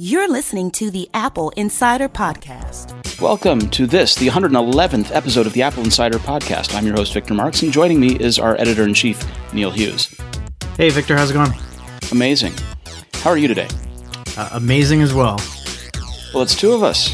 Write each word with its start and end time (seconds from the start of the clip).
You're 0.00 0.30
listening 0.30 0.70
to 0.70 0.92
the 0.92 1.10
Apple 1.12 1.50
Insider 1.56 2.08
Podcast. 2.08 3.20
Welcome 3.20 3.68
to 3.70 3.84
this, 3.84 4.14
the 4.14 4.28
111th 4.28 5.12
episode 5.12 5.44
of 5.44 5.54
the 5.54 5.62
Apple 5.62 5.82
Insider 5.82 6.18
Podcast. 6.18 6.72
I'm 6.76 6.86
your 6.86 6.94
host, 6.94 7.12
Victor 7.12 7.34
Marks, 7.34 7.62
and 7.62 7.72
joining 7.72 7.98
me 7.98 8.14
is 8.14 8.38
our 8.38 8.54
editor 8.60 8.84
in 8.84 8.94
chief, 8.94 9.20
Neil 9.52 9.72
Hughes. 9.72 10.16
Hey, 10.76 10.90
Victor, 10.90 11.16
how's 11.16 11.32
it 11.32 11.34
going? 11.34 11.50
Amazing. 12.12 12.52
How 13.14 13.30
are 13.30 13.36
you 13.36 13.48
today? 13.48 13.66
Uh, 14.36 14.50
amazing 14.52 15.02
as 15.02 15.12
well. 15.12 15.40
Well, 16.32 16.44
it's 16.44 16.54
two 16.54 16.70
of 16.70 16.84
us. 16.84 17.12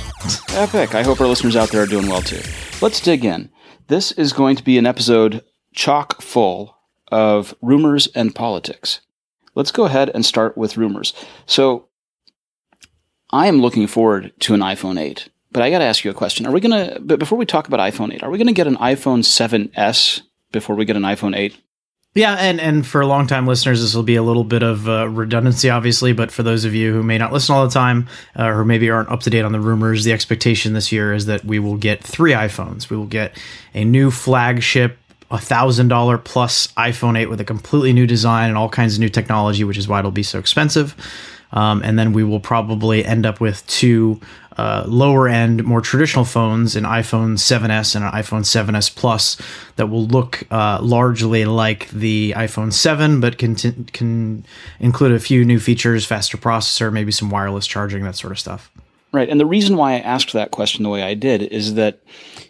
Epic. 0.55 0.95
I 0.95 1.05
hope 1.05 1.23
our 1.23 1.27
listeners 1.27 1.57
out 1.57 1.71
there 1.71 1.85
are 1.85 1.87
doing 1.87 2.07
well 2.07 2.21
too. 2.21 2.43
Let's 2.83 3.01
dig 3.01 3.25
in. 3.25 3.49
This 3.89 4.13
is 4.13 4.35
going 4.35 4.57
to 4.57 4.63
be 4.63 4.77
an 4.77 4.85
episode 4.85 5.43
chock 5.73 6.21
full 6.21 6.77
of 7.11 7.55
rumors 7.63 8.09
and 8.09 8.35
politics. 8.35 9.01
Let's 9.55 9.73
go 9.73 9.87
ahead 9.87 10.11
and 10.15 10.23
start 10.27 10.59
with 10.59 10.77
rumors. 10.77 11.15
So, 11.47 11.89
I 13.35 13.49
am 13.49 13.61
looking 13.61 13.89
forward 13.89 14.33
to 14.41 14.55
an 14.55 14.61
iPhone 14.61 14.97
8. 14.99 15.29
But 15.51 15.65
I 15.65 15.71
got 15.71 15.81
to 15.81 15.85
ask 15.85 16.05
you 16.05 16.11
a 16.11 16.15
question. 16.15 16.47
Are 16.47 16.53
we 16.53 16.61
going 16.61 16.71
to, 16.71 17.01
but 17.01 17.19
before 17.19 17.37
we 17.37 17.45
talk 17.45 17.67
about 17.67 17.81
iPhone 17.81 18.15
8, 18.15 18.23
are 18.23 18.31
we 18.31 18.39
going 18.39 18.47
to 18.47 18.53
get 18.53 18.69
an 18.69 18.77
iPhone 18.77 19.25
7S 19.25 20.23
before 20.53 20.77
we 20.77 20.85
get 20.85 20.97
an 20.97 21.03
iPhone 21.03 21.37
8? 21.37 21.57
Yeah, 22.15 22.35
and 22.35 22.61
and 22.61 22.87
for 22.87 23.05
long-time 23.05 23.45
listeners, 23.45 23.83
this 23.83 23.93
will 23.93 24.05
be 24.05 24.15
a 24.15 24.23
little 24.23 24.45
bit 24.45 24.63
of 24.63 24.89
uh, 24.89 25.09
redundancy, 25.09 25.69
obviously. 25.69 26.13
But 26.13 26.31
for 26.31 26.45
those 26.45 26.65
of 26.65 26.73
you 26.73 26.93
who 26.93 27.03
may 27.03 27.19
not 27.19 27.33
listen 27.33 27.57
all 27.57 27.65
the 27.67 27.75
time, 27.75 28.07
uh, 28.39 28.45
or 28.45 28.65
maybe 28.65 28.89
aren't 28.89 29.09
up 29.09 29.19
to 29.23 29.31
date 29.31 29.45
on 29.45 29.51
the 29.51 29.59
rumors, 29.59 30.05
the 30.05 30.13
expectation 30.13 30.75
this 30.75 30.93
year 30.93 31.13
is 31.13 31.27
that 31.27 31.45
we 31.45 31.59
will 31.59 31.77
get 31.77 32.05
three 32.05 32.31
iPhones. 32.31 32.89
We 32.89 32.97
will 32.97 33.07
get 33.07 33.37
a 33.75 33.85
new 33.85 34.13
flagship, 34.13 34.97
a 35.33 35.39
thousand 35.39 35.89
dollar 35.89 36.19
plus 36.19 36.69
iPhone 36.77 37.19
8 37.19 37.27
with 37.27 37.41
a 37.41 37.45
completely 37.45 37.93
new 37.93 38.07
design 38.07 38.49
and 38.49 38.57
all 38.57 38.69
kinds 38.69 38.95
of 38.95 39.01
new 39.01 39.09
technology, 39.09 39.65
which 39.65 39.79
is 39.79 39.89
why 39.89 39.99
it'll 39.99 40.13
be 40.13 40.23
so 40.23 40.39
expensive. 40.39 40.95
Um, 41.55 41.83
and 41.83 41.99
then 41.99 42.13
we 42.13 42.25
will 42.25 42.41
probably 42.41 43.05
end 43.05 43.25
up 43.25 43.41
with 43.41 43.67
two 43.67 44.21
uh, 44.57 44.85
lower 44.87 45.29
end, 45.29 45.65
more 45.65 45.81
traditional 45.81 46.25
phones, 46.25 46.77
an 46.77 46.85
iPhone 46.85 47.35
7s 47.35 47.97
and 47.97 48.05
an 48.05 48.11
iPhone 48.13 48.43
7s 48.43 48.95
Plus, 48.95 49.37
that 49.77 49.87
will 49.87 50.07
look 50.07 50.45
uh, 50.51 50.79
largely 50.83 51.45
like 51.45 51.89
the 51.91 52.35
iPhone 52.37 52.73
7, 52.73 53.21
but 53.21 53.39
can, 53.39 53.55
t- 53.55 53.73
can 53.93 54.45
include 54.79 55.13
a 55.13 55.19
few 55.19 55.45
new 55.45 55.59
features, 55.59 56.05
faster 56.05 56.37
processor, 56.37 56.93
maybe 56.93 57.13
some 57.13 57.31
wireless 57.31 57.67
charging, 57.67 58.05
that 58.05 58.17
sort 58.17 58.33
of 58.33 58.39
stuff. 58.39 58.71
Right. 59.13 59.29
And 59.29 59.41
the 59.41 59.47
reason 59.47 59.77
why 59.77 59.95
I 59.95 60.01
asked 60.01 60.33
that 60.33 60.51
question 60.51 60.83
the 60.83 60.91
way 60.91 61.03
I 61.03 61.15
did 61.15 61.43
is 61.43 61.75
that 61.75 62.01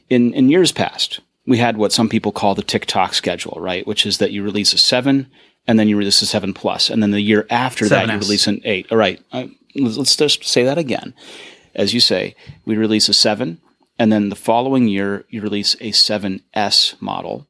in, 0.08 0.32
in 0.32 0.50
years 0.50 0.72
past, 0.72 1.20
we 1.46 1.58
had 1.58 1.76
what 1.76 1.92
some 1.92 2.08
people 2.08 2.32
call 2.32 2.54
the 2.54 2.62
tick-tock 2.62 3.12
schedule, 3.12 3.58
right? 3.60 3.86
Which 3.86 4.06
is 4.06 4.16
that 4.18 4.32
you 4.32 4.42
release 4.42 4.72
a 4.72 4.78
7, 4.78 5.26
and 5.66 5.78
then 5.78 5.88
you 5.88 5.96
release 5.96 6.22
a 6.22 6.26
7 6.26 6.52
Plus, 6.52 6.90
and 6.90 7.02
then 7.02 7.10
the 7.10 7.20
year 7.20 7.46
after 7.50 7.86
7S. 7.86 7.88
that 7.88 8.08
you 8.08 8.18
release 8.18 8.46
an 8.46 8.60
8. 8.64 8.86
All 8.90 8.98
right, 8.98 9.20
uh, 9.32 9.46
let's 9.74 10.16
just 10.16 10.44
say 10.44 10.64
that 10.64 10.78
again. 10.78 11.14
As 11.74 11.92
you 11.92 12.00
say, 12.00 12.36
we 12.64 12.76
release 12.76 13.08
a 13.08 13.14
7, 13.14 13.60
and 13.98 14.12
then 14.12 14.28
the 14.28 14.36
following 14.36 14.88
year 14.88 15.24
you 15.28 15.40
release 15.40 15.74
a 15.74 15.90
7S 15.90 17.00
model, 17.00 17.46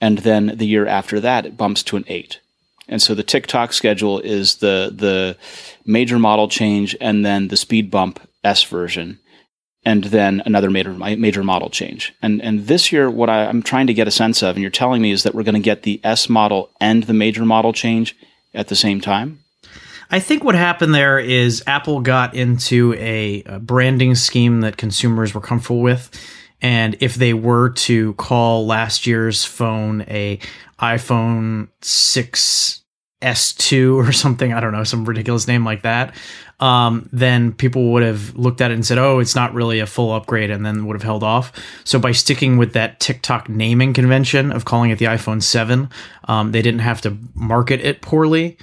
and 0.00 0.18
then 0.18 0.56
the 0.56 0.66
year 0.66 0.86
after 0.86 1.20
that 1.20 1.46
it 1.46 1.56
bumps 1.56 1.82
to 1.84 1.96
an 1.96 2.04
8. 2.06 2.40
And 2.88 3.00
so 3.00 3.14
the 3.14 3.22
tick-tock 3.22 3.72
schedule 3.72 4.18
is 4.18 4.56
the 4.56 4.92
the 4.92 5.36
major 5.86 6.18
model 6.18 6.48
change 6.48 6.96
and 7.00 7.24
then 7.24 7.46
the 7.46 7.56
speed 7.56 7.88
bump 7.88 8.18
S 8.42 8.64
version 8.64 9.19
and 9.84 10.04
then 10.04 10.42
another 10.44 10.70
major 10.70 10.92
major 10.92 11.42
model 11.42 11.70
change. 11.70 12.14
And 12.22 12.42
and 12.42 12.66
this 12.66 12.92
year, 12.92 13.10
what 13.10 13.30
I, 13.30 13.44
am 13.44 13.62
trying 13.62 13.86
to 13.86 13.94
get 13.94 14.08
a 14.08 14.10
sense 14.10 14.42
of, 14.42 14.56
and 14.56 14.62
you're 14.62 14.70
telling 14.70 15.02
me, 15.02 15.10
is 15.10 15.22
that 15.22 15.34
we're 15.34 15.42
going 15.42 15.54
to 15.54 15.60
get 15.60 15.82
the 15.82 16.00
S 16.04 16.28
model 16.28 16.70
and 16.80 17.04
the 17.04 17.14
major 17.14 17.44
model 17.44 17.72
change 17.72 18.16
at 18.54 18.68
the 18.68 18.76
same 18.76 19.00
time. 19.00 19.40
I 20.10 20.18
think 20.18 20.42
what 20.42 20.56
happened 20.56 20.94
there 20.94 21.20
is 21.20 21.62
Apple 21.68 22.00
got 22.00 22.34
into 22.34 22.94
a, 22.94 23.44
a 23.46 23.58
branding 23.60 24.16
scheme 24.16 24.60
that 24.62 24.76
consumers 24.76 25.34
were 25.34 25.40
comfortable 25.40 25.80
with. 25.80 26.10
And 26.60 26.96
if 27.00 27.14
they 27.14 27.32
were 27.32 27.70
to 27.70 28.14
call 28.14 28.66
last 28.66 29.06
year's 29.06 29.44
phone 29.44 30.02
a 30.02 30.40
iPhone 30.80 31.68
6 31.80 32.79
S2 33.22 33.96
or 33.96 34.12
something, 34.24 34.52
I 34.52 34.60
don't 34.60 34.72
know, 34.72 34.84
some 34.84 35.04
ridiculous 35.04 35.46
name 35.46 35.64
like 35.64 35.82
that, 35.82 36.14
um, 36.60 37.08
then 37.12 37.52
people 37.52 37.92
would 37.92 38.02
have 38.02 38.36
looked 38.36 38.60
at 38.60 38.70
it 38.70 38.74
and 38.74 38.84
said, 38.84 38.98
oh, 38.98 39.18
it's 39.18 39.34
not 39.34 39.54
really 39.54 39.80
a 39.80 39.86
full 39.86 40.12
upgrade, 40.12 40.50
and 40.50 40.64
then 40.64 40.86
would 40.86 40.94
have 40.94 41.02
held 41.02 41.22
off. 41.22 41.52
So 41.84 41.98
by 41.98 42.12
sticking 42.12 42.58
with 42.58 42.74
that 42.74 43.00
tick-tock 43.00 43.48
naming 43.48 43.94
convention 43.94 44.52
of 44.52 44.66
calling 44.66 44.90
it 44.90 44.98
the 44.98 45.06
iPhone 45.06 45.42
7, 45.42 45.88
um, 46.24 46.52
they 46.52 46.60
didn't 46.60 46.80
have 46.80 47.00
to 47.02 47.16
market 47.34 47.80
it 47.80 48.02
poorly. 48.02 48.58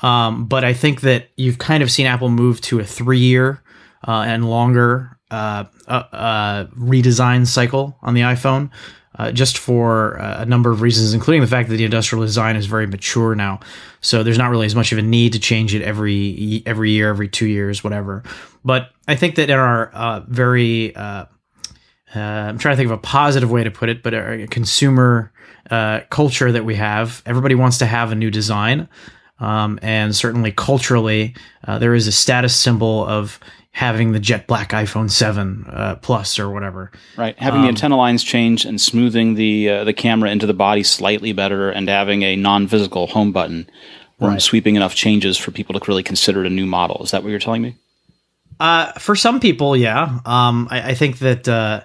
Um, 0.00 0.46
but 0.46 0.64
I 0.64 0.72
think 0.72 1.02
that 1.02 1.28
you've 1.36 1.58
kind 1.58 1.82
of 1.82 1.90
seen 1.90 2.06
Apple 2.06 2.28
move 2.28 2.60
to 2.62 2.80
a 2.80 2.84
three 2.84 3.18
year 3.18 3.62
uh, 4.06 4.24
and 4.26 4.48
longer 4.48 5.18
uh, 5.30 5.64
uh, 5.86 6.02
uh 6.12 6.66
redesign 6.76 7.46
cycle 7.46 7.96
on 8.02 8.12
the 8.12 8.20
iPhone 8.20 8.70
uh, 9.18 9.30
just 9.30 9.58
for 9.58 10.18
uh, 10.20 10.42
a 10.42 10.46
number 10.46 10.70
of 10.70 10.80
reasons, 10.80 11.14
including 11.14 11.42
the 11.42 11.46
fact 11.46 11.68
that 11.68 11.76
the 11.76 11.84
industrial 11.84 12.24
design 12.24 12.56
is 12.56 12.66
very 12.66 12.86
mature 12.86 13.34
now. 13.34 13.60
So 14.00 14.22
there's 14.22 14.38
not 14.38 14.50
really 14.50 14.66
as 14.66 14.74
much 14.74 14.92
of 14.92 14.98
a 14.98 15.02
need 15.02 15.34
to 15.34 15.38
change 15.38 15.74
it 15.74 15.82
every 15.82 16.62
every 16.66 16.90
year, 16.92 17.10
every 17.10 17.28
two 17.28 17.46
years, 17.46 17.84
whatever. 17.84 18.22
But 18.64 18.90
I 19.06 19.16
think 19.16 19.36
that 19.36 19.50
in 19.50 19.58
our 19.58 19.90
uh, 19.90 20.20
very 20.28 20.96
uh, 20.96 21.26
uh, 22.14 22.18
I'm 22.18 22.58
trying 22.58 22.74
to 22.74 22.76
think 22.76 22.86
of 22.86 22.98
a 22.98 23.02
positive 23.02 23.50
way 23.50 23.64
to 23.64 23.70
put 23.70 23.88
it, 23.88 24.02
but 24.02 24.14
a 24.14 24.46
consumer 24.50 25.32
uh, 25.70 26.00
culture 26.10 26.52
that 26.52 26.64
we 26.64 26.74
have, 26.74 27.22
everybody 27.24 27.54
wants 27.54 27.78
to 27.78 27.86
have 27.86 28.12
a 28.12 28.14
new 28.14 28.30
design. 28.30 28.88
Um, 29.38 29.78
and 29.82 30.14
certainly 30.14 30.52
culturally, 30.52 31.34
there 31.66 31.94
is 31.94 32.06
a 32.06 32.12
status 32.12 32.54
symbol 32.54 33.04
of 33.06 33.40
having 33.72 34.12
the 34.12 34.20
jet 34.20 34.46
black 34.46 34.70
iPhone 34.70 35.10
7 35.10 35.64
uh, 35.68 35.96
Plus 35.96 36.38
or 36.38 36.50
whatever. 36.50 36.92
Right, 37.16 37.36
having 37.38 37.60
um, 37.60 37.66
the 37.66 37.68
antenna 37.68 37.96
lines 37.96 38.22
change 38.22 38.64
and 38.64 38.80
smoothing 38.80 39.34
the 39.34 39.68
uh, 39.68 39.84
the 39.84 39.92
camera 39.92 40.30
into 40.30 40.46
the 40.46 40.54
body 40.54 40.82
slightly 40.82 41.32
better, 41.32 41.70
and 41.70 41.88
having 41.88 42.22
a 42.22 42.36
non-physical 42.36 43.08
home 43.08 43.32
button, 43.32 43.68
right. 44.20 44.40
sweeping 44.40 44.76
enough 44.76 44.94
changes 44.94 45.36
for 45.36 45.50
people 45.50 45.78
to 45.78 45.84
really 45.88 46.02
consider 46.02 46.44
it 46.44 46.46
a 46.46 46.50
new 46.50 46.66
model. 46.66 47.02
Is 47.02 47.10
that 47.10 47.22
what 47.22 47.30
you're 47.30 47.38
telling 47.38 47.62
me? 47.62 47.76
Uh, 48.60 48.92
for 48.92 49.16
some 49.16 49.40
people, 49.40 49.76
yeah. 49.76 50.20
Um, 50.24 50.68
I, 50.70 50.90
I, 50.90 50.94
think 50.94 51.18
that 51.18 51.48
uh, 51.48 51.80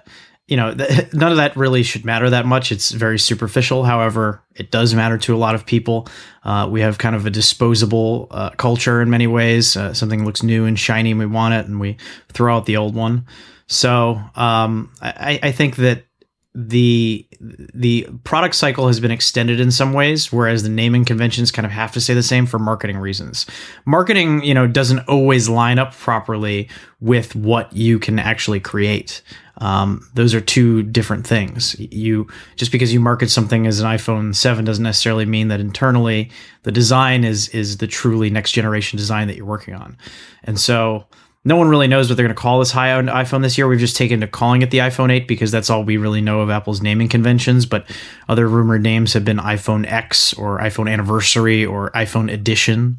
you 0.48 0.56
know, 0.56 0.74
th- 0.74 1.12
none 1.12 1.30
of 1.30 1.36
that 1.36 1.56
really 1.56 1.82
should 1.82 2.04
matter 2.04 2.28
that 2.30 2.46
much. 2.46 2.72
It's 2.72 2.90
very 2.90 3.18
superficial. 3.18 3.84
However, 3.84 4.42
it 4.56 4.70
does 4.70 4.94
matter 4.94 5.18
to 5.18 5.36
a 5.36 5.38
lot 5.38 5.54
of 5.54 5.64
people. 5.64 6.08
Uh, 6.42 6.66
we 6.68 6.80
have 6.80 6.98
kind 6.98 7.14
of 7.14 7.26
a 7.26 7.30
disposable 7.30 8.26
uh, 8.30 8.50
culture 8.50 9.00
in 9.00 9.10
many 9.10 9.26
ways. 9.26 9.76
Uh, 9.76 9.94
something 9.94 10.24
looks 10.24 10.42
new 10.42 10.64
and 10.64 10.78
shiny, 10.78 11.12
and 11.12 11.20
we 11.20 11.26
want 11.26 11.54
it, 11.54 11.66
and 11.66 11.78
we 11.78 11.98
throw 12.32 12.56
out 12.56 12.66
the 12.66 12.78
old 12.78 12.94
one. 12.94 13.26
So 13.68 14.20
um, 14.34 14.90
I, 15.02 15.38
I 15.42 15.52
think 15.52 15.76
that 15.76 16.06
the 16.54 17.26
the 17.74 18.08
product 18.24 18.54
cycle 18.54 18.86
has 18.86 18.98
been 18.98 19.10
extended 19.10 19.60
in 19.60 19.70
some 19.70 19.92
ways 19.92 20.32
whereas 20.32 20.62
the 20.62 20.68
naming 20.68 21.04
conventions 21.04 21.52
kind 21.52 21.66
of 21.66 21.70
have 21.70 21.92
to 21.92 22.00
say 22.00 22.14
the 22.14 22.22
same 22.22 22.46
for 22.46 22.58
marketing 22.58 22.96
reasons 22.96 23.46
marketing 23.84 24.42
you 24.42 24.54
know 24.54 24.66
doesn't 24.66 25.00
always 25.00 25.48
line 25.48 25.78
up 25.78 25.94
properly 25.94 26.68
with 27.00 27.36
what 27.36 27.72
you 27.72 27.98
can 27.98 28.18
actually 28.18 28.58
create 28.58 29.22
um, 29.58 30.08
those 30.14 30.34
are 30.34 30.40
two 30.40 30.82
different 30.84 31.26
things. 31.26 31.76
You 31.78 32.28
just 32.56 32.72
because 32.72 32.92
you 32.92 33.00
market 33.00 33.30
something 33.30 33.66
as 33.66 33.80
an 33.80 33.86
iPhone 33.86 34.34
7 34.34 34.64
doesn't 34.64 34.84
necessarily 34.84 35.26
mean 35.26 35.48
that 35.48 35.60
internally 35.60 36.30
the 36.62 36.72
design 36.72 37.24
is 37.24 37.48
is 37.48 37.78
the 37.78 37.86
truly 37.86 38.30
next 38.30 38.52
generation 38.52 38.96
design 38.96 39.26
that 39.28 39.36
you're 39.36 39.46
working 39.46 39.74
on. 39.74 39.96
And 40.44 40.58
so 40.58 41.06
no 41.44 41.56
one 41.56 41.68
really 41.68 41.86
knows 41.86 42.08
what 42.08 42.16
they're 42.16 42.26
going 42.26 42.34
to 42.34 42.40
call 42.40 42.58
this 42.58 42.72
high 42.72 42.96
end 42.96 43.08
iPhone 43.08 43.42
this 43.42 43.56
year. 43.56 43.68
We've 43.68 43.78
just 43.78 43.96
taken 43.96 44.20
to 44.20 44.26
calling 44.26 44.62
it 44.62 44.70
the 44.70 44.78
iPhone 44.78 45.10
8 45.12 45.28
because 45.28 45.50
that's 45.50 45.70
all 45.70 45.84
we 45.84 45.96
really 45.96 46.20
know 46.20 46.40
of 46.40 46.50
Apple's 46.50 46.82
naming 46.82 47.08
conventions. 47.08 47.64
But 47.64 47.88
other 48.28 48.48
rumored 48.48 48.82
names 48.82 49.12
have 49.12 49.24
been 49.24 49.38
iPhone 49.38 49.90
X 49.90 50.34
or 50.34 50.58
iPhone 50.58 50.90
Anniversary 50.90 51.64
or 51.64 51.90
iPhone 51.92 52.32
Edition. 52.32 52.98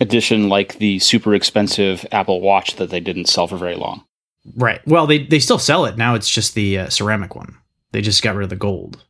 Edition, 0.00 0.48
like 0.48 0.78
the 0.78 0.98
super 0.98 1.34
expensive 1.34 2.06
Apple 2.12 2.40
Watch 2.40 2.76
that 2.76 2.90
they 2.90 3.00
didn't 3.00 3.26
sell 3.26 3.46
for 3.46 3.56
very 3.56 3.76
long. 3.76 4.04
Right. 4.56 4.80
Well, 4.86 5.06
they 5.06 5.24
they 5.24 5.38
still 5.38 5.58
sell 5.58 5.84
it 5.84 5.98
now. 5.98 6.14
It's 6.14 6.30
just 6.30 6.54
the 6.54 6.78
uh, 6.78 6.88
ceramic 6.88 7.34
one. 7.34 7.56
They 7.92 8.00
just 8.00 8.22
got 8.22 8.34
rid 8.34 8.44
of 8.44 8.50
the 8.50 8.56
gold. 8.56 9.04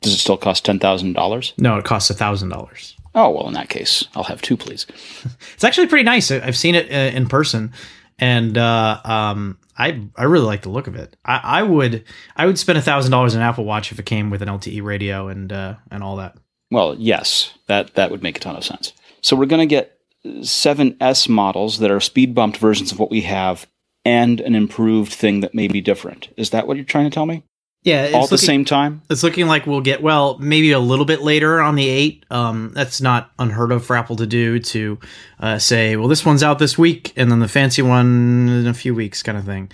Does 0.00 0.14
it 0.14 0.18
still 0.18 0.38
cost 0.38 0.64
ten 0.64 0.78
thousand 0.78 1.12
dollars? 1.12 1.52
No, 1.58 1.76
it 1.76 1.84
costs 1.84 2.08
a 2.08 2.14
thousand 2.14 2.48
dollars. 2.48 2.96
Oh 3.14 3.30
well, 3.30 3.48
in 3.48 3.54
that 3.54 3.68
case, 3.68 4.04
I'll 4.14 4.24
have 4.24 4.42
two, 4.42 4.56
please. 4.56 4.86
it's 5.54 5.64
actually 5.64 5.88
pretty 5.88 6.04
nice. 6.04 6.30
I've 6.30 6.56
seen 6.56 6.74
it 6.74 6.90
uh, 6.90 7.16
in 7.16 7.28
person, 7.28 7.72
and 8.18 8.56
uh, 8.56 9.00
um, 9.04 9.58
I 9.76 10.00
I 10.16 10.24
really 10.24 10.46
like 10.46 10.62
the 10.62 10.68
look 10.68 10.86
of 10.86 10.94
it. 10.94 11.16
I, 11.24 11.40
I 11.42 11.62
would 11.62 12.04
I 12.36 12.46
would 12.46 12.58
spend 12.58 12.78
a 12.78 12.82
thousand 12.82 13.10
dollars 13.10 13.34
on 13.34 13.42
an 13.42 13.48
Apple 13.48 13.64
Watch 13.64 13.90
if 13.90 13.98
it 13.98 14.06
came 14.06 14.30
with 14.30 14.42
an 14.42 14.48
LTE 14.48 14.82
radio 14.82 15.28
and 15.28 15.52
uh, 15.52 15.74
and 15.90 16.02
all 16.02 16.16
that. 16.16 16.36
Well, 16.70 16.94
yes, 16.98 17.52
that 17.66 17.94
that 17.94 18.10
would 18.10 18.22
make 18.22 18.36
a 18.36 18.40
ton 18.40 18.56
of 18.56 18.64
sense. 18.64 18.92
So 19.22 19.36
we're 19.36 19.46
going 19.46 19.60
to 19.60 19.66
get 19.66 19.98
7S 20.24 21.28
models 21.28 21.78
that 21.78 21.90
are 21.90 22.00
speed 22.00 22.34
bumped 22.34 22.58
versions 22.58 22.92
of 22.92 22.98
what 22.98 23.10
we 23.10 23.22
have 23.22 23.66
and 24.04 24.40
an 24.40 24.54
improved 24.54 25.12
thing 25.12 25.40
that 25.40 25.54
may 25.54 25.68
be 25.68 25.80
different. 25.80 26.28
Is 26.36 26.50
that 26.50 26.66
what 26.66 26.76
you're 26.76 26.86
trying 26.86 27.04
to 27.04 27.14
tell 27.14 27.26
me? 27.26 27.42
Yeah, 27.82 28.04
it's 28.04 28.14
all 28.14 28.24
at 28.24 28.30
the 28.30 28.36
same 28.38 28.66
time. 28.66 29.00
It's 29.08 29.22
looking 29.22 29.46
like 29.46 29.66
we'll 29.66 29.80
get 29.80 30.02
well, 30.02 30.36
maybe 30.38 30.70
a 30.72 30.78
little 30.78 31.06
bit 31.06 31.22
later 31.22 31.60
on 31.62 31.76
the 31.76 31.88
eight. 31.88 32.26
Um, 32.30 32.72
that's 32.74 33.00
not 33.00 33.30
unheard 33.38 33.72
of 33.72 33.86
for 33.86 33.96
Apple 33.96 34.16
to 34.16 34.26
do 34.26 34.58
to 34.58 34.98
uh, 35.38 35.58
say, 35.58 35.96
well, 35.96 36.08
this 36.08 36.24
one's 36.26 36.42
out 36.42 36.58
this 36.58 36.76
week, 36.76 37.14
and 37.16 37.30
then 37.32 37.38
the 37.38 37.48
fancy 37.48 37.80
one 37.80 38.48
in 38.50 38.66
a 38.66 38.74
few 38.74 38.94
weeks, 38.94 39.22
kind 39.22 39.38
of 39.38 39.44
thing. 39.46 39.70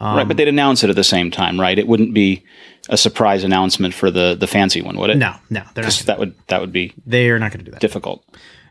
Um, 0.00 0.16
right, 0.16 0.26
but 0.26 0.38
they'd 0.38 0.48
announce 0.48 0.82
it 0.82 0.88
at 0.88 0.96
the 0.96 1.04
same 1.04 1.30
time, 1.30 1.60
right? 1.60 1.78
It 1.78 1.86
wouldn't 1.86 2.14
be 2.14 2.42
a 2.88 2.96
surprise 2.96 3.44
announcement 3.44 3.92
for 3.92 4.10
the 4.10 4.34
the 4.34 4.46
fancy 4.46 4.80
one, 4.80 4.96
would 4.96 5.10
it? 5.10 5.18
No, 5.18 5.34
no, 5.50 5.62
they're 5.74 5.84
not. 5.84 6.02
That 6.06 6.18
would 6.18 6.34
that 6.46 6.62
would 6.62 6.72
be 6.72 6.94
They 7.04 7.28
are 7.28 7.38
not 7.38 7.52
going 7.52 7.58
to 7.58 7.64
do 7.66 7.72
that. 7.72 7.80
difficult. 7.82 8.24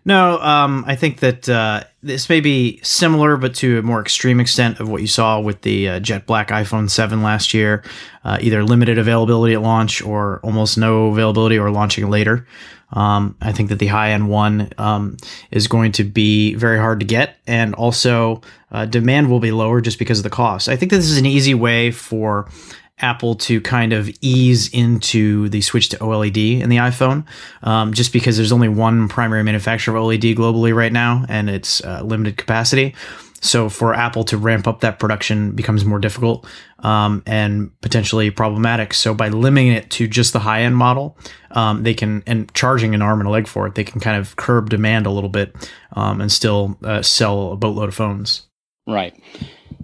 No, 0.06 0.40
um, 0.40 0.86
I 0.88 0.96
think 0.96 1.20
that 1.20 1.48
uh, 1.50 1.84
this 2.02 2.30
may 2.30 2.40
be 2.40 2.80
similar, 2.84 3.38
but 3.38 3.56
to 3.56 3.80
a 3.80 3.82
more 3.82 4.02
extreme 4.02 4.40
extent 4.40 4.80
of 4.80 4.90
what 4.90 5.02
you 5.02 5.08
saw 5.08 5.40
with 5.40 5.62
the 5.62 5.90
uh, 5.90 6.00
jet 6.00 6.26
black 6.26 6.50
iPhone 6.50 6.90
7 6.90 7.22
last 7.22 7.54
year. 7.54 7.84
Uh, 8.24 8.38
either 8.42 8.64
limited 8.64 8.98
availability 8.98 9.54
at 9.54 9.62
launch 9.62 10.02
or 10.02 10.40
almost 10.44 10.78
no 10.78 11.08
availability 11.08 11.58
or 11.58 11.72
launching 11.72 12.10
later. 12.10 12.46
Um, 12.92 13.36
I 13.42 13.52
think 13.52 13.70
that 13.70 13.80
the 13.80 13.88
high 13.88 14.12
end 14.12 14.30
one 14.30 14.72
um, 14.78 15.18
is 15.52 15.68
going 15.68 15.92
to 15.94 16.04
be 16.04 16.56
very 16.56 16.80
hard 16.80 17.00
to 17.02 17.06
get, 17.06 17.38
and 17.46 17.76
also 17.76 18.42
uh, 18.72 18.86
demand 18.86 19.30
will 19.30 19.40
be 19.40 19.52
lower 19.52 19.80
just 19.80 20.00
because 20.00 20.20
of 20.20 20.24
the 20.24 20.30
cost. 20.30 20.68
I 20.68 20.76
think 20.76 20.92
this 20.92 21.06
is 21.06 21.18
an 21.18 21.26
easy 21.26 21.54
way 21.54 21.92
for 21.92 22.50
Apple 23.00 23.36
to 23.36 23.62
kind 23.62 23.94
of 23.94 24.10
ease 24.22 24.70
into 24.74 25.50
the 25.50 25.62
switch 25.62 25.90
to 25.90 25.98
OLED 25.98 26.62
in 26.62 26.70
the 26.70 26.78
iPhone, 26.78 27.26
um, 27.64 27.94
just 27.94 28.14
because 28.14 28.38
there's 28.38 28.52
only 28.52 28.70
one 28.70 29.08
primary 29.08 29.44
manufacturer 29.44 29.96
of 29.96 30.04
OLED 30.04 30.36
globally 30.36 30.76
right 30.76 30.92
now, 30.92 31.26
and 31.30 31.50
it's 31.50 31.84
uh, 31.84 32.02
limited 32.04 32.38
capacity. 32.38 32.96
So 33.42 33.70
for 33.70 33.94
Apple 33.94 34.24
to 34.26 34.38
ramp 34.38 34.68
up 34.68 34.82
that 34.82 35.00
production 35.00 35.52
becomes 35.52 35.86
more 35.86 36.00
difficult 36.00 36.46
um, 36.80 37.24
and 37.26 37.72
potentially 37.82 38.32
problematic. 38.32 38.94
So 38.94 39.14
by 39.14 39.30
limiting 39.30 39.72
it 39.72 39.90
to 39.92 40.08
just 40.08 40.34
the 40.34 40.40
high 40.40 40.64
end 40.64 40.76
model, 40.76 41.18
um, 41.52 41.84
they 41.84 41.94
can 41.94 42.24
and 42.28 42.54
charging 42.54 42.94
an 42.94 43.02
arm 43.02 43.20
and 43.20 43.28
a 43.28 43.32
leg 43.32 43.48
for 43.48 43.68
it, 43.68 43.76
they 43.76 43.84
can 43.84 44.02
kind 44.02 44.18
of 44.18 44.36
curb 44.36 44.70
demand 44.70 45.06
a 45.06 45.12
little 45.12 45.30
bit 45.30 45.56
um, 45.94 46.22
and 46.22 46.32
still 46.32 46.78
uh, 46.84 47.02
sell 47.02 47.54
a 47.54 47.56
boatload 47.56 47.90
of 47.90 47.96
phones. 47.96 48.48
Right. 48.88 49.14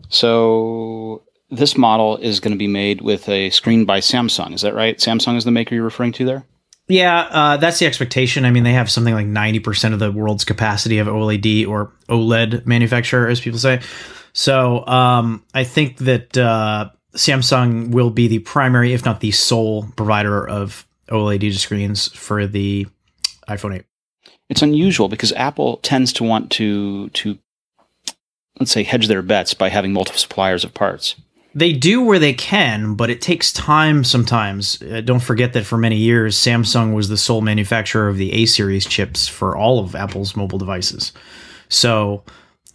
So 0.10 1.25
this 1.50 1.78
model 1.78 2.18
is 2.18 2.40
going 2.40 2.54
to 2.54 2.58
be 2.58 2.68
made 2.68 3.02
with 3.02 3.30
a 3.30 3.50
screen 3.52 3.86
by 3.86 4.00
Samsung. 4.00 4.54
Is 4.54 4.62
that 4.62 4.74
right? 4.74 4.98
Samsung 4.98 5.38
is 5.38 5.44
the 5.44 5.52
maker 5.52 5.76
you're 5.76 5.84
referring 5.84 6.12
to 6.14 6.26
there? 6.26 6.46
Yeah, 6.88 7.22
uh, 7.32 7.58
that's 7.58 7.80
the 7.80 7.88
expectation. 7.88 8.46
I 8.46 8.52
mean, 8.52 8.64
they 8.64 8.74
have 8.74 8.92
something 8.92 9.14
like 9.14 9.26
90% 9.26 9.94
of 9.94 10.00
the 10.00 10.12
world's 10.12 10.46
capacity 10.46 11.00
of 11.00 11.08
OLED 11.08 11.68
or 11.68 11.92
OLED 12.10 12.66
manufacturer, 12.66 13.28
as 13.28 13.42
people 13.42 13.60
say. 13.60 13.82
So 14.34 14.86
um, 14.86 15.44
I 15.54 15.64
think 15.64 15.98
that 16.00 16.38
uh, 16.38 16.90
Samsung 17.16 17.92
will 17.92 18.12
be 18.12 18.28
the 18.28 18.40
primary, 18.40 18.94
if 18.94 19.04
not 19.04 19.20
the 19.20 19.32
sole, 19.32 19.88
provider 19.96 20.48
of 20.48 20.86
OLED 21.10 21.54
screens 21.58 22.10
for 22.10 22.46
the 22.46 22.86
iPhone 23.48 23.76
8. 23.78 23.86
It's 24.50 24.62
unusual 24.62 25.10
because 25.10 25.32
Apple 25.34 25.78
tends 25.78 26.14
to 26.14 26.24
want 26.24 26.52
to 26.52 27.10
to 27.10 27.40
let's 28.60 28.72
say 28.72 28.84
hedge 28.84 29.08
their 29.08 29.22
bets 29.22 29.54
by 29.54 29.70
having 29.70 29.92
multiple 29.92 30.20
suppliers 30.20 30.64
of 30.64 30.74
parts. 30.74 31.16
They 31.56 31.72
do 31.72 32.04
where 32.04 32.20
they 32.20 32.34
can, 32.34 32.96
but 32.96 33.10
it 33.10 33.22
takes 33.22 33.54
time 33.54 34.04
sometimes. 34.04 34.82
Uh, 34.82 35.00
don't 35.00 35.22
forget 35.22 35.54
that 35.54 35.66
for 35.66 35.78
many 35.78 35.96
years, 35.96 36.36
Samsung 36.36 36.94
was 36.94 37.08
the 37.08 37.16
sole 37.16 37.40
manufacturer 37.40 38.10
of 38.10 38.18
the 38.18 38.34
A 38.34 38.46
series 38.46 38.86
chips 38.86 39.28
for 39.28 39.56
all 39.56 39.80
of 39.80 39.96
Apple's 39.96 40.36
mobile 40.36 40.60
devices. 40.60 41.14
So 41.70 42.26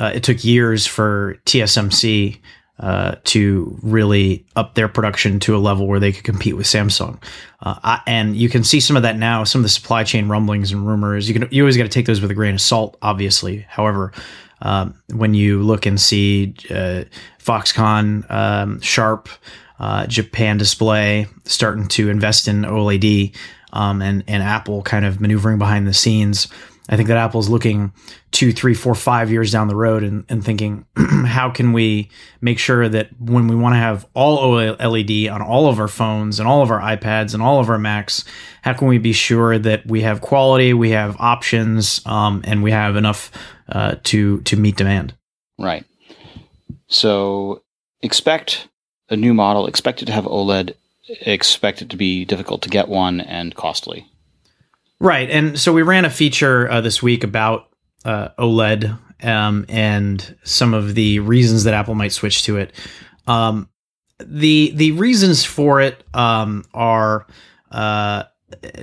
uh, 0.01 0.13
it 0.15 0.23
took 0.23 0.43
years 0.43 0.87
for 0.87 1.37
TSMC 1.45 2.41
uh, 2.79 3.17
to 3.25 3.79
really 3.83 4.47
up 4.57 4.75
their 4.75 4.89
production 4.89 5.39
to 5.41 5.55
a 5.55 5.59
level 5.59 5.87
where 5.87 6.01
they 6.01 6.13
could 6.13 6.25
compete 6.25 6.57
with 6.57 6.65
Samsung. 6.65 7.23
Uh, 7.61 7.79
I, 7.85 8.01
and 8.07 8.35
you 8.35 8.49
can 8.49 8.65
see 8.65 8.81
some 8.81 8.97
of 8.97 9.03
that 9.03 9.19
now. 9.19 9.45
Some 9.45 9.59
of 9.59 9.65
the 9.65 9.69
supply 9.69 10.03
chain 10.03 10.29
rumblings 10.29 10.73
and 10.73 10.87
rumors. 10.87 11.29
You 11.29 11.39
can 11.39 11.49
you 11.51 11.63
always 11.63 11.77
got 11.77 11.83
to 11.83 11.91
take 11.91 12.07
those 12.07 12.23
with 12.23 12.31
a 12.31 12.35
grain 12.35 12.55
of 12.55 12.63
salt, 12.63 12.97
obviously. 13.03 13.67
However, 13.69 14.13
um, 14.63 14.95
when 15.13 15.35
you 15.35 15.63
look 15.63 15.87
and 15.87 16.01
see 16.01 16.55
uh, 16.71 17.05
Foxconn, 17.39 18.31
um, 18.31 18.81
Sharp, 18.81 19.29
uh, 19.79 20.07
Japan 20.07 20.59
Display 20.59 21.27
starting 21.45 21.89
to 21.89 22.11
invest 22.11 22.49
in 22.49 22.63
OLED, 22.63 23.35
um, 23.73 24.03
and 24.03 24.25
and 24.27 24.43
Apple 24.43 24.83
kind 24.83 25.05
of 25.05 25.21
maneuvering 25.21 25.59
behind 25.59 25.87
the 25.87 25.95
scenes. 25.95 26.49
I 26.91 26.97
think 26.97 27.07
that 27.07 27.17
Apple's 27.17 27.49
looking 27.49 27.93
two, 28.33 28.53
three, 28.53 28.75
four, 28.75 28.97
five 28.97 29.31
years 29.31 29.53
down 29.53 29.69
the 29.69 29.77
road 29.77 30.03
and, 30.03 30.25
and 30.29 30.45
thinking, 30.45 30.85
how 31.25 31.49
can 31.49 31.73
we 31.73 32.11
make 32.41 32.59
sure 32.59 32.89
that 32.89 33.11
when 33.21 33.47
we 33.47 33.55
want 33.55 33.75
to 33.75 33.79
have 33.79 34.09
all 34.13 34.39
OLED 34.39 35.33
on 35.33 35.41
all 35.41 35.69
of 35.69 35.79
our 35.79 35.87
phones 35.87 36.41
and 36.41 36.49
all 36.49 36.63
of 36.63 36.71
our 36.73 36.81
iPads 36.81 37.33
and 37.33 37.45
all 37.45 37.61
of 37.61 37.71
our 37.71 37.79
Macs, 37.79 38.25
how 38.63 38.73
can 38.73 38.89
we 38.89 38.99
be 38.99 39.13
sure 39.13 39.57
that 39.57 39.87
we 39.87 40.01
have 40.01 40.21
quality, 40.21 40.75
we 40.75 40.91
have 40.91 41.17
options, 41.21 42.05
um, 42.07 42.43
and 42.45 42.61
we 42.61 42.73
have 42.73 42.97
enough 42.97 43.31
uh, 43.69 43.95
to 44.03 44.41
to 44.43 44.57
meet 44.57 44.77
demand? 44.77 45.15
Right. 45.61 45.85
So 46.89 47.63
expect 48.03 48.67
a 49.09 49.17
new 49.17 49.33
model, 49.33 49.69
expect 49.69 50.03
it 50.03 50.07
to 50.07 50.13
have 50.13 50.25
OLED, 50.25 50.75
expect 51.21 51.83
it 51.83 51.91
to 51.91 51.97
be 51.97 52.25
difficult 52.25 52.63
to 52.63 52.69
get 52.69 52.89
one 52.89 53.21
and 53.21 53.55
costly. 53.55 54.10
Right. 55.01 55.31
And 55.31 55.59
so 55.59 55.73
we 55.73 55.83
ran 55.83 56.05
a 56.05 56.11
feature 56.11 56.71
uh, 56.71 56.81
this 56.83 57.03
week 57.03 57.25
about 57.25 57.69
uh, 58.05 58.29
OLED 58.39 58.99
um, 59.23 59.65
and 59.69 60.37
some 60.45 60.75
of 60.75 60.95
the 60.95 61.21
reasons 61.21 61.65
that 61.65 61.75
Apple 61.75 61.95
might 61.95 62.13
switch 62.13 62.45
to 62.45 62.59
it. 62.59 62.73
Um, 63.27 63.69
the 64.19 64.73
the 64.75 64.93
reasons 64.93 65.45
for 65.45 65.81
it 65.81 66.05
um, 66.13 66.65
are 66.75 67.27
uh, 67.71 68.25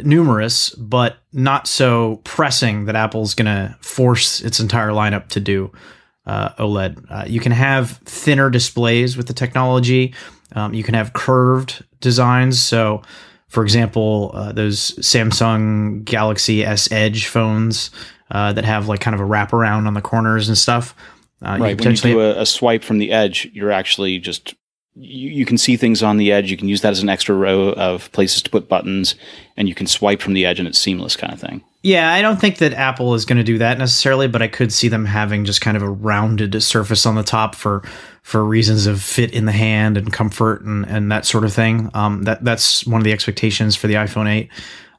numerous, 0.03 0.69
but 0.71 1.17
not 1.33 1.67
so 1.67 2.21
pressing 2.23 2.85
that 2.85 2.95
Apple's 2.95 3.35
going 3.35 3.45
to 3.45 3.75
force 3.81 4.41
its 4.41 4.59
entire 4.59 4.89
lineup 4.89 5.27
to 5.29 5.39
do 5.39 5.71
uh, 6.25 6.49
OLED. 6.53 7.05
Uh, 7.09 7.25
you 7.27 7.39
can 7.39 7.51
have 7.51 7.91
thinner 8.05 8.49
displays 8.49 9.17
with 9.17 9.27
the 9.27 9.33
technology. 9.33 10.13
Um, 10.53 10.73
you 10.73 10.83
can 10.83 10.93
have 10.93 11.13
curved 11.13 11.83
designs. 11.99 12.59
So, 12.59 13.01
for 13.47 13.63
example, 13.63 14.31
uh, 14.33 14.51
those 14.51 14.91
Samsung 14.97 16.03
Galaxy 16.03 16.63
S 16.63 16.91
Edge 16.91 17.27
phones 17.27 17.91
uh, 18.29 18.53
that 18.53 18.65
have 18.65 18.87
like 18.87 18.99
kind 18.99 19.15
of 19.15 19.21
a 19.21 19.23
wraparound 19.23 19.87
on 19.87 19.93
the 19.93 20.01
corners 20.01 20.47
and 20.47 20.57
stuff. 20.57 20.95
Uh, 21.41 21.57
right. 21.59 21.79
When 21.79 21.91
you 21.91 21.97
do 21.97 22.21
a, 22.21 22.41
a 22.41 22.45
swipe 22.45 22.83
from 22.83 22.97
the 22.97 23.11
edge, 23.11 23.49
you're 23.53 23.71
actually 23.71 24.19
just 24.19 24.55
you, 24.99 25.29
you 25.29 25.45
can 25.45 25.57
see 25.57 25.77
things 25.77 26.01
on 26.01 26.17
the 26.17 26.31
edge. 26.31 26.49
You 26.49 26.57
can 26.57 26.67
use 26.67 26.81
that 26.81 26.91
as 26.91 27.01
an 27.01 27.09
extra 27.09 27.35
row 27.35 27.69
of 27.69 28.11
places 28.11 28.41
to 28.43 28.49
put 28.49 28.67
buttons, 28.67 29.15
and 29.55 29.67
you 29.67 29.75
can 29.75 29.87
swipe 29.87 30.21
from 30.21 30.33
the 30.33 30.45
edge, 30.45 30.59
and 30.59 30.67
it's 30.67 30.79
seamless 30.79 31.15
kind 31.15 31.33
of 31.33 31.39
thing. 31.39 31.63
Yeah, 31.83 32.11
I 32.11 32.21
don't 32.21 32.41
think 32.41 32.57
that 32.57 32.73
Apple 32.73 33.13
is 33.13 33.23
going 33.23 33.37
to 33.37 33.43
do 33.43 33.59
that 33.59 33.77
necessarily, 33.77 34.27
but 34.27 34.41
I 34.41 34.47
could 34.47 34.73
see 34.73 34.87
them 34.87 35.05
having 35.05 35.45
just 35.45 35.61
kind 35.61 35.77
of 35.77 35.83
a 35.83 35.89
rounded 35.89 36.61
surface 36.61 37.05
on 37.05 37.15
the 37.15 37.23
top 37.23 37.55
for 37.55 37.83
for 38.23 38.43
reasons 38.43 38.87
of 38.87 39.01
fit 39.01 39.31
in 39.33 39.45
the 39.45 39.53
hand 39.53 39.95
and 39.95 40.11
comfort 40.11 40.61
and, 40.61 40.85
and 40.87 41.11
that 41.11 41.25
sort 41.25 41.45
of 41.45 41.53
thing. 41.53 41.89
Um, 41.93 42.23
that 42.23 42.43
that's 42.43 42.85
one 42.85 42.99
of 42.99 43.05
the 43.05 43.13
expectations 43.13 43.75
for 43.75 43.87
the 43.87 43.93
iPhone 43.93 44.29
8. 44.29 44.49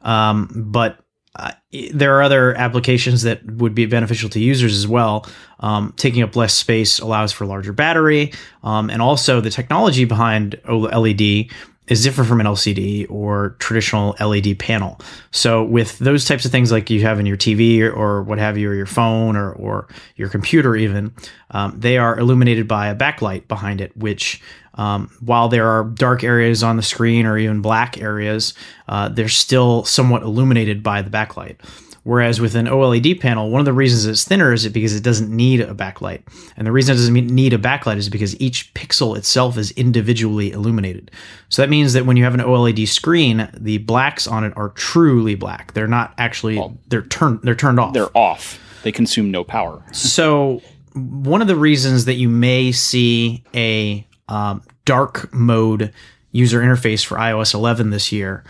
Um, 0.02 0.48
but 0.70 0.98
uh, 1.38 1.52
there 1.92 2.16
are 2.16 2.22
other 2.22 2.54
applications 2.54 3.22
that 3.22 3.44
would 3.44 3.74
be 3.74 3.86
beneficial 3.86 4.28
to 4.30 4.40
users 4.40 4.76
as 4.76 4.86
well. 4.86 5.26
Um, 5.60 5.92
taking 5.96 6.22
up 6.22 6.34
less 6.36 6.54
space 6.54 6.98
allows 6.98 7.32
for 7.32 7.46
larger 7.46 7.72
battery, 7.72 8.32
um, 8.62 8.90
and 8.90 9.00
also 9.00 9.40
the 9.40 9.50
technology 9.50 10.04
behind 10.04 10.60
OLED 10.64 11.50
is 11.88 12.02
different 12.02 12.28
from 12.28 12.40
an 12.40 12.46
LCD 12.46 13.10
or 13.10 13.56
traditional 13.58 14.14
LED 14.20 14.58
panel. 14.58 15.00
So 15.30 15.64
with 15.64 15.98
those 15.98 16.24
types 16.24 16.44
of 16.44 16.52
things 16.52 16.70
like 16.70 16.90
you 16.90 17.00
have 17.02 17.18
in 17.18 17.26
your 17.26 17.36
TV 17.36 17.80
or, 17.80 18.22
what 18.22 18.38
have 18.38 18.56
you, 18.56 18.70
or 18.70 18.74
your 18.74 18.86
phone 18.86 19.36
or, 19.36 19.52
or 19.52 19.88
your 20.16 20.28
computer 20.28 20.76
even, 20.76 21.12
um, 21.50 21.74
they 21.78 21.98
are 21.98 22.18
illuminated 22.18 22.68
by 22.68 22.88
a 22.88 22.94
backlight 22.94 23.48
behind 23.48 23.80
it, 23.80 23.96
which 23.96 24.40
um, 24.74 25.10
while 25.20 25.48
there 25.48 25.68
are 25.68 25.84
dark 25.84 26.22
areas 26.22 26.62
on 26.62 26.76
the 26.76 26.82
screen 26.82 27.26
or 27.26 27.36
even 27.36 27.60
black 27.60 28.00
areas, 28.00 28.54
uh, 28.88 29.08
they're 29.08 29.28
still 29.28 29.84
somewhat 29.84 30.22
illuminated 30.22 30.82
by 30.82 31.02
the 31.02 31.10
backlight. 31.10 31.56
Whereas 32.04 32.40
with 32.40 32.54
an 32.54 32.66
OLED 32.66 33.20
panel, 33.20 33.50
one 33.50 33.60
of 33.60 33.64
the 33.64 33.72
reasons 33.72 34.06
it's 34.06 34.24
thinner 34.24 34.52
is 34.52 34.64
it 34.64 34.70
because 34.70 34.94
it 34.94 35.02
doesn't 35.02 35.34
need 35.34 35.60
a 35.60 35.74
backlight. 35.74 36.22
And 36.56 36.66
the 36.66 36.72
reason 36.72 36.94
it 36.94 36.96
doesn't 36.96 37.14
need 37.14 37.52
a 37.52 37.58
backlight 37.58 37.96
is 37.96 38.08
because 38.08 38.38
each 38.40 38.72
pixel 38.74 39.16
itself 39.16 39.58
is 39.58 39.72
individually 39.72 40.52
illuminated. 40.52 41.10
So 41.48 41.62
that 41.62 41.68
means 41.68 41.92
that 41.92 42.06
when 42.06 42.16
you 42.16 42.24
have 42.24 42.34
an 42.34 42.40
OLED 42.40 42.88
screen, 42.88 43.48
the 43.54 43.78
blacks 43.78 44.26
on 44.26 44.44
it 44.44 44.52
are 44.56 44.70
truly 44.70 45.34
black. 45.34 45.74
They're 45.74 45.86
not 45.86 46.14
actually 46.18 46.62
they're 46.88 47.02
turned 47.02 47.40
they're 47.42 47.54
turned 47.54 47.80
off. 47.80 47.92
They're 47.92 48.16
off. 48.16 48.58
They 48.82 48.92
consume 48.92 49.30
no 49.30 49.44
power. 49.44 49.82
So 49.92 50.62
one 50.94 51.42
of 51.42 51.48
the 51.48 51.56
reasons 51.56 52.06
that 52.06 52.14
you 52.14 52.28
may 52.28 52.72
see 52.72 53.44
a 53.54 54.06
um, 54.28 54.62
dark 54.84 55.32
mode 55.32 55.92
user 56.32 56.60
interface 56.60 57.04
for 57.04 57.16
iOS 57.16 57.54
11 57.54 57.90
this 57.90 58.12
year 58.12 58.44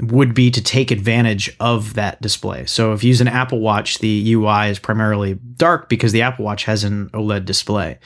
would 0.00 0.34
be 0.34 0.50
to 0.50 0.62
take 0.62 0.90
advantage 0.90 1.54
of 1.60 1.94
that 1.94 2.20
display. 2.20 2.66
So 2.66 2.92
if 2.92 3.02
you 3.02 3.08
use 3.08 3.20
an 3.20 3.28
Apple 3.28 3.60
Watch, 3.60 3.98
the 3.98 4.32
UI 4.32 4.68
is 4.68 4.78
primarily 4.78 5.34
dark 5.56 5.88
because 5.88 6.12
the 6.12 6.22
Apple 6.22 6.44
Watch 6.44 6.64
has 6.64 6.84
an 6.84 7.10
OLED 7.10 7.44
display. 7.44 7.98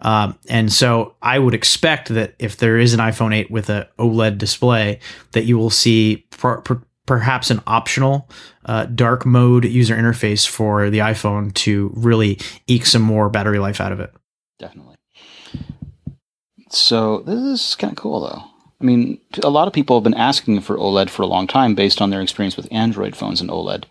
Um, 0.00 0.38
and 0.48 0.72
so 0.72 1.14
I 1.22 1.38
would 1.38 1.54
expect 1.54 2.08
that 2.10 2.34
if 2.38 2.56
there 2.56 2.78
is 2.78 2.94
an 2.94 3.00
iPhone 3.00 3.34
8 3.34 3.50
with 3.50 3.70
a 3.70 3.88
OLED 3.98 4.38
display, 4.38 5.00
that 5.32 5.44
you 5.44 5.56
will 5.56 5.70
see 5.70 6.26
per- 6.30 6.60
per- 6.60 6.82
perhaps 7.06 7.50
an 7.50 7.62
optional 7.66 8.28
uh, 8.64 8.84
dark 8.86 9.24
mode 9.24 9.64
user 9.64 9.96
interface 9.96 10.46
for 10.46 10.90
the 10.90 10.98
iPhone 10.98 11.54
to 11.54 11.92
really 11.94 12.38
eke 12.66 12.84
some 12.84 13.02
more 13.02 13.30
battery 13.30 13.58
life 13.58 13.80
out 13.80 13.92
of 13.92 14.00
it. 14.00 14.12
Definitely. 14.58 14.96
So 16.70 17.20
this 17.20 17.38
is 17.38 17.74
kind 17.76 17.92
of 17.92 17.96
cool, 17.96 18.20
though. 18.20 18.55
I 18.80 18.84
mean, 18.84 19.18
a 19.42 19.50
lot 19.50 19.68
of 19.68 19.74
people 19.74 19.96
have 19.96 20.04
been 20.04 20.14
asking 20.14 20.60
for 20.60 20.76
OLED 20.76 21.08
for 21.08 21.22
a 21.22 21.26
long 21.26 21.46
time 21.46 21.74
based 21.74 22.00
on 22.00 22.10
their 22.10 22.20
experience 22.20 22.56
with 22.56 22.68
Android 22.70 23.16
phones 23.16 23.40
and 23.40 23.50
OLED. 23.50 23.84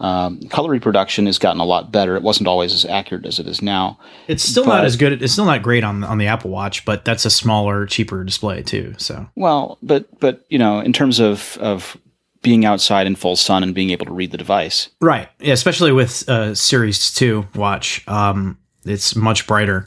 Um, 0.00 0.40
color 0.48 0.70
reproduction 0.70 1.26
has 1.26 1.38
gotten 1.38 1.60
a 1.60 1.64
lot 1.64 1.92
better. 1.92 2.16
It 2.16 2.22
wasn't 2.22 2.48
always 2.48 2.74
as 2.74 2.84
accurate 2.84 3.26
as 3.26 3.38
it 3.38 3.46
is 3.46 3.62
now. 3.62 3.98
It's 4.26 4.42
still 4.42 4.64
but, 4.64 4.76
not 4.76 4.84
as 4.84 4.96
good. 4.96 5.22
It's 5.22 5.32
still 5.32 5.44
not 5.44 5.62
great 5.62 5.84
on 5.84 6.02
on 6.02 6.18
the 6.18 6.26
Apple 6.26 6.50
Watch, 6.50 6.84
but 6.84 7.04
that's 7.04 7.24
a 7.24 7.30
smaller, 7.30 7.86
cheaper 7.86 8.24
display 8.24 8.62
too. 8.62 8.94
So 8.98 9.28
well, 9.36 9.78
but 9.82 10.18
but 10.18 10.44
you 10.48 10.58
know, 10.58 10.80
in 10.80 10.92
terms 10.92 11.20
of 11.20 11.56
of 11.60 11.96
being 12.42 12.64
outside 12.64 13.06
in 13.06 13.14
full 13.14 13.36
sun 13.36 13.62
and 13.62 13.72
being 13.72 13.90
able 13.90 14.04
to 14.06 14.12
read 14.12 14.32
the 14.32 14.36
device, 14.36 14.88
right? 15.00 15.28
Yeah, 15.38 15.52
especially 15.52 15.92
with 15.92 16.28
uh, 16.28 16.56
Series 16.56 17.14
Two 17.14 17.46
watch, 17.54 18.06
um, 18.08 18.58
it's 18.84 19.14
much 19.14 19.46
brighter, 19.46 19.86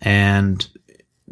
and 0.00 0.66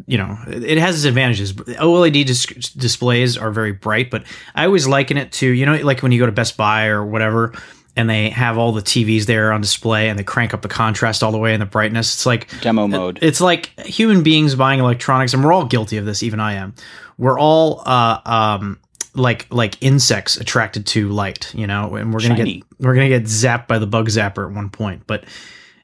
you 0.07 0.17
know, 0.17 0.37
it 0.47 0.77
has 0.77 0.95
its 0.95 1.05
advantages. 1.05 1.53
OLED 1.53 2.25
dis- 2.25 2.45
displays 2.45 3.37
are 3.37 3.51
very 3.51 3.71
bright, 3.71 4.09
but 4.09 4.23
I 4.55 4.65
always 4.65 4.87
liken 4.87 5.17
it 5.17 5.31
to, 5.33 5.47
you 5.47 5.65
know, 5.65 5.75
like 5.77 6.01
when 6.01 6.11
you 6.11 6.19
go 6.19 6.25
to 6.25 6.31
Best 6.31 6.57
Buy 6.57 6.87
or 6.87 7.05
whatever, 7.05 7.53
and 7.95 8.09
they 8.09 8.29
have 8.31 8.57
all 8.57 8.71
the 8.71 8.81
TVs 8.81 9.25
there 9.25 9.51
on 9.51 9.61
display 9.61 10.09
and 10.09 10.17
they 10.17 10.23
crank 10.23 10.53
up 10.53 10.63
the 10.63 10.67
contrast 10.67 11.21
all 11.21 11.31
the 11.31 11.37
way 11.37 11.53
and 11.53 11.61
the 11.61 11.67
brightness. 11.67 12.15
It's 12.15 12.25
like 12.25 12.49
demo 12.61 12.87
mode. 12.87 13.19
It's 13.21 13.39
like 13.39 13.67
human 13.81 14.23
beings 14.23 14.55
buying 14.55 14.79
electronics, 14.79 15.33
and 15.33 15.43
we're 15.43 15.53
all 15.53 15.65
guilty 15.65 15.97
of 15.97 16.05
this. 16.05 16.23
Even 16.23 16.39
I 16.39 16.53
am. 16.53 16.73
We're 17.17 17.39
all 17.39 17.83
uh, 17.85 18.19
um, 18.25 18.79
like 19.13 19.45
like 19.51 19.81
insects 19.81 20.37
attracted 20.37 20.87
to 20.87 21.09
light, 21.09 21.53
you 21.53 21.67
know, 21.67 21.95
and 21.95 22.13
we're 22.13 22.21
gonna 22.21 22.35
Shiny. 22.35 22.57
get 22.57 22.63
we're 22.79 22.95
gonna 22.95 23.09
get 23.09 23.23
zapped 23.23 23.67
by 23.67 23.77
the 23.77 23.87
bug 23.87 24.07
zapper 24.07 24.47
at 24.49 24.55
one 24.55 24.69
point, 24.69 25.03
but 25.05 25.25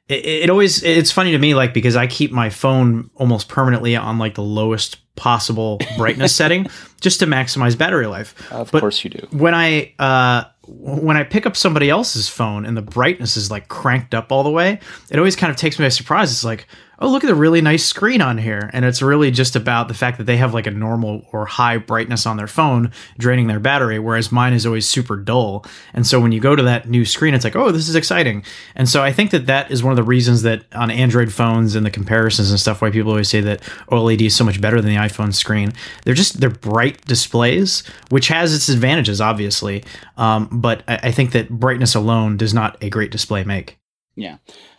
it, 0.09 0.25
it 0.25 0.49
always 0.49 0.83
it's 0.83 1.11
funny 1.11 1.31
to 1.31 1.37
me 1.37 1.53
like 1.53 1.73
because 1.73 1.95
I 1.95 2.07
keep 2.07 2.31
my 2.31 2.49
phone 2.49 3.09
almost 3.15 3.47
permanently 3.47 3.95
on 3.95 4.17
like 4.17 4.35
the 4.35 4.43
lowest 4.43 4.97
possible 5.15 5.79
brightness 5.97 6.35
setting 6.35 6.67
just 6.99 7.19
to 7.19 7.27
maximize 7.27 7.77
battery 7.77 8.07
life. 8.07 8.33
Of 8.51 8.71
but 8.71 8.79
course 8.81 9.03
you 9.03 9.11
do. 9.11 9.27
When 9.31 9.53
I 9.53 9.93
uh 9.99 10.45
when 10.67 11.17
I 11.17 11.23
pick 11.23 11.45
up 11.45 11.55
somebody 11.55 11.89
else's 11.89 12.27
phone 12.27 12.65
and 12.65 12.75
the 12.75 12.81
brightness 12.81 13.37
is 13.37 13.49
like 13.49 13.67
cranked 13.69 14.13
up 14.13 14.31
all 14.31 14.43
the 14.43 14.51
way, 14.51 14.79
it 15.09 15.17
always 15.17 15.35
kind 15.35 15.51
of 15.51 15.57
takes 15.57 15.79
me 15.79 15.85
by 15.85 15.89
surprise. 15.89 16.31
It's 16.31 16.43
like, 16.43 16.67
oh, 16.99 17.09
look 17.09 17.23
at 17.23 17.27
the 17.27 17.35
really 17.35 17.61
nice 17.61 17.85
screen 17.85 18.21
on 18.21 18.37
here. 18.37 18.69
And 18.73 18.85
it's 18.85 19.01
really 19.01 19.31
just 19.31 19.55
about 19.55 19.87
the 19.87 19.93
fact 19.93 20.17
that 20.17 20.25
they 20.25 20.37
have 20.37 20.53
like 20.53 20.67
a 20.67 20.71
normal 20.71 21.25
or 21.31 21.45
high 21.45 21.77
brightness 21.77 22.25
on 22.25 22.37
their 22.37 22.47
phone, 22.47 22.91
draining 23.17 23.47
their 23.47 23.59
battery, 23.59 23.99
whereas 23.99 24.31
mine 24.31 24.53
is 24.53 24.65
always 24.65 24.87
super 24.87 25.15
dull. 25.15 25.65
And 25.93 26.05
so 26.05 26.19
when 26.19 26.31
you 26.31 26.39
go 26.39 26.55
to 26.55 26.63
that 26.63 26.89
new 26.89 27.05
screen, 27.05 27.33
it's 27.33 27.43
like, 27.43 27.55
oh, 27.55 27.71
this 27.71 27.87
is 27.87 27.95
exciting. 27.95 28.43
And 28.75 28.89
so 28.89 29.01
I 29.01 29.13
think 29.13 29.31
that 29.31 29.45
that 29.45 29.71
is 29.71 29.81
one 29.81 29.91
of 29.91 29.97
the 29.97 30.03
reasons 30.03 30.41
that 30.41 30.65
on 30.73 30.91
Android 30.91 31.31
phones 31.31 31.75
and 31.75 31.85
the 31.85 31.91
comparisons 31.91 32.51
and 32.51 32.59
stuff, 32.59 32.81
why 32.81 32.89
people 32.89 33.11
always 33.11 33.29
say 33.29 33.41
that 33.41 33.61
OLED 33.91 34.21
is 34.21 34.35
so 34.35 34.43
much 34.43 34.59
better 34.59 34.81
than 34.81 34.91
the 34.91 34.99
iPhone 34.99 35.33
screen. 35.33 35.71
They're 36.03 36.13
just, 36.13 36.39
they're 36.39 36.49
bright 36.49 37.05
displays, 37.05 37.83
which 38.09 38.27
has 38.27 38.53
its 38.53 38.67
advantages, 38.67 39.21
obviously. 39.21 39.83
Um, 40.17 40.49
but 40.51 40.83
I, 40.87 40.99
I 41.03 41.11
think 41.11 41.31
that 41.31 41.49
brightness 41.49 41.95
alone 41.95 42.35
does 42.35 42.53
not 42.53 42.83
a 42.83 42.89
great 42.89 43.11
display 43.11 43.43
make. 43.45 43.77
Yeah. 44.15 44.37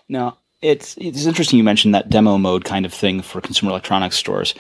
Now, 0.09 0.39
it's 0.63 0.97
it's 0.99 1.27
interesting 1.27 1.57
you 1.57 1.65
mentioned 1.65 1.95
that 1.95 2.11
demo 2.11 2.37
mode 2.39 2.65
kind 2.65 2.85
of 2.85 2.93
thing 2.93 3.23
for 3.23 3.41
consumer 3.41 3.71
electronics 3.71 4.17
stores 4.17 4.55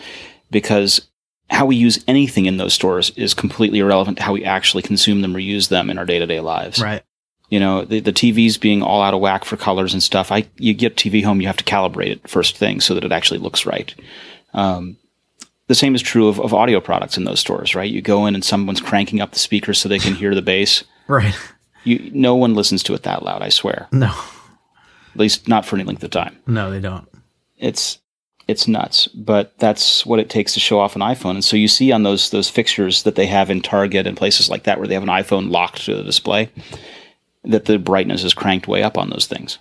because 0.50 1.06
how 1.50 1.66
we 1.66 1.76
use 1.76 2.02
anything 2.06 2.46
in 2.46 2.56
those 2.56 2.72
stores 2.72 3.10
is 3.16 3.34
completely 3.34 3.80
irrelevant 3.80 4.18
to 4.18 4.22
how 4.22 4.32
we 4.32 4.44
actually 4.44 4.82
consume 4.82 5.20
them 5.20 5.34
or 5.34 5.40
use 5.40 5.68
them 5.68 5.90
in 5.90 5.98
our 5.98 6.04
day-to-day 6.04 6.38
lives. 6.38 6.80
Right. 6.80 7.02
You 7.48 7.58
know, 7.58 7.84
the, 7.84 7.98
the 7.98 8.12
TVs 8.12 8.60
being 8.60 8.82
all 8.82 9.02
out 9.02 9.14
of 9.14 9.20
whack 9.20 9.44
for 9.44 9.56
colors 9.56 9.92
and 9.92 10.02
stuff. 10.02 10.30
I 10.30 10.46
you 10.56 10.72
get 10.72 10.96
TV 10.96 11.24
home, 11.24 11.40
you 11.40 11.48
have 11.48 11.56
to 11.56 11.64
calibrate 11.64 12.12
it 12.12 12.28
first 12.28 12.56
thing 12.56 12.80
so 12.80 12.94
that 12.94 13.04
it 13.04 13.12
actually 13.12 13.40
looks 13.40 13.66
right. 13.66 13.94
Um, 14.54 14.96
the 15.66 15.74
same 15.74 15.94
is 15.94 16.02
true 16.02 16.28
of, 16.28 16.40
of 16.40 16.54
audio 16.54 16.80
products 16.80 17.16
in 17.16 17.24
those 17.24 17.40
stores, 17.40 17.74
right? 17.74 17.90
You 17.90 18.02
go 18.02 18.26
in 18.26 18.34
and 18.34 18.44
someone's 18.44 18.80
cranking 18.80 19.20
up 19.20 19.32
the 19.32 19.38
speakers 19.38 19.78
so 19.78 19.88
they 19.88 19.98
can 19.98 20.14
hear 20.14 20.34
the 20.34 20.42
bass. 20.42 20.84
Right. 21.10 21.34
You 21.82 22.08
no 22.14 22.36
one 22.36 22.54
listens 22.54 22.84
to 22.84 22.94
it 22.94 23.02
that 23.02 23.24
loud, 23.24 23.42
I 23.42 23.48
swear. 23.48 23.88
No 23.90 24.14
at 25.12 25.20
least 25.20 25.48
not 25.48 25.64
for 25.64 25.76
any 25.76 25.84
length 25.84 26.02
of 26.02 26.10
time. 26.10 26.36
No, 26.46 26.70
they 26.70 26.80
don't. 26.80 27.08
It's 27.58 27.98
it's 28.48 28.66
nuts, 28.66 29.06
but 29.08 29.56
that's 29.58 30.04
what 30.04 30.18
it 30.18 30.28
takes 30.28 30.54
to 30.54 30.60
show 30.60 30.80
off 30.80 30.96
an 30.96 31.02
iPhone. 31.02 31.32
And 31.32 31.44
so 31.44 31.56
you 31.56 31.68
see 31.68 31.92
on 31.92 32.02
those 32.02 32.30
those 32.30 32.50
fixtures 32.50 33.04
that 33.04 33.14
they 33.14 33.26
have 33.26 33.50
in 33.50 33.60
Target 33.60 34.06
and 34.06 34.16
places 34.16 34.50
like 34.50 34.64
that 34.64 34.78
where 34.78 34.88
they 34.88 34.94
have 34.94 35.02
an 35.02 35.08
iPhone 35.08 35.50
locked 35.50 35.84
to 35.84 35.94
the 35.94 36.02
display 36.02 36.50
that 37.44 37.66
the 37.66 37.78
brightness 37.78 38.24
is 38.24 38.34
cranked 38.34 38.68
way 38.68 38.82
up 38.82 38.98
on 38.98 39.10
those 39.10 39.26
things. 39.26 39.58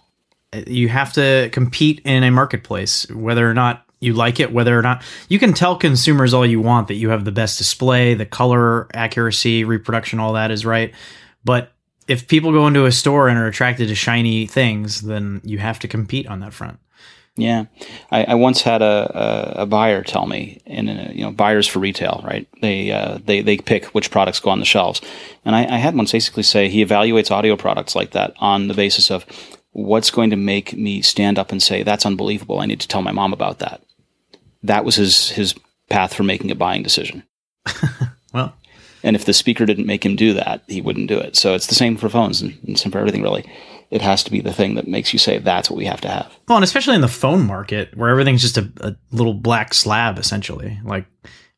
Uh, 0.51 0.61
you 0.67 0.89
have 0.89 1.13
to 1.13 1.49
compete 1.51 2.01
in 2.03 2.23
a 2.23 2.31
marketplace 2.31 3.09
whether 3.11 3.49
or 3.49 3.53
not 3.53 3.85
you 3.99 4.13
like 4.13 4.39
it, 4.39 4.51
whether 4.51 4.77
or 4.77 4.81
not 4.81 5.03
you 5.27 5.39
can 5.39 5.53
tell 5.53 5.75
consumers 5.75 6.33
all 6.33 6.45
you 6.45 6.61
want 6.61 6.87
that 6.87 6.95
you 6.95 7.09
have 7.09 7.25
the 7.25 7.31
best 7.31 7.57
display, 7.57 8.13
the 8.13 8.25
color 8.25 8.87
accuracy, 8.95 9.63
reproduction, 9.65 10.19
all 10.19 10.33
that 10.33 10.51
is 10.51 10.65
right. 10.65 10.93
But 11.43 11.73
if 12.09 12.27
people 12.27 12.51
go 12.51 12.65
into 12.65 12.85
a 12.85 12.91
store 12.91 13.29
and 13.29 13.37
are 13.37 13.47
attracted 13.47 13.87
to 13.87 13.95
shiny 13.95 14.47
things, 14.47 15.01
then 15.01 15.41
you 15.43 15.59
have 15.59 15.77
to 15.79 15.87
compete 15.87 16.27
on 16.27 16.39
that 16.39 16.53
front. 16.53 16.79
Yeah, 17.35 17.65
I, 18.11 18.23
I 18.25 18.35
once 18.35 18.63
had 18.63 18.81
a, 18.81 19.55
a, 19.55 19.61
a, 19.61 19.65
buyer 19.65 20.03
tell 20.03 20.25
me, 20.25 20.61
and 20.65 20.89
you 21.15 21.23
know, 21.23 21.31
buyers 21.31 21.67
for 21.67 21.79
retail, 21.79 22.21
right? 22.25 22.49
They 22.61 22.91
uh, 22.91 23.19
they 23.23 23.41
they 23.41 23.57
pick 23.57 23.85
which 23.87 24.11
products 24.11 24.41
go 24.41 24.49
on 24.49 24.59
the 24.59 24.65
shelves, 24.65 24.99
and 25.45 25.55
I, 25.55 25.63
I 25.63 25.77
had 25.77 25.95
one 25.95 26.07
basically 26.11 26.43
say 26.43 26.67
he 26.67 26.83
evaluates 26.83 27.31
audio 27.31 27.55
products 27.55 27.95
like 27.95 28.11
that 28.11 28.33
on 28.39 28.67
the 28.67 28.73
basis 28.73 29.09
of 29.09 29.25
what's 29.71 30.11
going 30.11 30.31
to 30.31 30.35
make 30.35 30.73
me 30.73 31.01
stand 31.01 31.39
up 31.39 31.51
and 31.53 31.63
say 31.63 31.83
that's 31.83 32.05
unbelievable. 32.05 32.59
I 32.59 32.65
need 32.65 32.81
to 32.81 32.87
tell 32.89 33.03
my 33.03 33.13
mom 33.13 33.31
about 33.31 33.59
that. 33.59 33.83
That 34.63 34.83
was 34.83 34.95
his 34.95 35.29
his 35.29 35.55
path 35.89 36.13
for 36.13 36.23
making 36.23 36.51
a 36.51 36.55
buying 36.55 36.83
decision. 36.83 37.23
well, 38.33 38.53
and 39.03 39.15
if 39.15 39.25
the 39.25 39.33
speaker 39.33 39.65
didn't 39.65 39.85
make 39.85 40.05
him 40.05 40.15
do 40.15 40.33
that, 40.33 40.63
he 40.67 40.81
wouldn't 40.81 41.07
do 41.07 41.17
it. 41.17 41.35
So 41.35 41.53
it's 41.53 41.67
the 41.67 41.75
same 41.75 41.97
for 41.97 42.09
phones 42.09 42.41
and, 42.41 42.57
and 42.65 42.77
same 42.77 42.91
for 42.91 42.99
everything, 42.99 43.21
really. 43.21 43.45
It 43.91 44.01
has 44.01 44.23
to 44.25 44.31
be 44.31 44.41
the 44.41 44.53
thing 44.53 44.75
that 44.75 44.87
makes 44.87 45.13
you 45.13 45.19
say 45.19 45.39
that's 45.39 45.69
what 45.69 45.77
we 45.77 45.85
have 45.85 46.01
to 46.01 46.09
have. 46.09 46.31
Well, 46.47 46.57
and 46.57 46.63
especially 46.63 46.95
in 46.95 47.01
the 47.01 47.07
phone 47.07 47.45
market 47.45 47.95
where 47.97 48.09
everything's 48.09 48.41
just 48.41 48.57
a, 48.57 48.71
a 48.81 48.95
little 49.11 49.33
black 49.33 49.73
slab, 49.73 50.19
essentially. 50.19 50.79
Like, 50.83 51.05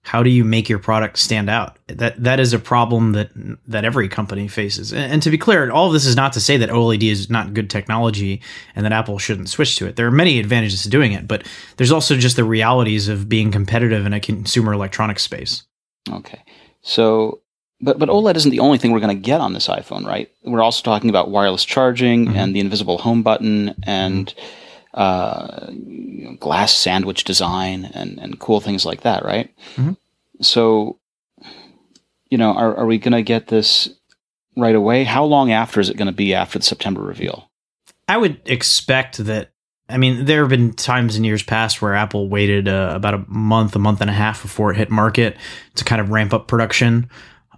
how 0.03 0.23
do 0.23 0.29
you 0.29 0.43
make 0.43 0.67
your 0.67 0.79
product 0.79 1.19
stand 1.19 1.49
out? 1.49 1.77
That 1.87 2.23
that 2.23 2.39
is 2.39 2.53
a 2.53 2.59
problem 2.59 3.11
that 3.11 3.29
that 3.67 3.85
every 3.85 4.09
company 4.09 4.47
faces. 4.47 4.91
And, 4.91 5.13
and, 5.13 5.23
to 5.23 5.29
be 5.29 5.37
clear, 5.37 5.69
all 5.69 5.87
of 5.87 5.93
this 5.93 6.05
is 6.05 6.15
not 6.15 6.33
to 6.33 6.39
say 6.39 6.57
that 6.57 6.69
OLED 6.69 7.03
is 7.03 7.29
not 7.29 7.53
good 7.53 7.69
technology 7.69 8.41
and 8.75 8.83
that 8.85 8.93
Apple 8.93 9.19
shouldn't 9.19 9.49
switch 9.49 9.75
to 9.77 9.87
it. 9.87 9.97
There 9.97 10.07
are 10.07 10.11
many 10.11 10.39
advantages 10.39 10.83
to 10.83 10.89
doing 10.89 11.11
it, 11.11 11.27
but 11.27 11.47
there's 11.77 11.91
also 11.91 12.17
just 12.17 12.35
the 12.35 12.43
realities 12.43 13.09
of 13.09 13.29
being 13.29 13.51
competitive 13.51 14.05
in 14.05 14.13
a 14.13 14.19
consumer 14.19 14.73
electronics 14.73 15.21
space. 15.21 15.63
Okay. 16.09 16.41
So, 16.81 17.41
but 17.79 17.99
but 17.99 18.09
OLED 18.09 18.35
isn't 18.35 18.51
the 18.51 18.59
only 18.59 18.77
thing 18.77 18.91
we're 18.91 18.99
going 18.99 19.15
to 19.15 19.21
get 19.21 19.41
on 19.41 19.53
this 19.53 19.67
iPhone, 19.67 20.05
right? 20.05 20.31
We're 20.43 20.61
also 20.61 20.83
talking 20.83 21.09
about 21.09 21.29
wireless 21.29 21.65
charging 21.65 22.27
mm-hmm. 22.27 22.37
and 22.37 22.55
the 22.55 22.59
invisible 22.59 22.97
home 22.97 23.23
button 23.23 23.75
and 23.83 24.33
uh, 24.93 25.67
you 25.69 26.25
know, 26.25 26.35
glass 26.35 26.73
sandwich 26.73 27.23
design 27.23 27.85
and 27.93 28.19
and 28.19 28.39
cool 28.39 28.59
things 28.59 28.85
like 28.85 29.01
that, 29.01 29.23
right? 29.23 29.49
Mm-hmm. 29.75 29.93
So, 30.41 30.99
you 32.29 32.37
know, 32.37 32.53
are 32.53 32.75
are 32.77 32.85
we 32.85 32.97
going 32.97 33.13
to 33.13 33.23
get 33.23 33.47
this 33.47 33.89
right 34.57 34.75
away? 34.75 35.03
How 35.03 35.23
long 35.23 35.51
after 35.51 35.79
is 35.79 35.89
it 35.89 35.97
going 35.97 36.07
to 36.07 36.11
be 36.11 36.33
after 36.33 36.59
the 36.59 36.65
September 36.65 37.01
reveal? 37.01 37.49
I 38.07 38.17
would 38.17 38.41
expect 38.45 39.17
that 39.19 39.51
I 39.91 39.97
mean, 39.97 40.25
there 40.25 40.41
have 40.41 40.49
been 40.49 40.73
times 40.73 41.15
in 41.15 41.23
years 41.23 41.43
past 41.43 41.81
where 41.81 41.93
Apple 41.93 42.29
waited 42.29 42.67
uh, 42.67 42.91
about 42.95 43.13
a 43.13 43.25
month, 43.27 43.75
a 43.75 43.79
month 43.79 44.01
and 44.01 44.09
a 44.09 44.13
half 44.13 44.41
before 44.41 44.71
it 44.71 44.77
hit 44.77 44.89
market 44.89 45.37
to 45.75 45.83
kind 45.83 46.01
of 46.01 46.09
ramp 46.09 46.33
up 46.33 46.47
production. 46.47 47.09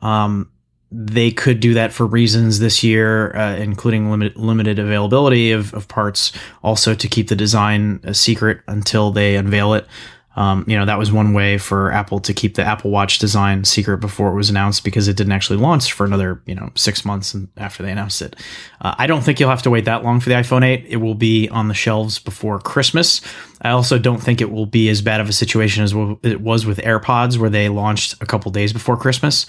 Um, 0.02 0.50
they 0.92 1.32
could 1.32 1.60
do 1.60 1.74
that 1.74 1.92
for 1.92 2.06
reasons 2.06 2.60
this 2.60 2.84
year, 2.84 3.36
uh, 3.36 3.56
including 3.56 4.12
limit, 4.12 4.38
limited 4.38 4.78
availability 4.78 5.52
of, 5.52 5.74
of 5.74 5.88
parts, 5.88 6.32
also 6.62 6.94
to 6.94 7.08
keep 7.08 7.30
the 7.30 7.36
design 7.36 8.00
a 8.04 8.13
secret 8.13 8.62
until 8.68 9.12
they 9.12 9.36
unveil 9.36 9.74
it. 9.74 9.88
Um, 10.36 10.66
you 10.68 10.78
know, 10.78 10.86
that 10.86 10.98
was 10.98 11.12
one 11.12 11.34
way 11.34 11.58
for 11.58 11.92
Apple 11.92 12.20
to 12.22 12.34
keep 12.34 12.56
the 12.56 12.63
Apple 12.63 12.90
Watch 12.90 13.20
design 13.20 13.63
secret 13.66 14.00
before 14.00 14.32
it 14.32 14.36
was 14.36 14.50
announced 14.50 14.84
because 14.84 15.08
it 15.08 15.16
didn't 15.16 15.34
actually 15.34 15.60
launch 15.60 15.94
for 15.94 16.06
another, 16.06 16.42
you 16.46 16.56
know, 16.56 16.72
six 16.75 17.06
months 17.06 17.36
after 17.58 17.84
they 17.84 17.92
announced 17.92 18.22
it. 18.22 18.36
Uh, 18.82 18.96
I 18.98 19.06
don't 19.06 19.22
think 19.22 19.40
you'll 19.40 19.52
have 19.52 19.62
to 19.63 19.70
wait 19.70 19.86
that 19.86 20.04
long 20.04 20.20
for 20.20 20.30
the 20.30 20.36
iPhone 20.36 20.63
8. 20.63 20.86
It 20.88 20.98
will 20.98 21.13
be 21.13 21.50
on 21.50 21.68
the 21.68 21.75
shelves 21.75 22.18
before 22.18 22.60
Christmas. 22.60 23.22
I 23.62 23.70
also 23.70 24.00
don't 24.00 24.22
think 24.22 24.42
it 24.42 24.52
will 24.52 24.66
be 24.66 24.90
as 24.90 25.02
bad 25.02 25.22
of 25.22 25.30
a 25.30 25.34
situation 25.34 25.84
as 25.84 25.94
it 26.24 26.42
was 26.42 26.66
with 26.66 26.80
AirPods, 26.80 27.38
where 27.38 27.50
they 27.50 27.70
launched 27.70 28.22
a 28.22 28.25
couple 28.25 28.52
days 28.52 28.74
before 28.74 28.98
Christmas. 28.98 29.46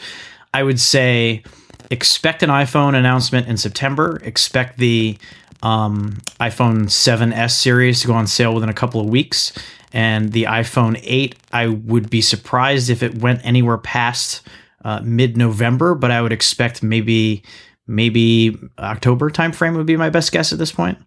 I 0.53 0.63
would 0.63 0.81
say 0.81 1.43
expect 1.91 2.43
an 2.43 2.51
iPhone 2.51 2.95
announcement 2.95 3.49
in 3.49 3.57
September. 3.57 4.21
Expect 4.23 4.79
the 4.79 5.17
um, 5.63 6.19
iPhone 6.41 6.85
7S 6.85 7.53
series 7.53 8.03
to 8.03 8.07
go 8.07 8.13
on 8.13 8.27
sale 8.27 8.55
within 8.55 8.69
a 8.69 8.75
couple 8.75 9.01
of 9.01 9.07
weeks 9.07 9.53
And 9.95 10.33
the 10.33 10.43
iPhone 10.45 11.01
8, 11.05 11.37
I 11.53 11.69
would 11.69 12.11
be 12.11 12.21
surprised 12.21 12.91
if 12.91 13.03
it 13.05 13.23
went 13.23 13.41
anywhere 13.45 13.79
past 13.79 14.43
uh, 14.85 15.01
mid 15.05 15.37
November, 15.37 15.95
but 15.95 16.11
I 16.11 16.21
would 16.21 16.33
expect 16.33 16.83
maybe 16.83 17.45
maybe 17.87 18.59
October 18.79 19.31
timeframe 19.31 19.77
would 19.77 19.87
be 19.87 19.97
my 19.97 20.11
best 20.11 20.33
guess 20.33 20.53
at 20.53 20.59
this 20.59 20.73
point. 20.73 20.99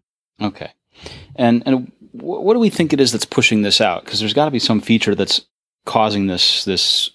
Okay. 0.41 0.71
And 1.35 1.63
and 1.65 1.91
what 2.13 2.53
do 2.53 2.59
we 2.59 2.69
think 2.69 2.93
it 2.93 3.01
is 3.01 3.11
that's 3.11 3.25
pushing 3.25 3.61
this 3.61 3.81
out? 3.81 4.05
Because 4.05 4.21
there's 4.21 4.33
got 4.33 4.45
to 4.45 4.51
be 4.51 4.59
some 4.59 4.79
feature 4.79 5.13
that's 5.13 5.41
causing 5.85 6.27
this 6.27 6.63
this 6.63 7.11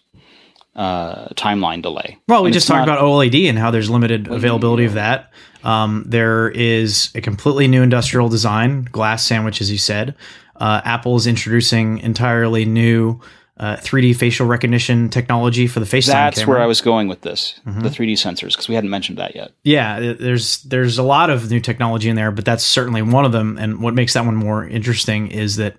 uh, 0.77 1.29
timeline 1.31 1.81
delay. 1.81 2.19
Well, 2.29 2.43
we 2.43 2.49
And 2.49 2.55
just 2.55 2.69
talked 2.69 2.87
not- 2.87 2.99
about 2.99 3.03
OLED 3.05 3.49
and 3.49 3.59
how 3.59 3.71
there's 3.71 3.89
limited 3.91 4.29
availability 4.29 4.85
of 4.85 4.95
that. 4.95 5.33
Um, 5.65 6.05
there 6.07 6.51
is 6.51 7.11
a 7.15 7.21
completely 7.21 7.67
new 7.69 7.83
industrial 7.83 8.29
design, 8.29 8.89
glass 8.91 9.25
sandwich, 9.25 9.61
as 9.61 9.71
you 9.71 9.79
said. 9.79 10.15
Uh, 10.57 10.81
Apple 10.85 11.17
is 11.17 11.27
introducing 11.27 11.99
entirely 11.99 12.65
new 12.65 13.21
uh, 13.59 13.77
3D 13.77 14.17
facial 14.17 14.47
recognition 14.47 15.09
technology 15.09 15.67
for 15.67 15.79
the 15.81 15.87
FaceTime 15.87 16.07
That's 16.07 16.39
camera. 16.41 16.55
where 16.57 16.63
I 16.63 16.67
was 16.67 16.81
going 16.81 17.07
with 17.09 17.21
this, 17.21 17.61
Mm-hmm. 17.67 17.81
the 17.81 17.89
3D 17.91 18.13
sensors, 18.15 18.53
because 18.53 18.69
we 18.69 18.75
hadn't 18.75 18.91
mentioned 18.91 19.19
that 19.19 19.35
yet. 19.37 19.53
Yeah, 19.63 20.15
there's 20.19 20.63
there's 20.63 20.99
a 20.99 21.03
lot 21.03 21.31
of 21.31 21.51
new 21.51 21.61
technology 21.61 22.09
in 22.09 22.17
there, 22.17 22.31
but 22.31 22.45
that's 22.45 22.65
certainly 22.65 23.03
one 23.03 23.25
of 23.25 23.33
them. 23.33 23.59
And 23.59 23.81
what 23.83 23.95
makes 23.95 24.15
that 24.15 24.25
one 24.25 24.37
more 24.37 24.67
interesting 24.67 25.29
is 25.29 25.57
that 25.57 25.77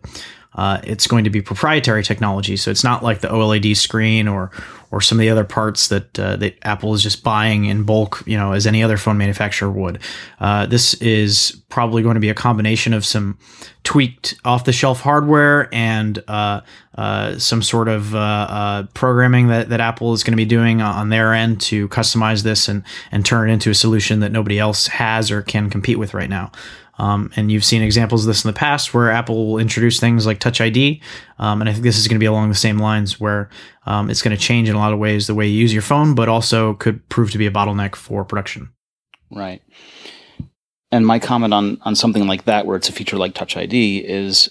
uh, 0.56 0.80
it's 0.84 1.08
going 1.08 1.24
to 1.24 1.30
be 1.32 1.42
proprietary 1.42 2.03
technology. 2.03 2.58
So 2.58 2.70
it's 2.70 2.84
not 2.84 3.03
like 3.03 3.22
the 3.22 3.27
OLED 3.27 3.75
screen 3.75 4.27
or 4.27 4.51
or 4.93 5.01
some 5.01 5.17
of 5.17 5.21
the 5.21 5.29
other 5.29 5.43
parts 5.43 5.88
that 5.88 6.19
uh, 6.19 6.35
that 6.35 6.55
Apple 6.62 6.93
is 6.93 7.01
just 7.01 7.23
buying 7.23 7.65
in 7.65 7.83
bulk, 7.83 8.21
you 8.27 8.38
know, 8.38 8.51
as 8.51 8.67
any 8.67 8.83
other 8.83 8.95
phone 8.95 9.17
manufacturer 9.17 9.71
would. 9.71 9.97
Uh, 10.39 10.67
this 10.67 10.93
is 10.95 11.59
probably 11.69 12.03
going 12.03 12.13
to 12.13 12.19
be 12.19 12.29
a 12.29 12.35
combination 12.35 12.93
of 12.93 13.03
some 13.03 13.35
tweaked 13.83 14.35
off 14.45 14.65
the 14.65 14.71
shelf 14.71 15.01
hardware 15.01 15.67
and 15.73 16.23
uh, 16.27 16.62
uh, 16.95 17.39
some 17.39 17.63
sort 17.63 17.88
of 17.88 18.13
uh, 18.13 18.19
uh, 18.19 18.83
programming 18.93 19.47
that, 19.47 19.69
that 19.69 19.81
Apple 19.81 20.13
is 20.13 20.23
going 20.23 20.33
to 20.33 20.38
be 20.38 20.45
doing 20.45 20.79
on 20.79 21.09
their 21.09 21.33
end 21.33 21.59
to 21.62 21.89
customize 21.89 22.43
this 22.43 22.67
and, 22.67 22.83
and 23.12 23.25
turn 23.25 23.50
it 23.50 23.53
into 23.53 23.71
a 23.71 23.75
solution 23.75 24.19
that 24.19 24.31
nobody 24.31 24.59
else 24.59 24.85
has 24.85 25.31
or 25.31 25.41
can 25.41 25.71
compete 25.71 25.97
with 25.97 26.13
right 26.13 26.29
now. 26.29 26.51
Um, 27.03 27.31
and 27.36 27.51
you've 27.51 27.65
seen 27.65 27.81
examples 27.81 28.24
of 28.24 28.27
this 28.27 28.45
in 28.45 28.50
the 28.50 28.57
past 28.57 28.93
where 28.93 29.12
Apple 29.12 29.48
will 29.48 29.57
introduce 29.60 30.00
things 30.00 30.25
like 30.25 30.39
Touch 30.39 30.62
ID. 30.62 31.01
Um, 31.38 31.60
and 31.60 31.69
I 31.69 31.74
think 31.74 31.83
this 31.83 31.98
is 31.98 32.07
going 32.07 32.15
to 32.15 32.19
be 32.19 32.25
along 32.25 32.48
the 32.48 32.55
same 32.55 32.77
lines 32.77 33.19
where 33.19 33.50
um, 33.86 34.10
it's 34.10 34.22
going 34.22 34.36
to 34.36 34.41
change 34.41 34.69
in 34.69 34.75
a 34.75 34.79
lot 34.79 34.93
of 34.93 35.00
ways 35.00 35.27
the 35.27 35.36
way 35.36 35.45
you 35.45 35.60
use 35.60 35.74
your 35.74 35.81
phone, 35.81 36.15
but 36.15 36.29
also 36.29 36.75
could 36.75 37.07
prove 37.10 37.29
to 37.31 37.38
be 37.38 37.45
a 37.45 37.51
bottleneck 37.51 37.95
for 37.95 38.24
production. 38.24 38.69
Right. 39.29 39.62
And 40.93 41.05
my 41.05 41.19
comment 41.19 41.53
on 41.53 41.77
on 41.81 41.95
something 41.95 42.25
like 42.25 42.45
that, 42.45 42.65
where 42.65 42.77
it's 42.77 42.88
a 42.88 42.93
feature 42.93 43.17
like 43.17 43.33
Touch 43.33 43.57
ID, 43.57 43.98
is 43.98 44.50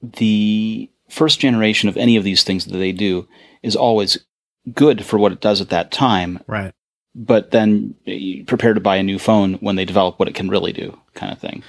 the 0.00 0.88
first 1.08 1.40
generation 1.40 1.88
of 1.88 1.96
any 1.96 2.16
of 2.16 2.22
these 2.22 2.44
things 2.44 2.66
that 2.66 2.78
they 2.78 2.92
do 2.92 3.26
is 3.62 3.74
always 3.74 4.16
good 4.72 5.04
for 5.04 5.18
what 5.18 5.32
it 5.32 5.40
does 5.40 5.60
at 5.60 5.70
that 5.70 5.90
time, 5.90 6.38
Right. 6.46 6.72
But 7.14 7.50
then 7.50 7.94
prepare 8.46 8.74
to 8.74 8.80
buy 8.80 8.96
a 8.96 9.02
new 9.02 9.18
phone 9.18 9.54
when 9.54 9.76
they 9.76 9.84
develop 9.84 10.18
what 10.18 10.28
it 10.28 10.34
can 10.34 10.48
really 10.48 10.72
do, 10.72 10.96
kind 11.14 11.32
of 11.32 11.38
thing. 11.38 11.62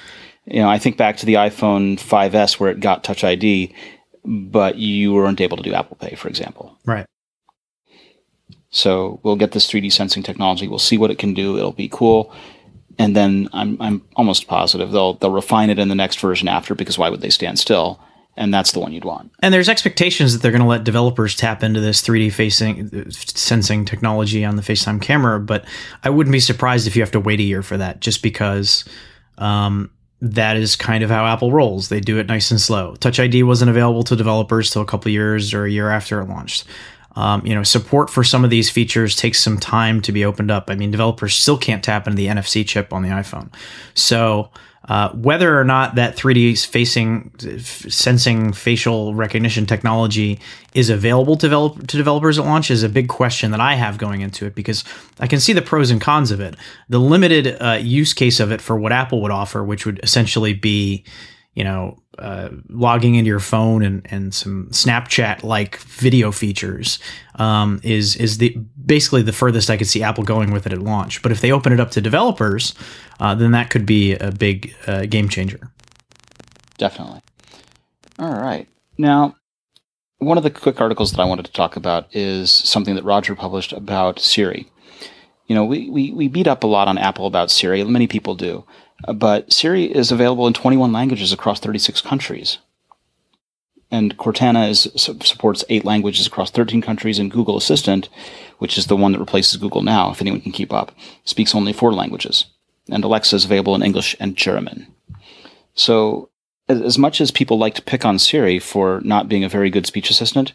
You 0.45 0.61
know, 0.61 0.69
I 0.69 0.77
think 0.77 0.97
back 0.97 1.17
to 1.17 1.25
the 1.25 1.35
iPhone 1.35 1.99
5S 1.99 2.59
where 2.59 2.71
it 2.71 2.79
got 2.79 3.03
Touch 3.03 3.23
ID, 3.23 3.73
but 4.25 4.77
you 4.77 5.13
weren't 5.13 5.41
able 5.41 5.57
to 5.57 5.63
do 5.63 5.73
Apple 5.73 5.97
Pay, 5.97 6.15
for 6.15 6.27
example. 6.27 6.77
Right. 6.85 7.05
So 8.69 9.19
we'll 9.23 9.35
get 9.35 9.51
this 9.51 9.69
3D 9.69 9.91
sensing 9.91 10.23
technology. 10.23 10.67
We'll 10.67 10.79
see 10.79 10.97
what 10.97 11.11
it 11.11 11.19
can 11.19 11.33
do. 11.33 11.57
It'll 11.57 11.73
be 11.73 11.89
cool. 11.89 12.33
And 12.97 13.15
then 13.15 13.49
I'm 13.53 13.81
I'm 13.81 14.01
almost 14.15 14.47
positive 14.47 14.91
they'll 14.91 15.13
they'll 15.15 15.31
refine 15.31 15.69
it 15.69 15.79
in 15.79 15.87
the 15.87 15.95
next 15.95 16.19
version 16.19 16.47
after 16.47 16.75
because 16.75 16.97
why 16.97 17.09
would 17.09 17.21
they 17.21 17.29
stand 17.29 17.57
still? 17.57 17.99
And 18.37 18.53
that's 18.53 18.71
the 18.71 18.79
one 18.79 18.93
you'd 18.93 19.05
want. 19.05 19.31
And 19.41 19.53
there's 19.53 19.67
expectations 19.67 20.33
that 20.33 20.41
they're 20.41 20.51
going 20.51 20.61
to 20.61 20.67
let 20.67 20.83
developers 20.83 21.35
tap 21.35 21.63
into 21.63 21.81
this 21.81 22.01
3D 22.01 22.31
facing 22.31 23.11
sensing 23.11 23.83
technology 23.83 24.45
on 24.45 24.55
the 24.55 24.61
FaceTime 24.61 25.01
camera, 25.01 25.39
but 25.39 25.65
I 26.03 26.09
wouldn't 26.09 26.31
be 26.31 26.39
surprised 26.39 26.87
if 26.87 26.95
you 26.95 27.01
have 27.01 27.11
to 27.11 27.19
wait 27.19 27.39
a 27.39 27.43
year 27.43 27.61
for 27.61 27.77
that, 27.77 27.99
just 27.99 28.23
because 28.23 28.85
um, 29.37 29.91
that 30.21 30.55
is 30.55 30.75
kind 30.75 31.03
of 31.03 31.09
how 31.09 31.25
Apple 31.25 31.51
rolls. 31.51 31.89
They 31.89 31.99
do 31.99 32.19
it 32.19 32.27
nice 32.27 32.51
and 32.51 32.61
slow. 32.61 32.95
Touch 32.95 33.19
ID 33.19 33.43
wasn't 33.43 33.69
available 33.69 34.03
to 34.03 34.15
developers 34.15 34.69
till 34.69 34.81
a 34.81 34.85
couple 34.85 35.11
years 35.11 35.53
or 35.53 35.65
a 35.65 35.71
year 35.71 35.89
after 35.89 36.21
it 36.21 36.29
launched. 36.29 36.65
Um, 37.17 37.45
you 37.45 37.53
know, 37.53 37.63
support 37.63 38.09
for 38.09 38.23
some 38.23 38.45
of 38.45 38.49
these 38.49 38.69
features 38.69 39.17
takes 39.17 39.41
some 39.41 39.57
time 39.57 40.01
to 40.03 40.13
be 40.13 40.23
opened 40.23 40.49
up. 40.49 40.69
I 40.69 40.75
mean, 40.75 40.91
developers 40.91 41.35
still 41.35 41.57
can't 41.57 41.83
tap 41.83 42.07
into 42.07 42.15
the 42.15 42.27
NFC 42.27 42.65
chip 42.65 42.93
on 42.93 43.01
the 43.01 43.09
iPhone, 43.09 43.53
so. 43.93 44.49
Uh, 44.89 45.09
whether 45.11 45.59
or 45.59 45.63
not 45.63 45.95
that 45.95 46.17
3D 46.17 46.65
facing 46.65 47.31
f- 47.39 47.85
sensing 47.91 48.51
facial 48.51 49.13
recognition 49.13 49.67
technology 49.67 50.39
is 50.73 50.89
available 50.89 51.35
to, 51.35 51.45
develop, 51.45 51.85
to 51.87 51.97
developers 51.97 52.39
at 52.39 52.45
launch 52.45 52.71
is 52.71 52.81
a 52.81 52.89
big 52.89 53.07
question 53.07 53.51
that 53.51 53.59
I 53.59 53.75
have 53.75 53.99
going 53.99 54.21
into 54.21 54.47
it 54.47 54.55
because 54.55 54.83
I 55.19 55.27
can 55.27 55.39
see 55.39 55.53
the 55.53 55.61
pros 55.61 55.91
and 55.91 56.01
cons 56.01 56.31
of 56.31 56.39
it. 56.39 56.55
The 56.89 56.99
limited 56.99 57.61
uh, 57.61 57.73
use 57.79 58.13
case 58.13 58.39
of 58.39 58.51
it 58.51 58.59
for 58.59 58.75
what 58.75 58.91
Apple 58.91 59.21
would 59.21 59.31
offer, 59.31 59.63
which 59.63 59.85
would 59.85 59.99
essentially 60.01 60.53
be, 60.53 61.03
you 61.53 61.63
know, 61.63 61.99
uh, 62.21 62.49
logging 62.69 63.15
into 63.15 63.27
your 63.27 63.39
phone 63.39 63.83
and, 63.83 64.01
and 64.05 64.33
some 64.33 64.67
Snapchat 64.67 65.43
like 65.43 65.77
video 65.77 66.31
features 66.31 66.99
um, 67.35 67.79
is 67.83 68.15
is 68.15 68.37
the 68.37 68.55
basically 68.85 69.21
the 69.21 69.33
furthest 69.33 69.69
I 69.69 69.77
could 69.77 69.87
see 69.87 70.03
Apple 70.03 70.23
going 70.23 70.51
with 70.51 70.65
it 70.65 70.73
at 70.73 70.81
launch. 70.81 71.21
But 71.21 71.31
if 71.31 71.41
they 71.41 71.51
open 71.51 71.73
it 71.73 71.79
up 71.79 71.91
to 71.91 72.01
developers, 72.01 72.75
uh, 73.19 73.35
then 73.35 73.51
that 73.51 73.69
could 73.69 73.85
be 73.85 74.13
a 74.15 74.31
big 74.31 74.73
uh, 74.87 75.05
game 75.05 75.29
changer. 75.29 75.71
Definitely. 76.77 77.21
All 78.19 78.33
right. 78.33 78.67
Now, 78.97 79.35
one 80.19 80.37
of 80.37 80.43
the 80.43 80.51
quick 80.51 80.79
articles 80.79 81.11
that 81.11 81.19
I 81.19 81.25
wanted 81.25 81.45
to 81.45 81.51
talk 81.51 81.75
about 81.75 82.07
is 82.15 82.51
something 82.51 82.95
that 82.95 83.03
Roger 83.03 83.35
published 83.35 83.73
about 83.73 84.19
Siri. 84.19 84.67
You 85.47 85.55
know, 85.55 85.65
we, 85.65 85.89
we, 85.89 86.11
we 86.11 86.27
beat 86.27 86.47
up 86.47 86.63
a 86.63 86.67
lot 86.67 86.87
on 86.87 86.97
Apple 86.97 87.25
about 87.25 87.51
Siri. 87.51 87.83
Many 87.83 88.07
people 88.07 88.35
do. 88.35 88.63
But 89.07 89.51
Siri 89.51 89.85
is 89.85 90.11
available 90.11 90.47
in 90.47 90.53
21 90.53 90.91
languages 90.91 91.33
across 91.33 91.59
36 91.59 92.01
countries. 92.01 92.59
And 93.89 94.17
Cortana 94.17 94.69
is, 94.69 94.87
supports 94.95 95.65
eight 95.67 95.83
languages 95.83 96.25
across 96.25 96.49
13 96.49 96.81
countries, 96.81 97.19
and 97.19 97.29
Google 97.29 97.57
Assistant, 97.57 98.07
which 98.59 98.77
is 98.77 98.87
the 98.87 98.95
one 98.95 99.11
that 99.11 99.19
replaces 99.19 99.57
Google 99.57 99.81
now, 99.81 100.11
if 100.11 100.21
anyone 100.21 100.39
can 100.39 100.53
keep 100.53 100.71
up, 100.71 100.93
speaks 101.25 101.53
only 101.53 101.73
four 101.73 101.93
languages. 101.93 102.45
And 102.89 103.03
Alexa 103.03 103.35
is 103.35 103.45
available 103.45 103.75
in 103.75 103.83
English 103.83 104.15
and 104.19 104.37
German. 104.37 104.87
So, 105.73 106.29
as 106.69 106.97
much 106.97 107.19
as 107.19 107.31
people 107.31 107.57
like 107.57 107.75
to 107.75 107.81
pick 107.81 108.05
on 108.05 108.17
Siri 108.17 108.59
for 108.59 109.01
not 109.03 109.27
being 109.27 109.43
a 109.43 109.49
very 109.49 109.69
good 109.69 109.85
speech 109.85 110.09
assistant, 110.09 110.53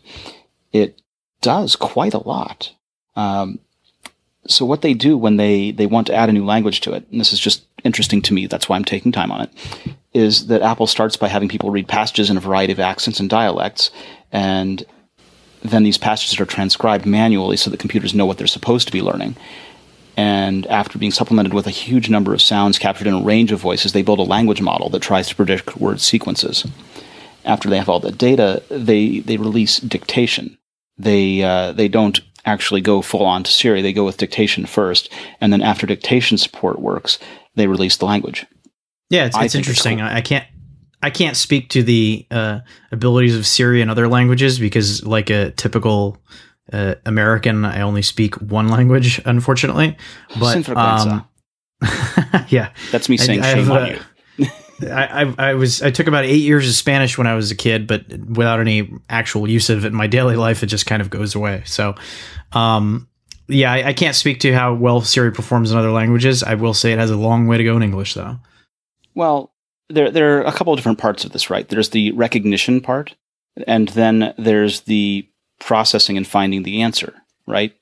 it 0.72 1.02
does 1.42 1.76
quite 1.76 2.14
a 2.14 2.26
lot. 2.26 2.72
Um, 3.16 3.58
so, 4.48 4.64
what 4.64 4.82
they 4.82 4.94
do 4.94 5.16
when 5.16 5.36
they, 5.36 5.70
they 5.70 5.86
want 5.86 6.06
to 6.08 6.14
add 6.14 6.28
a 6.28 6.32
new 6.32 6.44
language 6.44 6.80
to 6.82 6.92
it, 6.92 7.06
and 7.10 7.20
this 7.20 7.32
is 7.32 7.40
just 7.40 7.66
interesting 7.84 8.22
to 8.22 8.34
me, 8.34 8.46
that's 8.46 8.68
why 8.68 8.76
I'm 8.76 8.84
taking 8.84 9.12
time 9.12 9.32
on 9.32 9.42
it, 9.42 9.50
is 10.12 10.46
that 10.48 10.62
Apple 10.62 10.86
starts 10.86 11.16
by 11.16 11.28
having 11.28 11.48
people 11.48 11.70
read 11.70 11.88
passages 11.88 12.30
in 12.30 12.36
a 12.36 12.40
variety 12.40 12.72
of 12.72 12.80
accents 12.80 13.20
and 13.20 13.30
dialects, 13.30 13.90
and 14.32 14.84
then 15.62 15.82
these 15.82 15.98
passages 15.98 16.38
are 16.40 16.46
transcribed 16.46 17.06
manually 17.06 17.56
so 17.56 17.70
that 17.70 17.80
computers 17.80 18.14
know 18.14 18.26
what 18.26 18.38
they're 18.38 18.46
supposed 18.46 18.86
to 18.86 18.92
be 18.92 19.02
learning. 19.02 19.36
And 20.16 20.66
after 20.68 20.98
being 20.98 21.12
supplemented 21.12 21.52
with 21.52 21.66
a 21.66 21.70
huge 21.70 22.08
number 22.08 22.32
of 22.32 22.40
sounds 22.40 22.78
captured 22.78 23.06
in 23.06 23.14
a 23.14 23.22
range 23.22 23.52
of 23.52 23.60
voices, 23.60 23.92
they 23.92 24.02
build 24.02 24.18
a 24.18 24.22
language 24.22 24.62
model 24.62 24.88
that 24.90 25.02
tries 25.02 25.28
to 25.28 25.36
predict 25.36 25.76
word 25.76 26.00
sequences. 26.00 26.66
After 27.44 27.68
they 27.68 27.76
have 27.78 27.88
all 27.88 28.00
the 28.00 28.12
data, 28.12 28.62
they, 28.70 29.20
they 29.20 29.36
release 29.36 29.78
dictation. 29.78 30.56
They, 30.96 31.42
uh, 31.42 31.72
they 31.72 31.88
don't 31.88 32.20
actually 32.46 32.80
go 32.80 33.02
full 33.02 33.24
on 33.24 33.42
to 33.42 33.50
Siri, 33.50 33.82
they 33.82 33.92
go 33.92 34.04
with 34.04 34.16
dictation 34.16 34.64
first. 34.64 35.12
And 35.40 35.52
then 35.52 35.60
after 35.60 35.86
dictation 35.86 36.38
support 36.38 36.80
works, 36.80 37.18
they 37.54 37.66
release 37.66 37.96
the 37.96 38.06
language. 38.06 38.46
Yeah, 39.10 39.26
it's, 39.26 39.36
I 39.36 39.44
it's 39.44 39.52
think 39.52 39.62
it's 39.62 39.68
interesting. 39.68 39.98
cool. 39.98 40.06
I 40.06 40.16
I 40.16 40.20
can't 40.20 40.46
I 41.02 41.10
can't 41.10 41.36
speak 41.36 41.68
to 41.70 41.82
the 41.82 42.26
uh, 42.30 42.60
abilities 42.90 43.36
of 43.36 43.46
Siri 43.46 43.80
in 43.80 43.90
other 43.90 44.08
languages 44.08 44.58
because, 44.58 45.04
like 45.04 45.30
a 45.30 45.50
typical 45.52 46.18
uh, 46.72 46.96
American, 47.04 47.64
I 47.64 47.82
only 47.82 48.02
speak 48.02 48.34
one 48.36 48.68
language, 48.68 49.20
unfortunately. 49.24 49.96
But 50.40 50.68
um, 50.70 51.24
yeah, 52.48 52.72
That's 52.90 53.08
me 53.08 53.16
saying 53.18 53.42
I 53.42 53.54
shame 53.54 53.66
have, 53.66 53.82
on 53.82 53.88
you. 53.88 54.00
I, 54.82 55.34
I 55.38 55.54
was 55.54 55.82
I 55.82 55.90
took 55.90 56.06
about 56.06 56.24
eight 56.24 56.42
years 56.42 56.68
of 56.68 56.74
Spanish 56.74 57.16
when 57.16 57.26
I 57.26 57.34
was 57.34 57.50
a 57.50 57.54
kid, 57.54 57.86
but 57.86 58.06
without 58.08 58.60
any 58.60 58.90
actual 59.08 59.48
use 59.48 59.70
of 59.70 59.84
it 59.84 59.88
in 59.88 59.94
my 59.94 60.06
daily 60.18 60.36
life, 60.36 60.62
it 60.62 60.66
just 60.66 60.86
kind 60.86 61.00
of 61.00 61.10
goes 61.10 61.34
away. 61.34 61.62
So, 61.64 61.94
um, 62.52 63.08
yeah, 63.48 63.72
I, 63.72 63.88
I 63.88 63.92
can't 63.92 64.16
speak 64.16 64.40
to 64.40 64.52
how 64.52 64.74
well 64.74 65.00
Siri 65.00 65.32
performs 65.32 65.70
in 65.72 65.78
other 65.78 65.90
languages. 65.90 66.42
I 66.42 66.54
will 66.54 66.74
say 66.74 66.92
it 66.92 66.98
has 66.98 67.10
a 67.10 67.16
long 67.16 67.46
way 67.46 67.56
to 67.58 67.64
go 67.64 67.76
in 67.76 67.82
English, 67.82 68.14
though. 68.14 68.38
Well, 69.14 69.52
there 69.88 70.10
there 70.10 70.38
are 70.38 70.42
a 70.42 70.52
couple 70.52 70.72
of 70.72 70.78
different 70.78 70.98
parts 70.98 71.24
of 71.24 71.32
this, 71.32 71.48
right? 71.48 71.68
There's 71.68 71.90
the 71.90 72.12
recognition 72.12 72.80
part, 72.80 73.14
and 73.66 73.88
then 73.90 74.34
there's 74.36 74.82
the 74.82 75.28
processing 75.58 76.16
and 76.16 76.26
finding 76.26 76.64
the 76.64 76.82
answer, 76.82 77.14
right? 77.46 77.74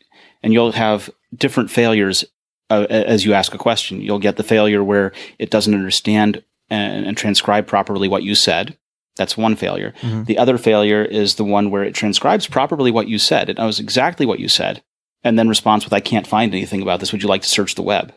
And 0.42 0.52
you'll 0.52 0.72
have 0.72 1.10
different 1.36 1.70
failures 1.70 2.24
uh, 2.70 2.86
as 2.88 3.24
you 3.24 3.32
ask 3.32 3.54
a 3.54 3.58
question. 3.58 4.00
You'll 4.00 4.18
get 4.18 4.36
the 4.36 4.42
failure 4.42 4.84
where 4.84 5.12
it 5.38 5.50
doesn't 5.50 5.74
understand 5.74 6.42
and, 6.70 7.06
and 7.06 7.16
transcribe 7.16 7.66
properly 7.66 8.08
what 8.08 8.22
you 8.22 8.34
said, 8.34 8.76
That's 9.16 9.36
one 9.36 9.54
failure. 9.56 9.92
The 10.02 10.38
other 10.38 10.58
failure 10.58 11.04
is 11.04 11.34
the 11.36 11.44
one 11.44 11.70
where 11.70 11.84
it 11.84 11.94
transcribes 11.94 12.46
properly 12.46 12.90
what 12.90 13.08
you 13.08 13.18
said. 13.18 13.48
It 13.48 13.58
knows 13.58 13.78
exactly 13.78 14.26
what 14.26 14.40
you 14.40 14.48
said 14.48 14.82
and 15.22 15.38
then 15.38 15.48
responds 15.48 15.84
with, 15.84 15.92
I 15.92 16.00
can't 16.00 16.26
find 16.26 16.52
anything 16.52 16.82
about 16.82 17.00
this. 17.00 17.12
Would 17.12 17.22
you 17.22 17.28
like 17.28 17.42
to 17.42 17.48
search 17.48 17.74
the 17.76 17.82
web? 17.82 18.12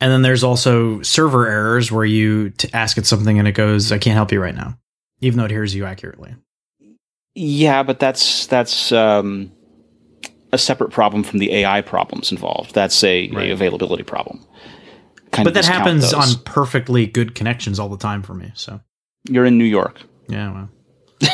And 0.00 0.12
then 0.12 0.22
there's 0.22 0.44
also 0.44 1.02
server 1.02 1.48
errors 1.48 1.90
where 1.90 2.04
you 2.04 2.50
t- 2.50 2.70
ask 2.72 2.96
it 2.98 3.06
something 3.06 3.38
and 3.38 3.48
it 3.48 3.52
goes, 3.52 3.90
I 3.90 3.98
can't 3.98 4.14
help 4.14 4.30
you 4.30 4.40
right 4.40 4.54
now, 4.54 4.78
even 5.20 5.38
though 5.38 5.44
it 5.44 5.50
hears 5.50 5.74
you 5.74 5.84
accurately. 5.84 6.34
Yeah, 7.34 7.82
but 7.82 7.98
that's 8.00 8.46
that's 8.46 8.90
um, 8.92 9.52
a 10.52 10.58
separate 10.58 10.90
problem 10.92 11.22
from 11.24 11.40
the 11.40 11.52
AI 11.52 11.82
problems 11.82 12.30
involved. 12.32 12.74
That's 12.74 13.02
a, 13.04 13.28
Right. 13.30 13.48
a 13.50 13.52
availability 13.52 14.02
problem. 14.04 14.44
Kind 15.32 15.44
But 15.44 15.48
of 15.48 15.54
that 15.54 15.64
happens 15.66 16.10
those. 16.12 16.36
on 16.36 16.42
perfectly 16.44 17.06
good 17.06 17.34
connections 17.34 17.78
all 17.78 17.88
the 17.88 17.96
time 17.98 18.22
for 18.22 18.34
me. 18.34 18.50
So, 18.54 18.80
You're 19.28 19.44
in 19.44 19.58
New 19.58 19.64
York. 19.64 20.00
yeah, 20.28 20.52
well. 20.52 20.68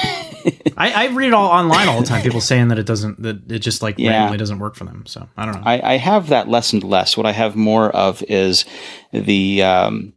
I, 0.76 0.92
I 0.92 1.06
read 1.08 1.28
it 1.28 1.34
all 1.34 1.50
online 1.50 1.88
all 1.88 2.00
the 2.00 2.06
time. 2.06 2.22
People 2.22 2.40
saying 2.40 2.68
that 2.68 2.78
it 2.78 2.86
doesn't, 2.86 3.22
that 3.22 3.50
it 3.50 3.60
just 3.60 3.82
like 3.82 3.98
Yeah. 3.98 4.10
randomly 4.10 4.38
doesn't 4.38 4.58
work 4.58 4.74
for 4.74 4.84
them. 4.84 5.04
So 5.06 5.28
I 5.36 5.44
don't 5.46 5.54
know. 5.56 5.62
I, 5.64 5.94
I 5.94 5.96
have 5.96 6.28
that 6.28 6.48
lessened 6.48 6.84
less. 6.84 7.16
What 7.16 7.24
I 7.26 7.32
have 7.32 7.54
more 7.56 7.90
of 7.90 8.22
is 8.24 8.64
the 9.12 9.62
um, 9.62 10.12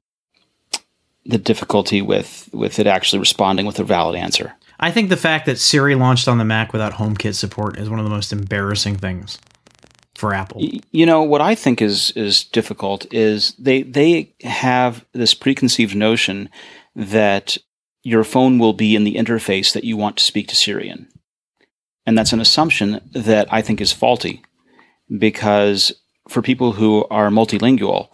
the 1.26 1.38
difficulty 1.38 2.02
with 2.02 2.50
with 2.54 2.80
it 2.80 2.88
actually 2.88 3.20
responding 3.20 3.66
with 3.66 3.80
a 3.80 3.84
valid 3.84 4.16
answer. 4.16 4.54
I 4.80 4.92
think 4.92 5.10
the 5.10 5.18
fact 5.18 5.46
that 5.48 5.58
Siri 5.60 5.96
launched 5.96 6.28
on 6.28 6.38
the 6.38 6.46
Mac 6.46 6.72
without 6.72 6.94
HomeKit 6.94 7.34
support 7.36 7.78
is 7.78 7.90
one 7.90 8.00
of 8.00 8.06
the 8.06 8.12
most 8.12 8.32
embarrassing 8.32 8.98
things 8.98 9.40
for 10.18 10.34
Apple. 10.34 10.62
You 10.92 11.06
know 11.06 11.22
what 11.22 11.42
I 11.42 11.56
think 11.56 11.82
is 11.82 12.12
is 12.12 12.44
difficult 12.44 13.06
is 13.14 13.54
they 13.60 13.84
they 13.84 14.34
have 14.44 15.06
this 15.14 15.34
preconceived 15.34 15.96
notion 15.96 16.50
that 16.96 17.58
your 18.04 18.24
phone 18.24 18.58
will 18.58 18.74
be 18.74 18.96
in 18.96 19.04
the 19.04 19.16
interface 19.16 19.74
that 19.74 19.84
you 19.84 19.96
want 19.96 20.18
to 20.18 20.24
speak 20.24 20.48
to 20.48 20.56
Siri 20.56 20.90
in, 20.90 21.08
and 22.06 22.18
that's 22.18 22.34
an 22.34 22.40
assumption 22.40 23.00
that 23.14 23.48
I 23.52 23.62
think 23.62 23.80
is 23.80 23.94
faulty, 23.94 24.42
because 25.20 25.94
for 26.28 26.42
people 26.42 26.74
who 26.74 27.06
are 27.10 27.30
multilingual, 27.30 28.10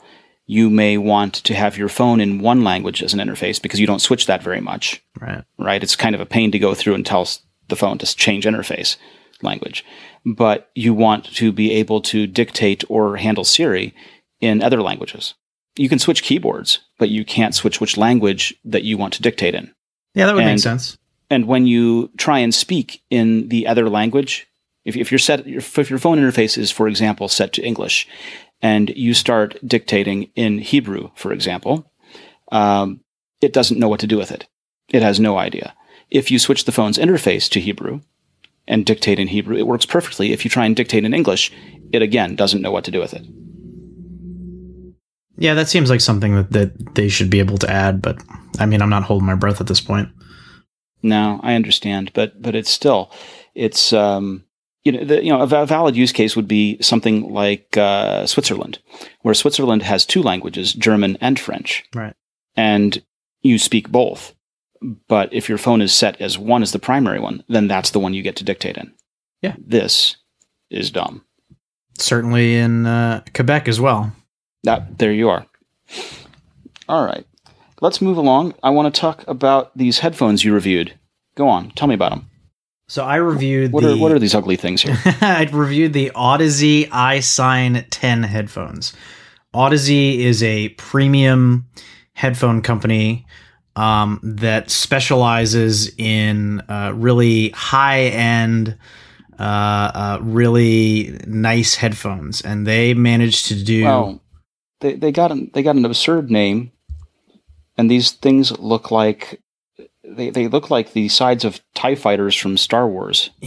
you 0.45 0.69
may 0.69 0.97
want 0.97 1.33
to 1.35 1.53
have 1.53 1.77
your 1.77 1.89
phone 1.89 2.19
in 2.19 2.39
one 2.39 2.63
language 2.63 3.01
as 3.01 3.13
an 3.13 3.19
interface 3.19 3.61
because 3.61 3.79
you 3.79 3.87
don't 3.87 4.01
switch 4.01 4.25
that 4.25 4.43
very 4.43 4.61
much 4.61 5.01
Right. 5.19 5.43
right? 5.57 5.81
It's 5.81 5.95
kind 5.95 6.15
of 6.15 6.21
a 6.21 6.25
pain 6.25 6.51
to 6.51 6.59
go 6.59 6.73
through 6.73 6.95
and 6.95 7.05
tell 7.05 7.27
the 7.69 7.75
phone 7.77 7.97
to 7.99 8.15
change 8.15 8.45
interface 8.45 8.97
language. 9.43 9.85
But 10.25 10.69
you 10.75 10.93
want 10.93 11.25
to 11.35 11.51
be 11.51 11.71
able 11.73 12.01
to 12.01 12.27
dictate 12.27 12.83
or 12.89 13.17
handle 13.17 13.43
Siri 13.43 13.93
in 14.39 14.63
other 14.63 14.81
languages. 14.81 15.33
You 15.75 15.89
can 15.89 15.99
switch 15.99 16.23
keyboards, 16.23 16.79
but 16.99 17.09
you 17.09 17.25
can't 17.25 17.55
switch 17.55 17.81
which 17.81 17.97
language 17.97 18.53
that 18.63 18.83
you 18.83 18.97
want 18.97 19.13
to 19.13 19.21
dictate 19.21 19.55
in. 19.55 19.73
Yeah, 20.13 20.27
that 20.27 20.35
would 20.35 20.45
make 20.45 20.59
sense. 20.59 20.97
And 21.29 21.47
when 21.47 21.65
you 21.65 22.11
try 22.17 22.39
and 22.39 22.53
speak 22.53 23.01
in 23.09 23.49
the 23.49 23.65
other 23.65 23.89
language, 23.89 24.47
if, 24.85 24.95
if 24.95 25.11
you're 25.11 25.19
set, 25.19 25.47
if 25.47 25.89
your 25.89 25.99
phone 25.99 26.19
interface 26.19 26.57
is, 26.57 26.69
for 26.69 26.87
example, 26.87 27.27
set 27.27 27.53
to 27.53 27.63
English, 27.63 28.07
and 28.61 28.89
you 28.95 29.13
start 29.13 29.57
dictating 29.65 30.29
in 30.35 30.59
Hebrew, 30.59 31.09
for 31.15 31.33
example, 31.33 31.91
um, 32.51 33.01
it 33.41 33.51
doesn't 33.51 33.79
know 33.79 33.89
what 33.89 33.99
to 34.01 34.07
do 34.07 34.17
with 34.17 34.31
it. 34.31 34.47
It 34.89 35.01
has 35.01 35.19
no 35.19 35.37
idea. 35.37 35.73
If 36.09 36.29
you 36.29 36.37
switch 36.37 36.65
the 36.65 36.71
phone's 36.71 36.97
interface 36.97 37.49
to 37.49 37.59
Hebrew 37.59 38.01
and 38.67 38.85
dictate 38.85 39.19
in 39.19 39.27
Hebrew, 39.27 39.57
it 39.57 39.67
works 39.67 39.85
perfectly. 39.85 40.31
If 40.31 40.43
you 40.45 40.49
try 40.49 40.65
and 40.65 40.75
dictate 40.75 41.03
in 41.05 41.13
English, 41.13 41.51
it 41.91 42.01
again 42.01 42.35
doesn't 42.35 42.61
know 42.61 42.71
what 42.71 42.83
to 42.85 42.91
do 42.91 42.99
with 42.99 43.13
it. 43.13 43.25
Yeah, 45.35 45.55
that 45.55 45.67
seems 45.67 45.89
like 45.89 46.01
something 46.01 46.35
that, 46.35 46.51
that 46.51 46.95
they 46.95 47.09
should 47.09 47.29
be 47.29 47.39
able 47.39 47.57
to 47.57 47.69
add, 47.69 48.01
but 48.01 48.21
I 48.59 48.65
mean, 48.65 48.81
I'm 48.81 48.89
not 48.89 49.03
holding 49.03 49.25
my 49.25 49.35
breath 49.35 49.59
at 49.59 49.67
this 49.67 49.81
point. 49.81 50.09
No, 51.01 51.39
I 51.43 51.55
understand, 51.55 52.11
but 52.13 52.41
but 52.41 52.55
it's 52.55 52.69
still 52.69 53.11
it's 53.55 53.91
um, 53.91 54.45
you 54.83 54.91
know 54.93 55.03
the, 55.03 55.23
you 55.23 55.31
know 55.33 55.41
a 55.41 55.65
valid 55.65 55.95
use 55.95 56.11
case 56.13 56.35
would 56.35 56.47
be 56.47 56.81
something 56.81 57.33
like 57.33 57.75
uh, 57.75 58.25
Switzerland, 58.25 58.79
where 59.21 59.33
Switzerland 59.33 59.81
has 59.81 60.05
two 60.05 60.21
languages, 60.21 60.71
German 60.71 61.17
and 61.19 61.37
French, 61.39 61.83
Right. 61.93 62.13
and 62.55 63.03
you 63.41 63.57
speak 63.59 63.89
both. 63.89 64.33
But 65.07 65.33
if 65.33 65.49
your 65.49 65.57
phone 65.57 65.81
is 65.81 65.93
set 65.93 66.19
as 66.19 66.37
one 66.37 66.61
as 66.61 66.71
the 66.71 66.79
primary 66.79 67.19
one, 67.19 67.43
then 67.47 67.67
that's 67.67 67.91
the 67.91 67.99
one 67.99 68.13
you 68.13 68.21
get 68.21 68.35
to 68.37 68.43
dictate 68.43 68.77
in. 68.77 68.93
Yeah. 69.41 69.55
this 69.59 70.15
is 70.69 70.89
dumb. 70.89 71.25
Certainly 71.99 72.55
in 72.55 72.85
uh, 72.85 73.23
Quebec 73.33 73.67
as 73.67 73.79
well. 73.79 74.13
That 74.63 74.97
there 74.97 75.11
you 75.11 75.29
are. 75.29 75.45
All 76.87 77.05
right, 77.05 77.25
let's 77.81 78.01
move 78.01 78.17
along. 78.17 78.55
I 78.63 78.69
want 78.71 78.93
to 78.93 78.99
talk 79.01 79.23
about 79.27 79.77
these 79.77 79.99
headphones 79.99 80.43
you 80.43 80.53
reviewed. 80.53 80.97
Go 81.35 81.47
on, 81.47 81.71
tell 81.71 81.87
me 81.87 81.95
about 81.95 82.11
them. 82.11 82.29
So 82.87 83.03
I 83.03 83.15
reviewed 83.17 83.71
What 83.71 83.83
the 83.83 83.93
are 83.93 83.97
what 83.97 84.11
are 84.11 84.19
these 84.19 84.35
ugly 84.35 84.55
things 84.55 84.81
here? 84.81 84.97
I 85.21 85.49
reviewed 85.51 85.93
the 85.93 86.11
Audeze 86.15 86.89
iSine 86.89 87.85
10 87.89 88.23
headphones. 88.23 88.93
Audeze 89.53 90.17
is 90.19 90.43
a 90.43 90.69
premium 90.69 91.67
headphone 92.13 92.61
company 92.61 93.25
um, 93.75 94.19
that 94.23 94.69
specializes 94.69 95.93
in 95.97 96.61
uh, 96.69 96.93
really 96.95 97.49
high 97.49 98.01
end, 98.01 98.77
uh, 99.39 99.41
uh, 99.41 100.19
really 100.21 101.19
nice 101.25 101.75
headphones, 101.75 102.41
and 102.41 102.67
they 102.67 102.93
managed 102.93 103.47
to 103.47 103.63
do. 103.63 103.83
Well, 103.83 104.21
they 104.81 104.95
they 104.95 105.11
got 105.11 105.31
an, 105.31 105.51
they 105.53 105.63
got 105.63 105.75
an 105.75 105.85
absurd 105.85 106.29
name, 106.29 106.71
and 107.77 107.89
these 107.89 108.11
things 108.11 108.57
look 108.59 108.91
like 108.91 109.41
they 110.03 110.29
they 110.29 110.47
look 110.47 110.69
like 110.69 110.93
the 110.93 111.09
sides 111.09 111.43
of 111.45 111.61
Tie 111.73 111.95
fighters 111.95 112.35
from 112.35 112.57
Star 112.57 112.87
Wars. 112.87 113.29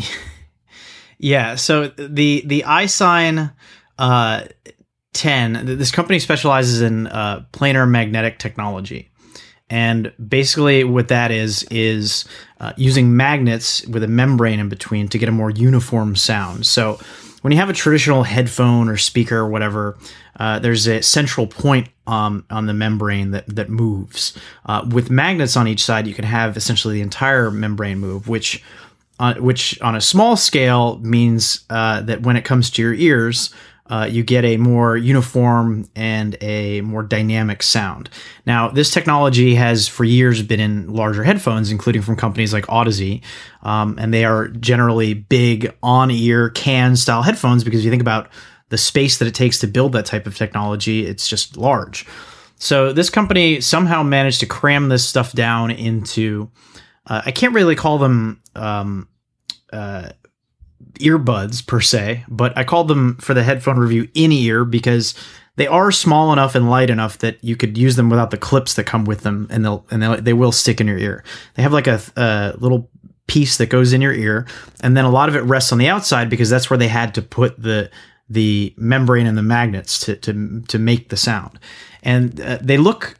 Yeah, 1.18 1.54
so 1.54 1.88
the 1.88 2.42
the 2.44 2.64
iSine 2.66 3.52
uh, 3.98 4.44
10, 5.14 5.66
th- 5.66 5.78
this 5.78 5.90
company 5.90 6.18
specializes 6.18 6.82
in 6.82 7.06
uh, 7.06 7.44
planar 7.52 7.88
magnetic 7.88 8.38
technology. 8.38 9.10
And 9.68 10.12
basically, 10.29 10.85
what 10.85 11.09
that 11.09 11.31
is 11.31 11.64
is 11.64 12.24
uh, 12.61 12.72
using 12.76 13.16
magnets 13.16 13.85
with 13.87 14.05
a 14.05 14.09
membrane 14.09 14.61
in 14.61 14.68
between 14.68 15.09
to 15.09 15.18
get 15.18 15.29
a 15.29 15.33
more 15.33 15.50
uniform 15.50 16.14
sound. 16.14 16.66
So, 16.66 17.00
when 17.42 17.52
you 17.52 17.59
have 17.59 17.70
a 17.70 17.72
traditional 17.72 18.22
headphone 18.22 18.88
or 18.88 18.96
speaker 18.96 19.38
or 19.38 19.48
whatever, 19.48 19.96
uh, 20.38 20.59
there's 20.59 20.87
a 20.87 21.02
central 21.02 21.46
point 21.46 21.88
um, 22.07 22.44
on 22.50 22.66
the 22.66 22.74
membrane 22.74 23.33
that 23.33 23.46
that 23.55 23.68
moves. 23.68 24.38
Uh, 24.66 24.87
with 24.90 25.11
magnets 25.11 25.57
on 25.57 25.66
each 25.66 25.85
side, 25.85 26.07
you 26.07 26.14
can 26.14 26.24
have 26.24 26.57
essentially 26.57 26.94
the 26.94 27.00
entire 27.02 27.50
membrane 27.50 27.98
move, 27.98 28.29
which 28.29 28.62
uh, 29.18 29.35
which 29.35 29.81
on 29.81 29.96
a 29.96 30.00
small 30.00 30.37
scale 30.37 30.98
means 30.98 31.64
uh, 31.70 32.02
that 32.02 32.22
when 32.22 32.37
it 32.37 32.44
comes 32.44 32.70
to 32.70 32.83
your 32.83 32.94
ears, 32.94 33.52
uh, 33.88 34.09
you 34.11 34.22
get 34.22 34.44
a 34.44 34.57
more 34.57 34.96
uniform 34.96 35.88
and 35.94 36.37
a 36.40 36.81
more 36.81 37.03
dynamic 37.03 37.62
sound. 37.62 38.11
Now, 38.46 38.68
this 38.68 38.90
technology 38.90 39.55
has 39.55 39.87
for 39.87 40.05
years 40.05 40.42
been 40.42 40.61
in 40.61 40.92
larger 40.92 41.22
headphones, 41.22 41.70
including 41.70 42.03
from 42.03 42.16
companies 42.16 42.53
like 42.53 42.66
Audeze, 42.66 43.22
um, 43.62 43.96
and 43.99 44.12
they 44.12 44.25
are 44.25 44.49
generally 44.49 45.14
big 45.14 45.72
on 45.83 46.11
ear 46.11 46.51
can 46.51 46.96
style 46.96 47.22
headphones 47.22 47.64
because 47.64 47.81
if 47.81 47.85
you 47.85 47.90
think 47.90 48.03
about 48.03 48.29
the 48.68 48.79
space 48.79 49.18
that 49.18 49.29
it 49.29 49.35
takes 49.35 49.61
to 49.61 49.66
build 49.66 49.92
that 49.92 50.07
type 50.07 50.27
of 50.27 50.37
technology, 50.37 51.07
it's 51.07 51.29
just 51.29 51.57
large. 51.57 52.07
So 52.59 52.92
this 52.92 53.11
company 53.11 53.61
somehow 53.61 54.03
managed 54.03 54.40
to 54.40 54.46
cram 54.46 54.88
this 54.88 55.07
stuff 55.07 55.33
down 55.33 55.70
into 55.70 56.51
uh, 57.07 57.22
I 57.25 57.31
can't 57.31 57.55
really 57.55 57.77
call 57.77 57.99
them 57.99 58.42
um, 58.55 59.09
uh, 59.72 60.11
earbuds 60.94 61.66
per 61.66 61.81
se, 61.81 62.25
but 62.29 62.57
I 62.57 62.64
called 62.64 62.88
them 62.88 63.16
for 63.16 63.35
the 63.35 63.42
headphone 63.42 63.79
review 63.79 64.09
in 64.14 64.33
ear 64.33 64.64
because 64.64 65.14
they 65.57 65.66
are 65.66 65.90
small 65.90 66.33
enough 66.33 66.55
and 66.55 66.70
light 66.70 66.90
enough 66.90 67.18
that 67.18 67.42
you 67.42 67.57
could 67.57 67.77
use 67.77 67.96
them 67.96 68.11
without 68.11 68.31
the 68.31 68.37
clips 68.37 68.75
that 68.75 68.85
come 68.85 69.05
with 69.05 69.22
them, 69.22 69.46
and 69.51 69.64
they'll 69.64 69.87
and 69.90 70.03
they'll, 70.03 70.20
they 70.20 70.33
will 70.33 70.53
stick 70.53 70.81
in 70.81 70.87
your 70.87 70.99
ear. 70.99 71.25
They 71.55 71.62
have 71.62 71.72
like 71.72 71.87
a, 71.87 72.01
a 72.16 72.55
little 72.59 72.90
piece 73.27 73.57
that 73.59 73.70
goes 73.70 73.92
in 73.92 74.01
your 74.01 74.12
ear, 74.12 74.46
and 74.81 74.96
then 74.96 75.05
a 75.05 75.11
lot 75.11 75.29
of 75.29 75.37
it 75.37 75.40
rests 75.40 75.72
on 75.72 75.79
the 75.79 75.88
outside 75.88 76.31
because 76.31 76.51
that's 76.51 76.70
where 76.70 76.79
they 76.79 76.88
had 76.88 77.14
to 77.14 77.22
put 77.22 77.61
the 77.61 77.90
the 78.29 78.75
membrane 78.77 79.27
and 79.27 79.38
the 79.38 79.42
magnets 79.42 80.01
to 80.01 80.16
to 80.16 80.62
to 80.68 80.79
make 80.79 81.09
the 81.09 81.16
sound, 81.16 81.59
and 82.03 82.40
uh, 82.40 82.59
they 82.61 82.77
look 82.77 83.16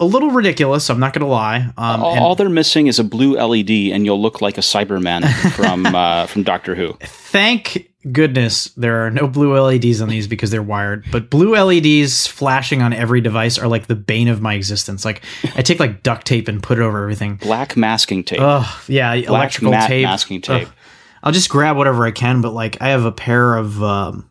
a 0.00 0.04
little 0.04 0.30
ridiculous. 0.30 0.88
I'm 0.90 1.00
not 1.00 1.12
going 1.12 1.24
to 1.24 1.30
lie. 1.30 1.58
Um, 1.76 2.02
all, 2.02 2.10
and- 2.14 2.20
all 2.20 2.34
they're 2.34 2.48
missing 2.48 2.86
is 2.86 2.98
a 2.98 3.04
blue 3.04 3.36
LED, 3.36 3.70
and 3.92 4.04
you'll 4.04 4.20
look 4.20 4.40
like 4.40 4.58
a 4.58 4.62
Cyberman 4.62 5.28
from 5.52 5.86
uh, 5.94 6.26
from 6.26 6.42
Doctor 6.42 6.74
Who. 6.74 6.94
thank 7.02 7.86
goodness 8.12 8.66
there 8.76 9.04
are 9.04 9.10
no 9.10 9.26
blue 9.26 9.58
LEDs 9.58 10.00
on 10.00 10.08
these 10.08 10.26
because 10.26 10.50
they're 10.50 10.62
wired. 10.62 11.04
But 11.10 11.28
blue 11.30 11.54
LEDs 11.56 12.26
flashing 12.26 12.80
on 12.80 12.92
every 12.92 13.20
device 13.20 13.58
are 13.58 13.68
like 13.68 13.86
the 13.86 13.96
bane 13.96 14.28
of 14.28 14.40
my 14.40 14.54
existence. 14.54 15.04
Like 15.04 15.22
I 15.56 15.62
take 15.62 15.78
like 15.80 16.02
duct 16.02 16.26
tape 16.26 16.48
and 16.48 16.62
put 16.62 16.78
it 16.78 16.82
over 16.82 17.02
everything. 17.02 17.36
Black 17.36 17.76
masking 17.76 18.24
tape. 18.24 18.38
Oh 18.40 18.80
yeah, 18.88 19.14
Black 19.14 19.28
electrical 19.28 19.72
tape. 19.72 20.04
masking 20.04 20.40
tape. 20.40 20.68
Ugh. 20.68 20.74
I'll 21.22 21.32
just 21.32 21.50
grab 21.50 21.76
whatever 21.76 22.06
I 22.06 22.12
can. 22.12 22.40
But 22.40 22.52
like 22.54 22.80
I 22.80 22.90
have 22.90 23.04
a 23.04 23.12
pair 23.12 23.56
of 23.56 23.82
um, 23.82 24.30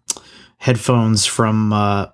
headphones 0.57 1.25
from 1.25 1.71
uh, 1.71 2.07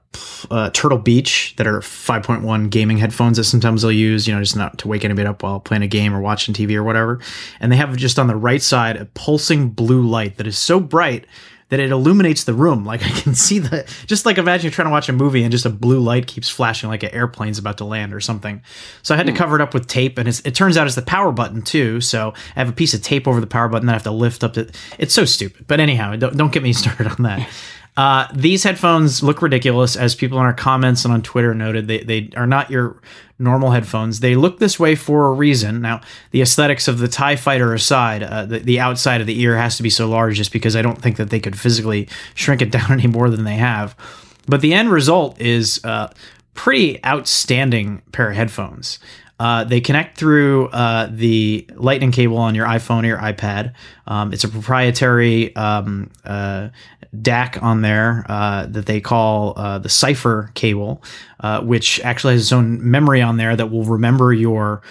uh, 0.51 0.69
Turtle 0.71 0.97
Beach 0.97 1.53
that 1.57 1.65
are 1.65 1.79
5.1 1.79 2.69
gaming 2.69 2.97
headphones 2.97 3.37
that 3.37 3.45
sometimes 3.45 3.81
they'll 3.81 3.91
use, 3.91 4.27
you 4.27 4.33
know, 4.33 4.41
just 4.41 4.55
not 4.55 4.77
to 4.79 4.87
wake 4.87 5.05
anybody 5.05 5.27
up 5.27 5.43
while 5.43 5.59
playing 5.59 5.83
a 5.83 5.87
game 5.87 6.13
or 6.13 6.21
watching 6.21 6.53
TV 6.53 6.75
or 6.75 6.83
whatever. 6.83 7.19
And 7.59 7.71
they 7.71 7.77
have 7.77 7.95
just 7.95 8.19
on 8.19 8.27
the 8.27 8.35
right 8.35 8.61
side 8.61 8.97
a 8.97 9.05
pulsing 9.05 9.69
blue 9.69 10.05
light 10.05 10.37
that 10.37 10.47
is 10.47 10.57
so 10.57 10.79
bright 10.79 11.25
that 11.69 11.79
it 11.79 11.89
illuminates 11.89 12.43
the 12.43 12.53
room. 12.53 12.83
Like 12.93 13.03
I 13.03 13.09
can 13.09 13.33
see 13.33 13.57
the 13.57 13.89
just 14.05 14.25
like 14.25 14.37
imagine 14.37 14.65
you're 14.65 14.71
trying 14.71 14.87
to 14.87 14.91
watch 14.91 15.09
a 15.09 15.13
movie 15.13 15.41
and 15.41 15.51
just 15.51 15.65
a 15.65 15.69
blue 15.71 15.99
light 15.99 16.27
keeps 16.27 16.47
flashing 16.47 16.89
like 16.89 17.01
an 17.01 17.09
airplane's 17.09 17.57
about 17.57 17.79
to 17.79 17.85
land 17.85 18.13
or 18.13 18.19
something. 18.19 18.61
So 19.01 19.15
I 19.15 19.17
had 19.17 19.25
to 19.25 19.33
cover 19.33 19.55
it 19.55 19.61
up 19.61 19.73
with 19.73 19.87
tape, 19.87 20.19
and 20.19 20.27
it 20.27 20.53
turns 20.53 20.77
out 20.77 20.85
it's 20.85 20.95
the 20.95 21.01
power 21.01 21.31
button 21.31 21.63
too. 21.63 21.99
So 22.01 22.33
I 22.55 22.59
have 22.59 22.69
a 22.69 22.73
piece 22.73 22.93
of 22.93 23.01
tape 23.01 23.27
over 23.27 23.39
the 23.39 23.47
power 23.47 23.67
button 23.69 23.87
that 23.87 23.93
I 23.93 23.95
have 23.95 24.03
to 24.03 24.11
lift 24.11 24.43
up. 24.43 24.57
it. 24.57 24.75
it's 24.99 25.13
so 25.13 25.25
stupid. 25.25 25.65
But 25.65 25.79
anyhow, 25.79 26.15
don't, 26.15 26.37
don't 26.37 26.53
get 26.53 26.61
me 26.61 26.73
started 26.73 27.07
on 27.07 27.23
that. 27.23 27.49
Uh, 27.95 28.27
these 28.33 28.63
headphones 28.63 29.21
look 29.21 29.41
ridiculous, 29.41 29.95
as 29.95 30.15
people 30.15 30.39
in 30.39 30.45
our 30.45 30.53
comments 30.53 31.05
and 31.05 31.13
on 31.13 31.21
Twitter 31.21 31.53
noted. 31.53 31.87
They, 31.87 31.99
they 31.99 32.29
are 32.35 32.47
not 32.47 32.71
your 32.71 32.99
normal 33.37 33.71
headphones. 33.71 34.19
They 34.19 34.35
look 34.35 34.59
this 34.59 34.79
way 34.79 34.95
for 34.95 35.27
a 35.27 35.33
reason. 35.33 35.81
Now, 35.81 36.01
the 36.31 36.41
aesthetics 36.41 36.87
of 36.87 36.97
the 36.97 37.07
TIE 37.07 37.35
fighter 37.35 37.73
aside, 37.73 38.23
uh, 38.23 38.45
the, 38.45 38.59
the 38.59 38.79
outside 38.79 39.21
of 39.21 39.27
the 39.27 39.39
ear 39.41 39.57
has 39.57 39.77
to 39.77 39.83
be 39.83 39.89
so 39.89 40.07
large 40.07 40.37
just 40.37 40.51
because 40.51 40.75
I 40.75 40.81
don't 40.81 41.01
think 41.01 41.17
that 41.17 41.29
they 41.29 41.39
could 41.39 41.57
physically 41.57 42.07
shrink 42.33 42.61
it 42.61 42.71
down 42.71 42.91
any 42.91 43.07
more 43.07 43.29
than 43.29 43.43
they 43.43 43.55
have. 43.55 43.95
But 44.47 44.61
the 44.61 44.73
end 44.73 44.89
result 44.89 45.39
is 45.39 45.79
uh, 45.83 46.11
pretty 46.53 47.03
outstanding 47.05 48.01
pair 48.11 48.29
of 48.29 48.35
headphones. 48.35 48.99
Uh, 49.43 49.65
they 49.65 49.81
connect 49.81 50.17
through 50.17 50.67
uh, 50.67 51.09
the 51.11 51.67
lightning 51.75 52.13
cable 52.13 52.37
on 52.37 52.55
your 52.55 52.65
iPhone 52.65 53.03
or 53.03 53.07
your 53.07 53.17
iPad. 53.17 53.73
Um, 54.07 54.31
it's 54.31 54.45
a 54.45 54.47
proprietary 54.47 55.53
um, 55.57 56.09
uh, 56.23 56.69
DAC 57.13 57.61
on 57.61 57.81
there 57.81 58.25
uh, 58.29 58.67
that 58.67 58.85
they 58.85 59.01
call 59.01 59.53
uh, 59.57 59.79
the 59.79 59.89
Cipher 59.89 60.49
cable, 60.53 61.03
uh, 61.41 61.59
which 61.59 61.99
actually 62.05 62.35
has 62.35 62.43
its 62.43 62.53
own 62.53 62.89
memory 62.89 63.21
on 63.21 63.35
there 63.35 63.53
that 63.53 63.69
will 63.69 63.83
remember 63.83 64.31
your 64.31 64.81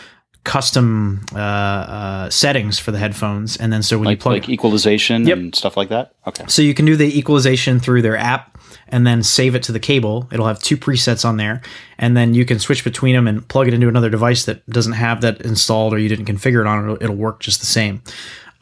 custom 0.44 1.24
uh, 1.34 1.38
uh, 1.38 2.30
settings 2.30 2.78
for 2.78 2.90
the 2.90 2.98
headphones, 2.98 3.56
and 3.56 3.72
then 3.72 3.82
so 3.82 3.96
when 3.96 4.06
like, 4.06 4.18
you 4.18 4.22
plug 4.22 4.32
like 4.34 4.48
equalization 4.50 5.26
yep. 5.26 5.38
and 5.38 5.54
stuff 5.54 5.78
like 5.78 5.88
that. 5.88 6.14
Okay. 6.26 6.44
So 6.48 6.60
you 6.60 6.74
can 6.74 6.84
do 6.84 6.96
the 6.96 7.18
equalization 7.18 7.80
through 7.80 8.02
their 8.02 8.18
app, 8.18 8.51
and 8.92 9.06
then 9.06 9.22
save 9.22 9.54
it 9.54 9.62
to 9.64 9.72
the 9.72 9.80
cable. 9.80 10.28
It'll 10.30 10.46
have 10.46 10.60
two 10.60 10.76
presets 10.76 11.24
on 11.24 11.38
there, 11.38 11.62
and 11.98 12.16
then 12.16 12.34
you 12.34 12.44
can 12.44 12.58
switch 12.60 12.84
between 12.84 13.16
them 13.16 13.26
and 13.26 13.46
plug 13.48 13.66
it 13.66 13.74
into 13.74 13.88
another 13.88 14.10
device 14.10 14.44
that 14.44 14.68
doesn't 14.68 14.92
have 14.92 15.22
that 15.22 15.40
installed 15.40 15.92
or 15.92 15.98
you 15.98 16.08
didn't 16.08 16.26
configure 16.26 16.60
it 16.60 16.66
on. 16.66 16.84
It'll, 16.84 17.02
it'll 17.02 17.16
work 17.16 17.40
just 17.40 17.60
the 17.60 17.66
same. 17.66 18.02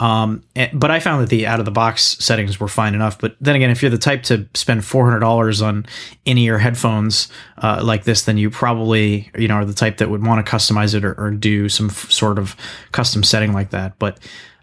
Um, 0.00 0.42
eh, 0.56 0.70
but 0.72 0.90
I 0.90 0.98
found 0.98 1.22
that 1.22 1.28
the 1.28 1.46
out 1.46 1.58
of 1.58 1.66
the 1.66 1.70
box 1.70 2.16
settings 2.24 2.58
were 2.58 2.68
fine 2.68 2.94
enough. 2.94 3.18
But 3.18 3.36
then 3.38 3.54
again, 3.54 3.70
if 3.70 3.82
you're 3.82 3.90
the 3.90 3.98
type 3.98 4.22
to 4.24 4.48
spend 4.54 4.84
four 4.84 5.04
hundred 5.04 5.20
dollars 5.20 5.60
on 5.60 5.84
in 6.24 6.38
ear 6.38 6.58
headphones 6.58 7.28
uh, 7.58 7.82
like 7.84 8.04
this, 8.04 8.22
then 8.22 8.38
you 8.38 8.48
probably 8.50 9.30
you 9.36 9.46
know 9.46 9.56
are 9.56 9.64
the 9.66 9.74
type 9.74 9.98
that 9.98 10.08
would 10.08 10.24
want 10.24 10.44
to 10.44 10.50
customize 10.50 10.94
it 10.94 11.04
or, 11.04 11.12
or 11.20 11.30
do 11.30 11.68
some 11.68 11.90
f- 11.90 12.10
sort 12.10 12.38
of 12.38 12.56
custom 12.92 13.22
setting 13.22 13.52
like 13.52 13.70
that. 13.70 13.98
But 13.98 14.18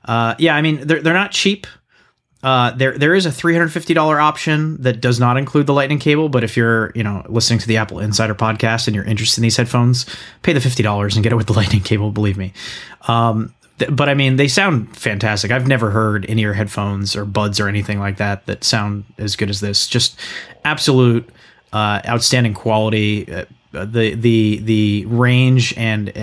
uh, 0.05 0.33
yeah, 0.39 0.55
I 0.55 0.63
mean 0.63 0.87
they're 0.87 1.03
they're 1.03 1.13
not 1.13 1.31
cheap. 1.31 1.67
Uh, 2.47 2.71
there 2.71 2.97
there 2.97 3.13
is 3.13 3.25
a 3.25 3.31
three 3.31 3.51
hundred 3.51 3.73
fifty 3.73 3.93
dollar 3.93 4.21
option 4.21 4.81
that 4.81 5.01
does 5.01 5.19
not 5.19 5.35
include 5.35 5.67
the 5.67 5.73
lightning 5.73 5.99
cable. 5.99 6.29
But 6.29 6.45
if 6.45 6.55
you're 6.55 6.93
you 6.95 7.03
know 7.03 7.25
listening 7.27 7.59
to 7.59 7.67
the 7.67 7.75
Apple 7.75 7.99
Insider 7.99 8.33
podcast 8.33 8.87
and 8.87 8.95
you're 8.95 9.03
interested 9.03 9.41
in 9.41 9.43
these 9.43 9.57
headphones, 9.57 10.05
pay 10.43 10.53
the 10.53 10.61
fifty 10.61 10.81
dollars 10.81 11.17
and 11.17 11.23
get 11.23 11.33
it 11.33 11.35
with 11.35 11.47
the 11.47 11.53
lightning 11.61 11.81
cable. 11.81 12.09
Believe 12.09 12.37
me. 12.37 12.53
Um, 13.09 13.53
but 13.89 14.07
I 14.07 14.13
mean, 14.13 14.37
they 14.37 14.47
sound 14.47 14.95
fantastic. 14.95 15.51
I've 15.51 15.67
never 15.67 15.91
heard 15.91 16.23
in 16.23 16.39
ear 16.39 16.53
headphones 16.53 17.17
or 17.17 17.25
buds 17.25 17.59
or 17.59 17.67
anything 17.67 17.99
like 17.99 18.15
that 18.15 18.45
that 18.45 18.63
sound 18.63 19.03
as 19.17 19.35
good 19.35 19.49
as 19.49 19.59
this. 19.59 19.85
Just 19.85 20.17
absolute 20.63 21.29
uh, 21.73 21.99
outstanding 22.07 22.53
quality. 22.53 23.29
Uh, 23.29 23.43
the 23.73 24.15
the 24.15 24.59
the 24.63 25.05
range 25.07 25.73
and 25.75 26.17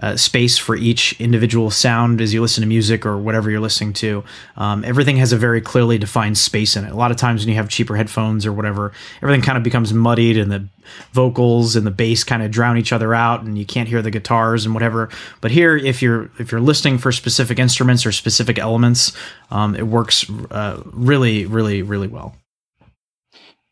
uh, 0.00 0.16
space 0.16 0.56
for 0.56 0.76
each 0.76 1.18
individual 1.20 1.70
sound 1.70 2.20
as 2.20 2.32
you 2.32 2.40
listen 2.40 2.62
to 2.62 2.68
music 2.68 3.04
or 3.04 3.18
whatever 3.18 3.50
you're 3.50 3.60
listening 3.60 3.92
to. 3.92 4.22
Um, 4.56 4.84
everything 4.84 5.16
has 5.16 5.32
a 5.32 5.36
very 5.36 5.60
clearly 5.60 5.98
defined 5.98 6.38
space 6.38 6.76
in 6.76 6.84
it. 6.84 6.92
A 6.92 6.96
lot 6.96 7.10
of 7.10 7.16
times 7.16 7.42
when 7.42 7.48
you 7.48 7.56
have 7.56 7.68
cheaper 7.68 7.96
headphones 7.96 8.46
or 8.46 8.52
whatever, 8.52 8.92
everything 9.22 9.42
kind 9.42 9.58
of 9.58 9.64
becomes 9.64 9.92
muddied 9.92 10.36
and 10.36 10.50
the 10.50 10.66
vocals 11.12 11.76
and 11.76 11.86
the 11.86 11.90
bass 11.90 12.24
kind 12.24 12.42
of 12.42 12.50
drown 12.50 12.78
each 12.78 12.92
other 12.92 13.14
out 13.14 13.42
and 13.42 13.58
you 13.58 13.66
can't 13.66 13.88
hear 13.88 14.02
the 14.02 14.10
guitars 14.10 14.64
and 14.64 14.74
whatever. 14.74 15.08
But 15.40 15.50
here, 15.50 15.76
if 15.76 16.00
you're 16.00 16.30
if 16.38 16.52
you're 16.52 16.60
listening 16.60 16.98
for 16.98 17.12
specific 17.12 17.58
instruments 17.58 18.06
or 18.06 18.12
specific 18.12 18.58
elements, 18.58 19.12
um, 19.50 19.74
it 19.74 19.86
works 19.86 20.28
uh, 20.50 20.82
really, 20.86 21.46
really, 21.46 21.82
really 21.82 22.08
well. 22.08 22.36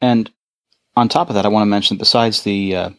And 0.00 0.30
on 0.96 1.08
top 1.08 1.28
of 1.28 1.34
that, 1.34 1.44
I 1.46 1.48
want 1.48 1.62
to 1.62 1.70
mention 1.70 1.96
besides 1.96 2.42
the 2.42 2.76
uh, 2.76 2.90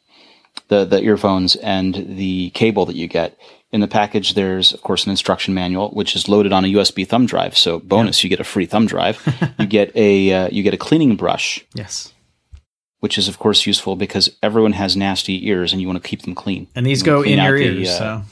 the 0.68 0.86
the 0.86 1.02
earphones 1.02 1.56
and 1.58 1.94
the 1.96 2.50
cable 2.52 2.86
that 2.86 2.96
you 2.96 3.08
get 3.08 3.38
in 3.72 3.82
the 3.82 3.88
package, 3.88 4.34
there's 4.34 4.74
of 4.74 4.82
course 4.82 5.06
an 5.06 5.12
instruction 5.12 5.54
manual 5.54 5.90
which 5.92 6.16
is 6.16 6.30
loaded 6.30 6.54
on 6.54 6.66
a 6.66 6.74
USB 6.74 7.08
thumb 7.08 7.26
drive. 7.26 7.58
So 7.58 7.80
bonus, 7.80 8.24
you 8.24 8.30
get 8.30 8.40
a 8.40 8.46
free 8.46 8.66
thumb 8.66 8.86
drive. 8.86 9.22
you 9.60 9.68
get 9.68 9.96
a 9.96 10.34
uh, 10.34 10.50
you 10.52 10.64
get 10.64 10.74
a 10.74 10.78
cleaning 10.78 11.16
brush. 11.16 11.66
Yes. 11.74 12.14
Which 13.00 13.18
is 13.18 13.28
of 13.28 13.40
course 13.40 13.66
useful 13.66 13.96
because 13.96 14.36
everyone 14.42 14.74
has 14.74 14.96
nasty 14.96 15.48
ears 15.48 15.72
and 15.72 15.82
you 15.82 15.88
want 15.88 16.02
to 16.02 16.08
keep 16.08 16.24
them 16.24 16.36
clean. 16.36 16.68
And 16.76 16.86
these 16.86 17.04
go 17.04 17.22
in 17.22 17.40
your 17.40 17.58
the, 17.58 17.66
ears. 17.66 17.90
Uh, 17.90 17.98
so. 17.98 18.24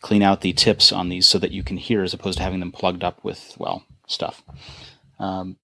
Clean 0.00 0.22
out 0.22 0.40
the 0.40 0.54
tips 0.54 0.92
on 0.92 1.10
these 1.10 1.28
so 1.28 1.38
that 1.38 1.50
you 1.50 1.62
can 1.62 1.76
hear 1.76 2.02
as 2.02 2.14
opposed 2.14 2.38
to 2.38 2.44
having 2.44 2.60
them 2.60 2.72
plugged 2.72 3.04
up 3.04 3.22
with 3.22 3.54
well 3.58 3.84
stuff. 4.06 4.42
Um, 5.18 5.56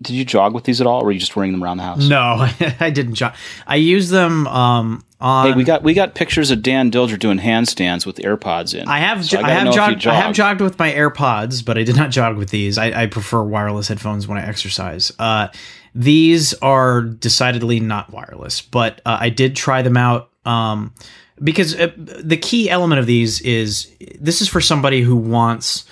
did 0.00 0.14
you 0.14 0.24
jog 0.26 0.52
with 0.52 0.64
these 0.64 0.80
at 0.80 0.86
all, 0.86 1.00
or 1.00 1.06
were 1.06 1.12
you 1.12 1.18
just 1.20 1.34
wearing 1.36 1.52
them 1.52 1.64
around 1.64 1.78
the 1.78 1.82
house? 1.84 2.06
No, 2.06 2.46
I 2.80 2.90
didn't 2.90 3.14
jog. 3.14 3.34
I 3.66 3.76
use 3.76 4.10
them 4.10 4.46
um, 4.46 5.02
on. 5.20 5.48
Hey, 5.48 5.56
we 5.56 5.64
got 5.64 5.82
we 5.82 5.94
got 5.94 6.14
pictures 6.14 6.50
of 6.50 6.62
Dan 6.62 6.90
Dilger 6.90 7.18
doing 7.18 7.38
handstands 7.38 8.06
with 8.06 8.16
AirPods 8.16 8.74
in. 8.74 8.88
I 8.88 8.98
have 8.98 9.24
so 9.24 9.38
I, 9.38 9.42
I, 9.42 9.50
have 9.50 9.74
jogged. 9.74 10.06
I 10.06 10.14
have 10.14 10.34
jogged 10.34 10.60
with 10.60 10.78
my 10.78 10.92
AirPods, 10.92 11.64
but 11.64 11.78
I 11.78 11.82
did 11.82 11.96
not 11.96 12.10
jog 12.10 12.36
with 12.36 12.50
these. 12.50 12.78
I, 12.78 13.02
I 13.02 13.06
prefer 13.06 13.42
wireless 13.42 13.88
headphones 13.88 14.26
when 14.26 14.38
I 14.38 14.46
exercise. 14.46 15.12
Uh, 15.18 15.48
these 15.94 16.54
are 16.54 17.02
decidedly 17.02 17.80
not 17.80 18.10
wireless, 18.10 18.60
but 18.60 19.00
uh, 19.06 19.16
I 19.20 19.30
did 19.30 19.56
try 19.56 19.82
them 19.82 19.96
out. 19.96 20.30
Um, 20.44 20.94
because 21.42 21.74
uh, 21.78 21.92
the 21.96 22.36
key 22.36 22.70
element 22.70 22.98
of 22.98 23.06
these 23.06 23.40
is 23.42 23.90
this 24.20 24.40
is 24.40 24.48
for 24.48 24.60
somebody 24.60 25.02
who 25.02 25.16
wants 25.16 25.84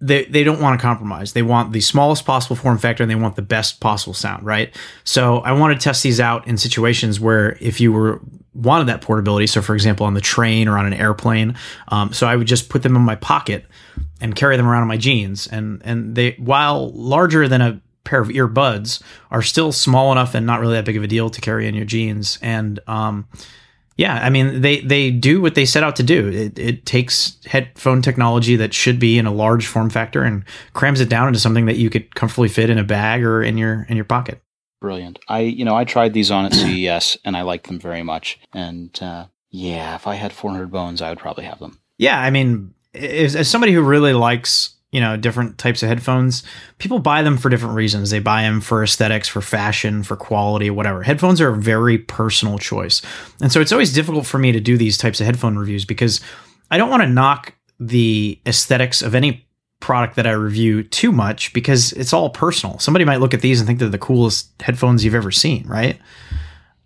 they 0.00 0.24
they 0.24 0.44
don't 0.44 0.60
want 0.60 0.78
to 0.78 0.82
compromise. 0.82 1.32
They 1.32 1.42
want 1.42 1.72
the 1.72 1.80
smallest 1.80 2.24
possible 2.24 2.56
form 2.56 2.78
factor 2.78 3.02
and 3.02 3.10
they 3.10 3.16
want 3.16 3.36
the 3.36 3.42
best 3.42 3.80
possible 3.80 4.14
sound, 4.14 4.44
right? 4.44 4.74
So 5.04 5.38
I 5.38 5.52
want 5.52 5.78
to 5.78 5.82
test 5.82 6.02
these 6.02 6.20
out 6.20 6.46
in 6.46 6.58
situations 6.58 7.20
where 7.20 7.56
if 7.60 7.80
you 7.80 7.92
were 7.92 8.20
wanted 8.54 8.88
that 8.88 9.00
portability, 9.00 9.46
so 9.46 9.62
for 9.62 9.74
example 9.74 10.04
on 10.04 10.14
the 10.14 10.20
train 10.20 10.68
or 10.68 10.76
on 10.76 10.86
an 10.86 10.94
airplane, 10.94 11.54
um, 11.88 12.12
so 12.12 12.26
I 12.26 12.36
would 12.36 12.46
just 12.46 12.68
put 12.68 12.82
them 12.82 12.96
in 12.96 13.02
my 13.02 13.16
pocket 13.16 13.64
and 14.20 14.34
carry 14.34 14.56
them 14.56 14.66
around 14.66 14.82
in 14.82 14.88
my 14.88 14.96
jeans, 14.96 15.46
and 15.46 15.80
and 15.84 16.14
they 16.14 16.32
while 16.32 16.90
larger 16.92 17.48
than 17.48 17.60
a 17.60 17.80
pair 18.04 18.20
of 18.20 18.28
earbuds 18.28 19.00
are 19.30 19.42
still 19.42 19.70
small 19.70 20.10
enough 20.10 20.34
and 20.34 20.44
not 20.44 20.60
really 20.60 20.74
that 20.74 20.84
big 20.84 20.96
of 20.96 21.04
a 21.04 21.06
deal 21.06 21.30
to 21.30 21.40
carry 21.40 21.68
in 21.68 21.74
your 21.74 21.84
jeans, 21.84 22.38
and 22.42 22.80
um, 22.88 23.28
yeah, 23.96 24.14
I 24.22 24.30
mean 24.30 24.60
they 24.60 24.80
they 24.80 25.10
do 25.10 25.40
what 25.40 25.54
they 25.54 25.64
set 25.64 25.82
out 25.82 25.96
to 25.96 26.02
do. 26.02 26.28
It, 26.28 26.58
it 26.58 26.86
takes 26.86 27.38
headphone 27.44 28.02
technology 28.02 28.56
that 28.56 28.72
should 28.72 28.98
be 28.98 29.18
in 29.18 29.26
a 29.26 29.32
large 29.32 29.66
form 29.66 29.90
factor 29.90 30.22
and 30.22 30.44
crams 30.72 31.00
it 31.00 31.08
down 31.08 31.28
into 31.28 31.40
something 31.40 31.66
that 31.66 31.76
you 31.76 31.90
could 31.90 32.14
comfortably 32.14 32.48
fit 32.48 32.70
in 32.70 32.78
a 32.78 32.84
bag 32.84 33.24
or 33.24 33.42
in 33.42 33.58
your 33.58 33.86
in 33.88 33.96
your 33.96 34.04
pocket. 34.04 34.40
Brilliant. 34.80 35.18
I 35.28 35.40
you 35.40 35.64
know 35.64 35.76
I 35.76 35.84
tried 35.84 36.12
these 36.12 36.30
on 36.30 36.46
at 36.46 36.54
CES 36.54 37.18
and 37.24 37.36
I 37.36 37.42
liked 37.42 37.66
them 37.66 37.78
very 37.78 38.02
much. 38.02 38.40
And 38.52 38.96
uh, 39.02 39.26
yeah, 39.50 39.94
if 39.94 40.06
I 40.06 40.14
had 40.14 40.32
400 40.32 40.70
bones, 40.70 41.02
I 41.02 41.10
would 41.10 41.18
probably 41.18 41.44
have 41.44 41.58
them. 41.58 41.78
Yeah, 41.98 42.18
I 42.18 42.30
mean, 42.30 42.74
as, 42.94 43.36
as 43.36 43.48
somebody 43.48 43.72
who 43.72 43.82
really 43.82 44.14
likes 44.14 44.74
you 44.92 45.00
know 45.00 45.16
different 45.16 45.58
types 45.58 45.82
of 45.82 45.88
headphones. 45.88 46.44
People 46.78 46.98
buy 46.98 47.22
them 47.22 47.38
for 47.38 47.48
different 47.48 47.74
reasons. 47.74 48.10
They 48.10 48.20
buy 48.20 48.42
them 48.42 48.60
for 48.60 48.84
aesthetics 48.84 49.26
for 49.26 49.40
fashion 49.40 50.02
for 50.02 50.16
quality 50.16 50.70
whatever. 50.70 51.02
Headphones 51.02 51.40
are 51.40 51.48
a 51.48 51.56
very 51.56 51.98
personal 51.98 52.58
choice. 52.58 53.02
And 53.40 53.50
so 53.50 53.60
it's 53.60 53.72
always 53.72 53.92
difficult 53.92 54.26
for 54.26 54.38
me 54.38 54.52
to 54.52 54.60
do 54.60 54.76
these 54.76 54.98
types 54.98 55.18
of 55.20 55.26
headphone 55.26 55.56
reviews 55.56 55.84
because 55.84 56.20
i 56.70 56.78
don't 56.78 56.90
want 56.90 57.02
to 57.02 57.08
knock 57.08 57.54
the 57.80 58.38
aesthetics 58.46 59.02
of 59.02 59.14
any 59.14 59.46
product 59.80 60.14
that 60.14 60.26
i 60.26 60.30
review 60.30 60.82
too 60.84 61.10
much 61.10 61.52
because 61.52 61.92
it's 61.94 62.12
all 62.12 62.30
personal. 62.30 62.78
Somebody 62.78 63.04
might 63.04 63.20
look 63.20 63.34
at 63.34 63.40
these 63.40 63.60
and 63.60 63.66
think 63.66 63.80
they're 63.80 63.88
the 63.88 63.98
coolest 63.98 64.50
headphones 64.60 65.04
you've 65.04 65.14
ever 65.14 65.32
seen 65.32 65.66
right? 65.66 65.98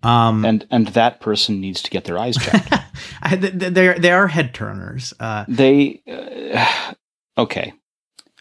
Um, 0.01 0.45
and 0.45 0.65
and 0.71 0.87
that 0.89 1.19
person 1.19 1.59
needs 1.59 1.81
to 1.81 1.89
get 1.89 2.05
their 2.05 2.17
eyes 2.17 2.37
checked. 2.37 2.73
they 3.41 3.99
they 3.99 4.11
are 4.11 4.27
head 4.27 4.53
turners. 4.53 5.13
Uh, 5.19 5.43
they 5.49 6.01
uh, 6.07 6.93
okay 7.37 7.73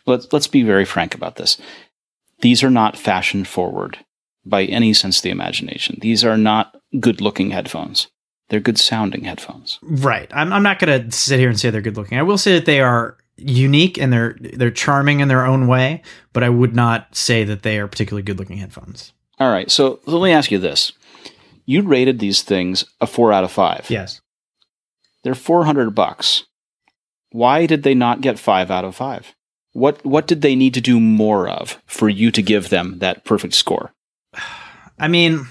let's 0.07 0.33
let's 0.33 0.47
be 0.47 0.63
very 0.63 0.85
frank 0.85 1.15
about 1.15 1.37
this. 1.37 1.59
These 2.41 2.63
are 2.63 2.71
not 2.71 2.99
fashion 2.99 3.45
forward 3.45 3.99
by 4.45 4.65
any 4.65 4.93
sense 4.93 5.19
of 5.19 5.23
the 5.23 5.31
imagination. 5.31 5.99
These 6.01 6.25
are 6.25 6.37
not 6.37 6.77
good 7.01 7.21
looking 7.21 7.51
headphones. 7.51 8.09
They're 8.49 8.61
good 8.61 8.79
sounding 8.79 9.25
headphones. 9.25 9.79
Right. 9.83 10.31
I'm, 10.33 10.53
I'm 10.53 10.63
not 10.63 10.79
going 10.79 11.11
to 11.11 11.17
sit 11.17 11.41
here 11.41 11.49
and 11.49 11.59
say 11.59 11.71
they're 11.71 11.81
good 11.81 11.97
looking. 11.97 12.19
I 12.19 12.23
will 12.23 12.39
say 12.39 12.53
that 12.55 12.67
they 12.67 12.81
are 12.81 13.17
unique 13.37 13.99
and 13.99 14.13
they're 14.13 14.37
they're 14.41 14.71
charming 14.71 15.21
in 15.21 15.29
their 15.29 15.45
own 15.45 15.67
way, 15.67 16.03
but 16.33 16.43
I 16.43 16.49
would 16.49 16.75
not 16.75 17.15
say 17.15 17.45
that 17.45 17.63
they 17.63 17.79
are 17.79 17.89
particularly 17.89 18.23
good 18.23 18.39
looking 18.39 18.59
headphones. 18.59 19.13
All 19.39 19.51
right. 19.51 19.71
So 19.71 20.01
let 20.07 20.23
me 20.23 20.33
ask 20.33 20.51
you 20.51 20.59
this: 20.59 20.93
You 21.65 21.83
rated 21.83 22.19
these 22.19 22.43
things 22.43 22.85
a 23.01 23.07
four 23.07 23.33
out 23.33 23.45
of 23.45 23.51
five. 23.51 23.87
Yes. 23.89 24.21
They're 25.25 25.35
four 25.35 25.65
hundred 25.65 25.91
bucks. 25.95 26.45
Why 27.31 27.67
did 27.67 27.83
they 27.83 27.95
not 27.95 28.21
get 28.21 28.39
five 28.39 28.71
out 28.71 28.85
of 28.85 28.95
five? 28.95 29.35
What 29.77 30.03
what 30.07 30.27
did 30.27 30.41
they 30.41 30.57
need 30.57 30.73
to 30.73 30.81
do 30.81 30.99
more 30.99 31.47
of 31.47 31.83
for 31.85 32.09
you 32.09 32.31
to 32.31 32.41
give 32.41 32.71
them 32.71 32.99
that 33.01 33.27
perfect 33.27 33.53
score? 33.53 33.93
I 34.99 35.07
mean, 35.07 35.49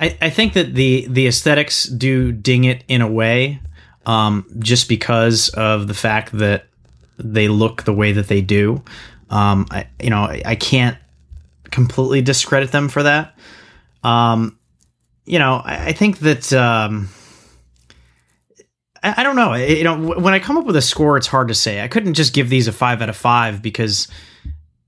I, 0.00 0.18
I 0.20 0.30
think 0.30 0.54
that 0.54 0.74
the 0.74 1.06
the 1.08 1.28
aesthetics 1.28 1.84
do 1.84 2.32
ding 2.32 2.64
it 2.64 2.82
in 2.88 3.02
a 3.02 3.06
way, 3.06 3.60
um, 4.04 4.46
just 4.58 4.88
because 4.88 5.48
of 5.50 5.86
the 5.86 5.94
fact 5.94 6.32
that 6.32 6.66
they 7.18 7.46
look 7.46 7.84
the 7.84 7.92
way 7.92 8.10
that 8.10 8.26
they 8.26 8.40
do. 8.40 8.82
Um, 9.30 9.68
I 9.70 9.86
you 10.02 10.10
know 10.10 10.22
I, 10.22 10.42
I 10.44 10.54
can't 10.56 10.98
completely 11.70 12.22
discredit 12.22 12.72
them 12.72 12.88
for 12.88 13.04
that. 13.04 13.38
Um, 14.02 14.58
you 15.24 15.38
know, 15.38 15.62
I, 15.64 15.90
I 15.90 15.92
think 15.92 16.18
that 16.18 16.52
um, 16.52 17.10
I, 19.18 19.22
don't 19.22 19.36
know. 19.36 19.54
You 19.54 19.84
know, 19.84 19.96
when 19.96 20.34
I 20.34 20.38
come 20.38 20.56
up 20.56 20.64
with 20.64 20.76
a 20.76 20.82
score, 20.82 21.16
it's 21.16 21.26
hard 21.26 21.48
to 21.48 21.54
say. 21.54 21.82
I 21.82 21.88
couldn't 21.88 22.14
just 22.14 22.32
give 22.32 22.48
these 22.48 22.68
a 22.68 22.72
five 22.72 23.02
out 23.02 23.08
of 23.08 23.16
five 23.16 23.62
because 23.62 24.08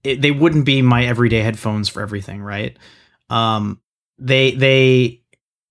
it, 0.05 0.23
they 0.23 0.31
wouldn't 0.31 0.65
be 0.65 0.83
my 0.83 1.05
everyday 1.05 1.41
headphones 1.41 1.89
for 1.89 2.03
everything, 2.03 2.43
right? 2.43 2.77
Um, 3.31 3.81
they 4.19 4.53
they 4.53 5.23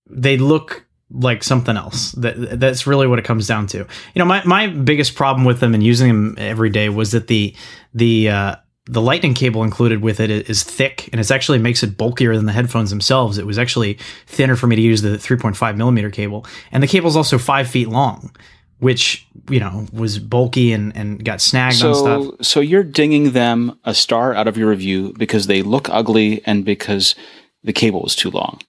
they 0.08 0.36
look 0.36 0.86
like 1.10 1.42
something 1.42 1.76
else. 1.76 2.12
That 2.12 2.60
that's 2.60 2.86
really 2.86 3.06
what 3.06 3.18
it 3.18 3.24
comes 3.24 3.46
down 3.46 3.66
to. 3.68 3.78
You 3.78 3.86
know, 4.16 4.24
my 4.24 4.44
my 4.44 4.66
biggest 4.68 5.14
problem 5.14 5.44
with 5.44 5.60
them 5.60 5.74
and 5.74 5.82
using 5.82 6.08
them 6.08 6.34
every 6.38 6.70
day 6.70 6.88
was 6.88 7.12
that 7.12 7.26
the 7.26 7.54
the 7.94 8.28
uh, 8.28 8.56
the 8.88 9.02
lightning 9.02 9.34
cable 9.34 9.62
included 9.62 10.02
with 10.02 10.18
it 10.18 10.30
is 10.30 10.62
thick 10.64 11.08
and 11.12 11.20
it 11.20 11.30
actually 11.30 11.58
makes 11.58 11.82
it 11.82 11.96
bulkier 11.96 12.34
than 12.34 12.46
the 12.46 12.52
headphones 12.52 12.90
themselves. 12.90 13.36
It 13.38 13.46
was 13.46 13.58
actually 13.58 13.98
thinner 14.26 14.56
for 14.56 14.66
me 14.66 14.76
to 14.76 14.82
use 14.82 15.02
the 15.02 15.10
3.5 15.10 15.76
millimeter 15.76 16.10
cable, 16.10 16.46
and 16.72 16.82
the 16.82 16.86
cable 16.86 17.08
is 17.08 17.16
also 17.16 17.36
five 17.38 17.68
feet 17.68 17.88
long, 17.88 18.34
which 18.78 19.26
you 19.50 19.60
know 19.60 19.86
was 19.92 20.18
bulky 20.18 20.72
and 20.72 20.96
and 20.96 21.24
got 21.24 21.40
snagged 21.40 21.82
on 21.84 21.94
stuff. 21.94 22.22
So 22.22 22.36
so 22.40 22.60
you're 22.60 22.82
dinging 22.84 23.32
them 23.32 23.78
a 23.84 23.94
star 23.94 24.34
out 24.34 24.48
of 24.48 24.56
your 24.56 24.68
review 24.70 25.12
because 25.18 25.46
they 25.48 25.62
look 25.62 25.88
ugly 25.90 26.40
and 26.46 26.64
because 26.64 27.14
the 27.62 27.72
cable 27.72 28.00
was 28.02 28.14
too 28.16 28.30
long. 28.30 28.60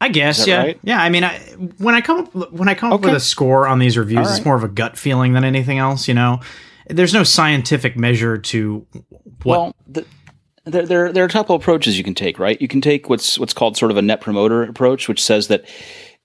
I 0.00 0.08
guess, 0.10 0.46
yeah, 0.46 0.58
right? 0.58 0.78
yeah. 0.84 1.02
I 1.02 1.08
mean, 1.08 1.24
I, 1.24 1.36
when 1.78 1.94
I 1.96 2.00
come 2.00 2.20
up 2.20 2.52
when 2.52 2.68
I 2.68 2.74
come 2.74 2.92
up 2.92 3.00
Okay. 3.00 3.06
with 3.08 3.16
a 3.16 3.20
score 3.20 3.66
on 3.66 3.80
these 3.80 3.98
reviews, 3.98 4.26
All 4.28 4.32
it's 4.32 4.44
more 4.44 4.54
of 4.54 4.62
a 4.62 4.68
gut 4.68 4.96
feeling 4.96 5.32
than 5.32 5.42
anything 5.44 5.78
else. 5.78 6.06
You 6.06 6.14
know, 6.14 6.40
there's 6.88 7.14
no 7.14 7.22
scientific 7.22 7.96
measure 7.96 8.38
to 8.38 8.86
what. 9.42 9.58
Well, 9.58 9.76
the, 9.86 10.06
there, 10.64 10.86
there, 10.86 11.12
there 11.12 11.24
are 11.24 11.26
a 11.26 11.30
couple 11.30 11.56
approaches 11.56 11.96
you 11.96 12.04
can 12.04 12.14
take, 12.14 12.38
right? 12.38 12.60
You 12.60 12.68
can 12.68 12.80
take 12.80 13.08
what's 13.08 13.38
what's 13.38 13.54
called 13.54 13.76
sort 13.76 13.90
of 13.90 13.96
a 13.96 14.02
net 14.02 14.20
promoter 14.20 14.62
approach, 14.62 15.08
which 15.08 15.22
says 15.22 15.48
that 15.48 15.64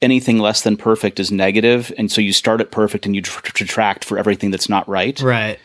anything 0.01 0.39
less 0.39 0.61
than 0.61 0.75
perfect 0.75 1.19
is 1.19 1.31
negative, 1.31 1.93
and 1.97 2.11
so 2.11 2.19
you 2.21 2.33
start 2.33 2.59
at 2.59 2.71
perfect 2.71 3.05
and 3.05 3.15
you 3.15 3.21
tr- 3.21 3.41
tr- 3.41 3.63
detract 3.63 4.03
for 4.03 4.17
everything 4.17 4.51
that's 4.51 4.67
not 4.69 4.87
right. 4.87 5.19
right. 5.21 5.59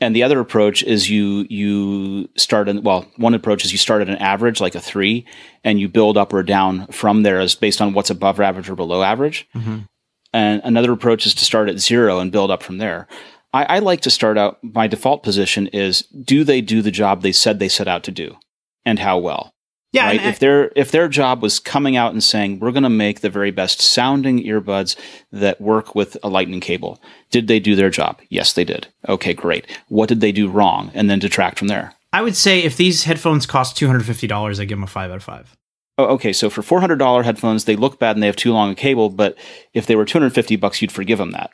And 0.00 0.14
the 0.14 0.22
other 0.22 0.38
approach 0.38 0.82
is 0.84 1.10
you 1.10 1.46
you 1.48 2.28
start 2.36 2.68
in 2.68 2.82
well, 2.82 3.06
one 3.16 3.34
approach 3.34 3.64
is 3.64 3.72
you 3.72 3.78
start 3.78 4.02
at 4.02 4.08
an 4.08 4.16
average, 4.16 4.60
like 4.60 4.74
a 4.74 4.80
three, 4.80 5.26
and 5.64 5.80
you 5.80 5.88
build 5.88 6.16
up 6.16 6.32
or 6.32 6.42
down 6.42 6.86
from 6.88 7.22
there 7.22 7.40
as 7.40 7.54
based 7.54 7.80
on 7.80 7.94
what's 7.94 8.10
above 8.10 8.38
average 8.40 8.68
or 8.68 8.76
below 8.76 9.02
average. 9.02 9.48
Mhm. 9.56 9.88
And 10.32 10.60
another 10.62 10.92
approach 10.92 11.24
is 11.24 11.34
to 11.34 11.44
start 11.44 11.68
at 11.68 11.78
zero 11.78 12.18
and 12.20 12.30
build 12.30 12.50
up 12.50 12.62
from 12.62 12.78
there. 12.78 13.08
I, 13.52 13.64
I 13.64 13.78
like 13.78 14.02
to 14.02 14.10
start 14.10 14.36
out. 14.38 14.58
My 14.62 14.86
default 14.86 15.22
position 15.22 15.66
is: 15.68 16.02
Do 16.02 16.44
they 16.44 16.60
do 16.60 16.82
the 16.82 16.90
job 16.90 17.22
they 17.22 17.32
said 17.32 17.58
they 17.58 17.68
set 17.68 17.88
out 17.88 18.04
to 18.04 18.10
do, 18.10 18.36
and 18.84 18.98
how 18.98 19.18
well? 19.18 19.54
Yeah. 19.92 20.06
right? 20.06 20.22
if 20.22 20.38
their 20.38 20.70
if 20.76 20.90
their 20.90 21.08
job 21.08 21.40
was 21.40 21.58
coming 21.58 21.96
out 21.96 22.12
and 22.12 22.22
saying 22.22 22.60
we're 22.60 22.72
going 22.72 22.82
to 22.82 22.90
make 22.90 23.20
the 23.20 23.30
very 23.30 23.50
best 23.50 23.80
sounding 23.80 24.44
earbuds 24.44 24.96
that 25.32 25.60
work 25.60 25.94
with 25.94 26.16
a 26.22 26.28
lightning 26.28 26.60
cable, 26.60 27.00
did 27.30 27.48
they 27.48 27.58
do 27.58 27.74
their 27.74 27.90
job? 27.90 28.20
Yes, 28.28 28.52
they 28.52 28.64
did. 28.64 28.88
Okay, 29.08 29.32
great. 29.32 29.66
What 29.88 30.08
did 30.08 30.20
they 30.20 30.32
do 30.32 30.48
wrong? 30.48 30.90
And 30.94 31.08
then 31.08 31.18
detract 31.18 31.58
from 31.58 31.68
there. 31.68 31.94
I 32.12 32.22
would 32.22 32.36
say 32.36 32.62
if 32.62 32.76
these 32.76 33.04
headphones 33.04 33.46
cost 33.46 33.76
two 33.76 33.86
hundred 33.86 34.04
fifty 34.04 34.26
dollars, 34.26 34.60
I 34.60 34.64
give 34.64 34.76
them 34.78 34.84
a 34.84 34.88
five 34.88 35.10
out 35.10 35.16
of 35.16 35.24
five. 35.24 35.56
Oh, 35.96 36.04
okay, 36.14 36.32
so 36.32 36.50
for 36.50 36.62
four 36.62 36.80
hundred 36.80 36.98
dollar 36.98 37.22
headphones, 37.22 37.64
they 37.64 37.76
look 37.76 37.98
bad 37.98 38.14
and 38.14 38.22
they 38.22 38.28
have 38.28 38.36
too 38.36 38.52
long 38.52 38.70
a 38.70 38.74
cable. 38.74 39.08
But 39.08 39.36
if 39.72 39.86
they 39.86 39.96
were 39.96 40.04
two 40.04 40.18
hundred 40.18 40.34
fifty 40.34 40.56
bucks, 40.56 40.82
you'd 40.82 40.92
forgive 40.92 41.18
them 41.18 41.30
that. 41.30 41.50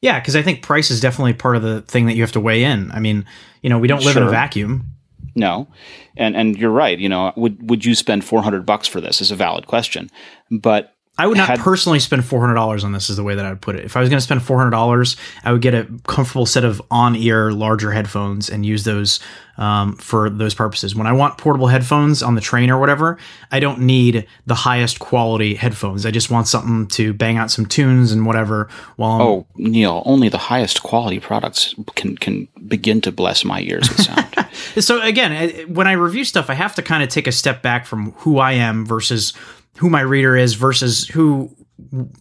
Yeah, 0.00 0.20
because 0.20 0.36
I 0.36 0.42
think 0.42 0.62
price 0.62 0.90
is 0.90 1.00
definitely 1.00 1.32
part 1.32 1.56
of 1.56 1.62
the 1.62 1.82
thing 1.82 2.06
that 2.06 2.14
you 2.14 2.22
have 2.22 2.32
to 2.32 2.40
weigh 2.40 2.62
in. 2.62 2.90
I 2.92 3.00
mean, 3.00 3.26
you 3.62 3.70
know, 3.70 3.78
we 3.78 3.88
don't 3.88 4.04
live 4.04 4.16
in 4.16 4.22
a 4.22 4.30
vacuum. 4.30 4.92
No, 5.34 5.68
and 6.16 6.36
and 6.36 6.56
you're 6.56 6.70
right. 6.70 6.98
You 6.98 7.08
know, 7.08 7.32
would 7.36 7.68
would 7.68 7.84
you 7.84 7.94
spend 7.94 8.24
four 8.24 8.42
hundred 8.42 8.66
bucks 8.66 8.88
for 8.88 9.00
this? 9.00 9.20
Is 9.20 9.30
a 9.30 9.36
valid 9.36 9.66
question. 9.66 10.10
But 10.50 10.94
I 11.18 11.26
would 11.26 11.36
not 11.36 11.48
Had- 11.48 11.58
personally 11.58 11.98
spend 11.98 12.24
four 12.24 12.40
hundred 12.40 12.54
dollars 12.54 12.84
on 12.84 12.92
this. 12.92 13.10
Is 13.10 13.16
the 13.16 13.24
way 13.24 13.34
that 13.34 13.44
I 13.44 13.50
would 13.50 13.60
put 13.60 13.74
it. 13.76 13.84
If 13.84 13.96
I 13.96 14.00
was 14.00 14.08
going 14.08 14.18
to 14.18 14.24
spend 14.24 14.42
four 14.42 14.56
hundred 14.56 14.70
dollars, 14.70 15.16
I 15.44 15.52
would 15.52 15.60
get 15.60 15.74
a 15.74 15.88
comfortable 16.06 16.46
set 16.46 16.64
of 16.64 16.80
on-ear 16.90 17.52
larger 17.52 17.90
headphones 17.90 18.48
and 18.48 18.64
use 18.64 18.84
those 18.84 19.18
um, 19.56 19.96
for 19.96 20.30
those 20.30 20.54
purposes. 20.54 20.94
When 20.94 21.08
I 21.08 21.12
want 21.12 21.36
portable 21.36 21.66
headphones 21.66 22.22
on 22.22 22.36
the 22.36 22.40
train 22.40 22.70
or 22.70 22.78
whatever, 22.78 23.18
I 23.50 23.58
don't 23.58 23.80
need 23.80 24.26
the 24.46 24.54
highest 24.54 25.00
quality 25.00 25.56
headphones. 25.56 26.06
I 26.06 26.12
just 26.12 26.30
want 26.30 26.46
something 26.46 26.86
to 26.88 27.12
bang 27.12 27.36
out 27.36 27.50
some 27.50 27.66
tunes 27.66 28.12
and 28.12 28.24
whatever. 28.24 28.68
While 28.94 29.10
I'm, 29.12 29.20
oh, 29.20 29.46
Neil, 29.56 30.02
only 30.06 30.28
the 30.28 30.38
highest 30.38 30.84
quality 30.84 31.18
products 31.18 31.74
can 31.96 32.16
can 32.16 32.46
begin 32.68 33.00
to 33.00 33.12
bless 33.12 33.44
my 33.44 33.60
ears 33.60 33.88
with 33.88 34.02
sound. 34.02 34.26
So 34.80 35.00
again, 35.02 35.72
when 35.72 35.86
I 35.86 35.92
review 35.92 36.24
stuff, 36.24 36.50
I 36.50 36.54
have 36.54 36.74
to 36.76 36.82
kind 36.82 37.02
of 37.02 37.08
take 37.08 37.26
a 37.26 37.32
step 37.32 37.62
back 37.62 37.86
from 37.86 38.12
who 38.18 38.38
I 38.38 38.52
am 38.52 38.84
versus 38.84 39.32
who 39.78 39.88
my 39.90 40.00
reader 40.00 40.36
is 40.36 40.54
versus 40.54 41.06
who 41.08 41.54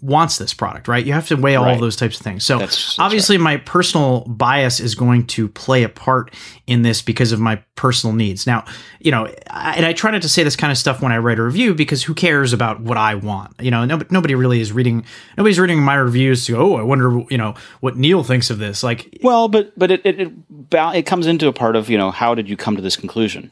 wants 0.02 0.38
this 0.38 0.54
product, 0.54 0.88
right? 0.88 1.04
You 1.04 1.14
have 1.14 1.28
to 1.30 1.36
weigh 1.36 1.56
all 1.56 1.68
of 1.68 1.80
those 1.80 1.96
types 1.96 2.18
of 2.18 2.24
things. 2.24 2.46
So 2.46 2.60
That's- 2.60 2.76
that's 2.76 3.00
obviously 3.00 3.38
my 3.40 3.58
personal 3.58 4.22
bias 4.28 4.80
is 4.80 4.94
going 4.94 5.26
to 5.28 5.48
play 5.48 5.82
a 5.84 5.90
part 5.90 6.32
in 6.68 6.84
this 6.84 7.02
because 7.02 7.32
of 7.32 7.40
my 7.40 7.60
personal 7.76 8.16
needs. 8.16 8.46
Now, 8.46 8.66
you 9.00 9.10
know, 9.10 9.28
I, 9.50 9.74
and 9.74 9.86
I 9.86 9.94
try 9.94 10.12
not 10.12 10.22
to 10.22 10.30
say 10.30 10.44
this 10.44 10.56
kind 10.56 10.72
of 10.72 10.78
stuff 10.78 11.02
when 11.02 11.12
I 11.12 11.18
write 11.18 11.40
a 11.40 11.44
review 11.44 11.74
because 11.74 12.04
who 12.04 12.14
cares 12.14 12.54
about 12.54 12.82
what 12.82 12.98
I 12.98 13.16
want? 13.16 13.56
You 13.60 13.72
know, 13.72 13.84
nobody, 13.84 14.08
nobody 14.14 14.36
really 14.36 14.62
is 14.62 14.72
reading, 14.72 15.04
nobody's 15.38 15.60
reading 15.60 15.82
my 15.82 15.96
reviews 15.96 16.46
to 16.46 16.54
go, 16.54 16.76
oh, 16.76 16.78
I 16.78 16.84
wonder, 16.84 17.24
you 17.32 17.38
know, 17.38 17.56
what 17.80 17.98
Neil 17.98 18.24
thinks 18.24 18.52
of 18.52 18.60
this. 18.60 18.84
Like, 18.84 19.18
Well, 19.24 19.48
but 19.48 19.78
but 19.78 19.90
it 19.90 20.02
it 20.06 20.20
it, 20.20 20.32
it 20.72 21.06
comes 21.08 21.26
into 21.26 21.48
a 21.48 21.54
part 21.54 21.76
of 21.76 21.90
you 21.90 21.98
know 21.98 22.12
how 22.12 22.36
did 22.36 22.48
you 22.48 22.56
come 22.56 22.76
to 22.76 22.82
this 22.82 22.96
conclusion? 22.96 23.52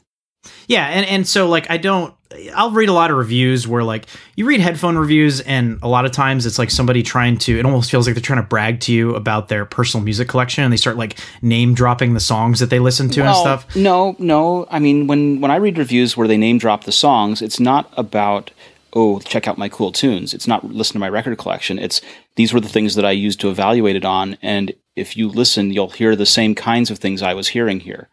Yeah, 0.68 0.88
and 0.88 1.06
and 1.06 1.28
so 1.28 1.48
like 1.48 1.70
I 1.70 1.78
don't 1.78 2.14
I'll 2.54 2.72
read 2.72 2.90
a 2.90 2.94
lot 2.94 3.12
of 3.12 3.18
reviews 3.18 3.68
where 3.68 3.84
like 3.84 4.08
you 4.36 4.46
read 4.46 4.60
headphone 4.60 4.98
reviews 4.98 5.42
and 5.42 5.80
a 5.82 5.88
lot 5.88 6.06
of 6.06 6.12
times 6.12 6.46
it's 6.46 6.60
like 6.60 6.72
somebody 6.72 7.04
trying 7.04 7.38
to 7.40 7.58
it 7.60 7.66
almost 7.66 7.92
feels 7.92 8.08
like 8.08 8.16
they're 8.16 8.22
trying 8.22 8.42
to 8.42 8.48
brag 8.48 8.80
to 8.82 8.94
you 8.94 9.16
about 9.16 9.48
their 9.48 9.66
personal 9.66 10.04
music 10.04 10.28
collection 10.28 10.64
and 10.64 10.74
they 10.74 10.78
start 10.78 10.98
like 10.98 11.20
name 11.42 11.74
dropping 11.74 12.14
the 12.14 12.20
songs 12.20 12.60
that 12.60 12.70
they 12.70 12.80
listen 12.80 13.10
to 13.10 13.24
and 13.24 13.36
stuff. 13.36 13.76
No, 13.76 14.16
no. 14.20 14.68
I 14.70 14.80
mean, 14.80 15.08
when 15.08 15.42
when 15.42 15.52
I 15.52 15.58
read 15.58 15.78
reviews 15.78 16.18
where 16.18 16.28
they 16.28 16.38
name 16.38 16.58
drop 16.58 16.84
the 16.84 16.92
songs, 16.92 17.42
it's 17.42 17.60
not 17.60 17.92
about 17.96 18.52
oh 18.94 19.20
check 19.20 19.48
out 19.48 19.58
my 19.58 19.70
cool 19.70 19.92
tunes. 19.92 20.34
It's 20.34 20.48
not 20.48 20.66
listen 20.66 20.94
to 20.94 21.00
my 21.00 21.10
record 21.10 21.38
collection. 21.38 21.80
It's 21.80 22.02
these 22.36 22.54
were 22.54 22.60
the 22.60 22.70
things 22.70 22.96
that 22.96 23.06
I 23.06 23.12
used 23.12 23.40
to 23.42 23.50
evaluate 23.50 23.96
it 23.96 24.06
on, 24.06 24.38
and 24.42 24.74
if 24.96 25.16
you 25.16 25.30
listen, 25.30 25.72
you'll 25.72 25.90
hear 25.90 26.16
the 26.16 26.26
same 26.26 26.56
kinds 26.56 26.90
of 26.90 27.00
things 27.00 27.22
I 27.22 27.34
was 27.34 27.50
hearing 27.50 27.82
here. 27.82 28.10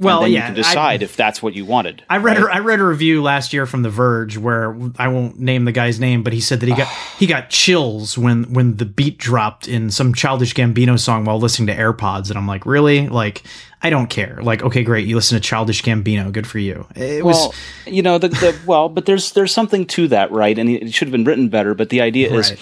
Well, 0.00 0.28
yeah, 0.28 0.38
you 0.38 0.42
can 0.42 0.52
I- 0.52 0.68
decide 0.68 1.02
if 1.02 1.16
that's 1.16 1.42
what 1.42 1.54
you 1.54 1.64
wanted. 1.64 2.04
I 2.08 2.18
read 2.18 2.38
right? 2.38 2.54
a, 2.54 2.56
I 2.56 2.58
read 2.60 2.78
a 2.78 2.84
review 2.84 3.20
last 3.20 3.52
year 3.52 3.66
from 3.66 3.82
The 3.82 3.90
Verge 3.90 4.38
where 4.38 4.76
I 4.96 5.08
won't 5.08 5.40
name 5.40 5.64
the 5.64 5.72
guy's 5.72 5.98
name, 5.98 6.22
but 6.22 6.32
he 6.32 6.40
said 6.40 6.60
that 6.60 6.68
he 6.68 6.74
got 6.74 6.86
he 7.18 7.26
got 7.26 7.50
chills 7.50 8.16
when 8.16 8.52
when 8.52 8.76
the 8.76 8.84
beat 8.84 9.18
dropped 9.18 9.66
in 9.66 9.90
some 9.90 10.14
childish 10.14 10.54
Gambino 10.54 10.98
song 10.98 11.24
while 11.24 11.40
listening 11.40 11.66
to 11.66 11.76
AirPods, 11.76 12.28
and 12.28 12.38
I'm 12.38 12.46
like, 12.46 12.64
really? 12.64 13.08
Like, 13.08 13.42
I 13.82 13.90
don't 13.90 14.06
care. 14.08 14.38
Like, 14.40 14.62
okay, 14.62 14.84
great, 14.84 15.08
you 15.08 15.16
listen 15.16 15.36
to 15.36 15.42
childish 15.42 15.82
Gambino, 15.82 16.30
good 16.30 16.46
for 16.46 16.60
you. 16.60 16.86
It 16.94 17.24
was 17.24 17.52
you 17.84 18.02
know, 18.02 18.18
the, 18.18 18.28
the 18.28 18.56
well, 18.66 18.88
but 18.88 19.06
there's 19.06 19.32
there's 19.32 19.52
something 19.52 19.84
to 19.86 20.06
that, 20.08 20.30
right? 20.30 20.56
And 20.56 20.70
it 20.70 20.94
should 20.94 21.08
have 21.08 21.12
been 21.12 21.24
written 21.24 21.48
better. 21.48 21.74
But 21.74 21.88
the 21.88 22.00
idea 22.02 22.32
is 22.32 22.56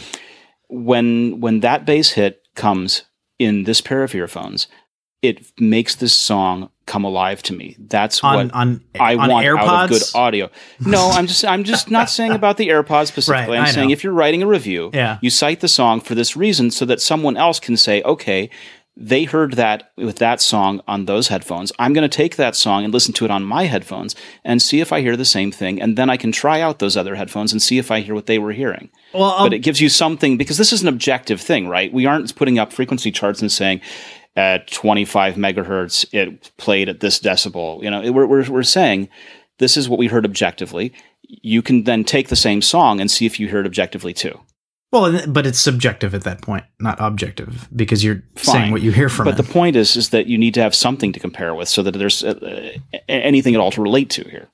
when 0.69 1.41
when 1.41 1.61
that 1.61 1.85
bass 1.85 2.13
hit 2.13 2.43
comes 2.55 3.03
in 3.39 3.65
this 3.65 3.83
pair 3.83 4.03
of 4.03 4.15
earphones, 4.15 4.69
it 5.21 5.53
makes 5.61 5.95
this 5.95 6.15
song 6.15 6.71
come 6.87 7.05
alive 7.05 7.43
to 7.43 7.53
me. 7.53 7.77
That's 7.79 8.23
on 8.25 8.35
what 8.49 8.55
on 8.55 8.81
I 8.99 9.17
on 9.17 9.29
want 9.31 9.47
AirPods. 9.47 9.59
out 9.67 9.85
of 9.85 9.91
good 9.91 10.03
audio. 10.15 10.51
No, 10.81 11.11
I'm 11.11 11.27
just 11.27 11.45
I'm 11.45 11.65
just 11.65 11.91
not 11.99 12.09
saying 12.09 12.33
about 12.33 12.57
the 12.57 12.69
AirPods 12.69 13.09
specifically. 13.09 13.57
Right, 13.57 13.67
I'm 13.69 13.75
saying 13.75 13.91
if 13.91 14.05
you're 14.05 14.13
writing 14.13 14.43
a 14.43 14.47
review, 14.47 14.91
Yeah. 14.95 15.19
you 15.21 15.31
cite 15.31 15.61
the 15.61 15.69
song 15.69 16.01
for 16.01 16.15
this 16.15 16.37
reason 16.37 16.71
so 16.71 16.85
that 16.85 17.01
someone 17.01 17.37
else 17.37 17.59
can 17.61 17.77
say, 17.77 18.03
okay, 18.03 18.49
they 18.99 19.25
heard 19.25 19.55
that 19.55 19.91
with 19.99 20.17
that 20.17 20.41
song 20.41 20.81
on 20.89 21.05
those 21.05 21.29
headphones. 21.29 21.71
I'm 21.79 21.93
going 21.93 22.09
to 22.09 22.17
take 22.17 22.37
that 22.37 22.57
song 22.57 22.83
and 22.83 22.95
listen 22.95 23.13
to 23.15 23.27
it 23.27 23.31
on 23.31 23.45
my 23.45 23.65
headphones 23.65 24.17
and 24.43 24.63
see 24.63 24.81
if 24.81 24.91
I 24.91 25.03
hear 25.03 25.19
the 25.19 25.25
same 25.27 25.53
thing. 25.53 25.83
And 25.83 25.99
then 25.99 26.09
I 26.09 26.17
can 26.17 26.33
try 26.33 26.63
out 26.63 26.79
those 26.79 26.97
other 26.97 27.15
headphones 27.15 27.53
and 27.53 27.61
see 27.61 27.77
if 27.77 27.91
I 27.91 28.01
hear 28.01 28.15
what 28.15 28.25
they 28.25 28.39
were 28.39 28.53
hearing. 28.53 28.89
Well, 29.13 29.25
I'll- 29.25 29.39
but 29.45 29.47
um 29.49 29.53
it 29.53 29.59
gives 29.59 29.83
you 29.83 29.91
something 29.91 30.39
because 30.39 30.57
this 30.57 30.73
is 30.73 30.81
an 30.81 30.89
objective 30.89 31.43
thing, 31.43 31.69
right? 31.69 31.93
We 31.93 32.07
aren't 32.07 32.35
putting 32.37 32.59
up 32.59 32.73
frequency 32.73 33.11
charts 33.11 33.43
and 33.43 33.53
saying, 33.53 33.83
at 34.37 34.71
25 34.71 35.35
megahertz, 35.35 36.05
it 36.13 36.53
played 36.59 36.89
at 36.89 37.01
this 37.01 37.19
decibel. 37.19 37.83
You 37.83 37.91
know, 37.91 38.13
we're, 38.13 38.27
we're, 38.27 38.51
we're 38.51 38.63
saying 38.63 39.09
this 39.59 39.77
is 39.77 39.89
what 39.89 39.99
we 39.99 40.07
heard 40.07 40.25
objectively. 40.25 40.93
You 41.23 41.63
can 41.63 41.85
then 41.85 42.05
take 42.05 42.29
the 42.29 42.37
same 42.37 42.63
song 42.63 43.01
and 43.01 43.11
see 43.11 43.27
if 43.27 43.41
you 43.41 43.49
heard 43.49 43.67
objectively 43.67 44.13
too. 44.13 44.39
Well, 44.93 45.27
but 45.27 45.47
it's 45.47 45.59
subjective 45.59 46.15
at 46.15 46.23
that 46.25 46.43
point, 46.43 46.65
not 46.79 46.97
objective, 47.01 47.69
because 47.75 48.05
you're 48.05 48.23
Fine. 48.37 48.55
saying 48.55 48.73
what 48.73 48.83
you 48.83 48.93
hear 48.93 49.09
from 49.09 49.25
but 49.25 49.35
it. 49.35 49.37
But 49.37 49.47
the 49.47 49.53
point 49.53 49.77
is, 49.77 49.97
is 49.97 50.11
that 50.11 50.27
you 50.27 50.39
need 50.39 50.55
to 50.55 50.63
have 50.63 50.75
something 50.75 51.13
to 51.13 51.21
compare 51.21 51.55
with, 51.55 51.69
so 51.69 51.83
that 51.83 51.93
there's 51.93 52.23
uh, 52.23 52.73
anything 53.09 53.55
at 53.55 53.61
all 53.61 53.73
to 53.73 53.83
relate 53.83 54.11
to 54.11 54.25
here. 54.25 54.49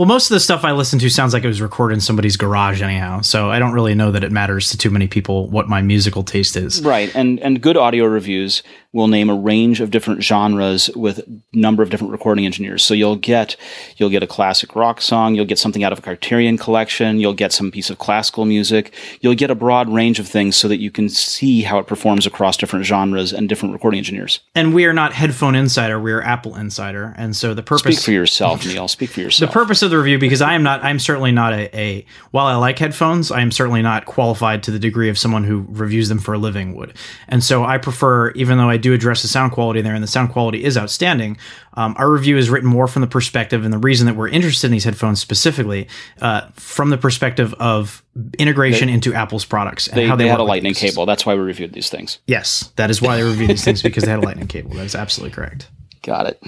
Well, 0.00 0.06
most 0.06 0.30
of 0.30 0.34
the 0.34 0.40
stuff 0.40 0.64
I 0.64 0.72
listen 0.72 0.98
to 1.00 1.10
sounds 1.10 1.34
like 1.34 1.44
it 1.44 1.48
was 1.48 1.60
recorded 1.60 1.94
in 1.94 2.00
somebody's 2.00 2.36
garage, 2.36 2.80
anyhow. 2.80 3.20
So 3.20 3.50
I 3.50 3.58
don't 3.58 3.72
really 3.72 3.94
know 3.94 4.12
that 4.12 4.24
it 4.24 4.32
matters 4.32 4.70
to 4.70 4.78
too 4.78 4.90
many 4.90 5.08
people 5.08 5.50
what 5.50 5.68
my 5.68 5.82
musical 5.82 6.22
taste 6.22 6.56
is. 6.56 6.82
Right, 6.82 7.14
and 7.14 7.40
and 7.40 7.60
good 7.60 7.76
audio 7.76 8.04
reviews 8.04 8.62
will 8.92 9.06
name 9.06 9.30
a 9.30 9.34
range 9.34 9.80
of 9.80 9.90
different 9.90 10.22
genres 10.22 10.90
with 10.96 11.20
a 11.20 11.40
number 11.52 11.82
of 11.82 11.90
different 11.90 12.10
recording 12.10 12.44
engineers. 12.44 12.82
So 12.82 12.92
you'll 12.92 13.16
get 13.16 13.56
you'll 13.96 14.10
get 14.10 14.22
a 14.22 14.26
classic 14.26 14.74
rock 14.74 15.00
song, 15.00 15.34
you'll 15.34 15.44
get 15.44 15.58
something 15.58 15.84
out 15.84 15.92
of 15.92 16.00
a 16.00 16.02
Criterion 16.02 16.58
collection, 16.58 17.20
you'll 17.20 17.34
get 17.34 17.52
some 17.52 17.70
piece 17.70 17.88
of 17.88 17.98
classical 17.98 18.44
music, 18.44 18.92
you'll 19.20 19.36
get 19.36 19.50
a 19.50 19.54
broad 19.54 19.88
range 19.88 20.18
of 20.18 20.26
things 20.26 20.56
so 20.56 20.66
that 20.66 20.78
you 20.78 20.90
can 20.90 21.08
see 21.08 21.62
how 21.62 21.78
it 21.78 21.86
performs 21.86 22.26
across 22.26 22.56
different 22.56 22.84
genres 22.84 23.32
and 23.32 23.48
different 23.48 23.72
recording 23.72 23.98
engineers. 23.98 24.40
And 24.56 24.74
we 24.74 24.84
are 24.86 24.92
not 24.92 25.12
headphone 25.12 25.54
insider, 25.54 26.00
we 26.00 26.10
are 26.10 26.22
Apple 26.22 26.56
insider, 26.56 27.14
and 27.16 27.36
so 27.36 27.54
the 27.54 27.62
purpose 27.62 27.96
speak 27.96 28.04
for 28.04 28.12
yourself, 28.12 28.66
Neil. 28.66 28.88
Speak 28.88 29.10
for 29.10 29.20
yourself. 29.20 29.50
The 29.50 29.52
purpose 29.52 29.82
of 29.82 29.90
the 29.90 29.98
review, 29.98 30.18
because 30.18 30.42
I 30.42 30.54
am 30.54 30.64
not, 30.64 30.82
I'm 30.82 30.98
certainly 30.98 31.30
not 31.30 31.52
a, 31.52 31.78
a 31.78 32.04
while 32.32 32.46
I 32.46 32.56
like 32.56 32.78
headphones, 32.78 33.30
I 33.30 33.40
am 33.40 33.52
certainly 33.52 33.82
not 33.82 34.06
qualified 34.06 34.64
to 34.64 34.72
the 34.72 34.80
degree 34.80 35.08
of 35.08 35.16
someone 35.16 35.44
who 35.44 35.64
reviews 35.68 36.08
them 36.08 36.18
for 36.18 36.34
a 36.34 36.38
living 36.38 36.74
would, 36.74 36.94
and 37.28 37.44
so 37.44 37.64
I 37.64 37.78
prefer, 37.78 38.30
even 38.32 38.58
though 38.58 38.68
I 38.68 38.79
do 38.80 38.92
address 38.92 39.22
the 39.22 39.28
sound 39.28 39.52
quality 39.52 39.80
there, 39.80 39.94
and 39.94 40.02
the 40.02 40.08
sound 40.08 40.30
quality 40.30 40.64
is 40.64 40.76
outstanding. 40.76 41.36
Um, 41.74 41.94
our 41.98 42.10
review 42.10 42.36
is 42.36 42.50
written 42.50 42.68
more 42.68 42.86
from 42.88 43.02
the 43.02 43.08
perspective, 43.08 43.64
and 43.64 43.72
the 43.72 43.78
reason 43.78 44.06
that 44.06 44.16
we're 44.16 44.28
interested 44.28 44.66
in 44.66 44.72
these 44.72 44.84
headphones 44.84 45.20
specifically, 45.20 45.88
uh, 46.20 46.48
from 46.54 46.90
the 46.90 46.98
perspective 46.98 47.54
of 47.54 48.04
integration 48.38 48.88
they, 48.88 48.94
into 48.94 49.14
Apple's 49.14 49.44
products 49.44 49.86
and 49.86 49.96
they, 49.96 50.06
how 50.06 50.16
they, 50.16 50.24
they 50.24 50.30
had 50.30 50.40
a 50.40 50.44
lightning 50.44 50.74
cable. 50.74 51.06
That's 51.06 51.24
why 51.24 51.34
we 51.34 51.40
reviewed 51.40 51.72
these 51.72 51.88
things. 51.88 52.18
Yes, 52.26 52.72
that 52.76 52.90
is 52.90 53.00
why 53.00 53.16
they 53.16 53.22
reviewed 53.22 53.50
these 53.50 53.64
things 53.64 53.82
because 53.82 54.04
they 54.04 54.10
had 54.10 54.20
a 54.20 54.22
lightning 54.22 54.48
cable. 54.48 54.74
That 54.74 54.84
is 54.84 54.94
absolutely 54.94 55.34
correct. 55.34 55.68
Got 56.02 56.26
it. 56.26 56.42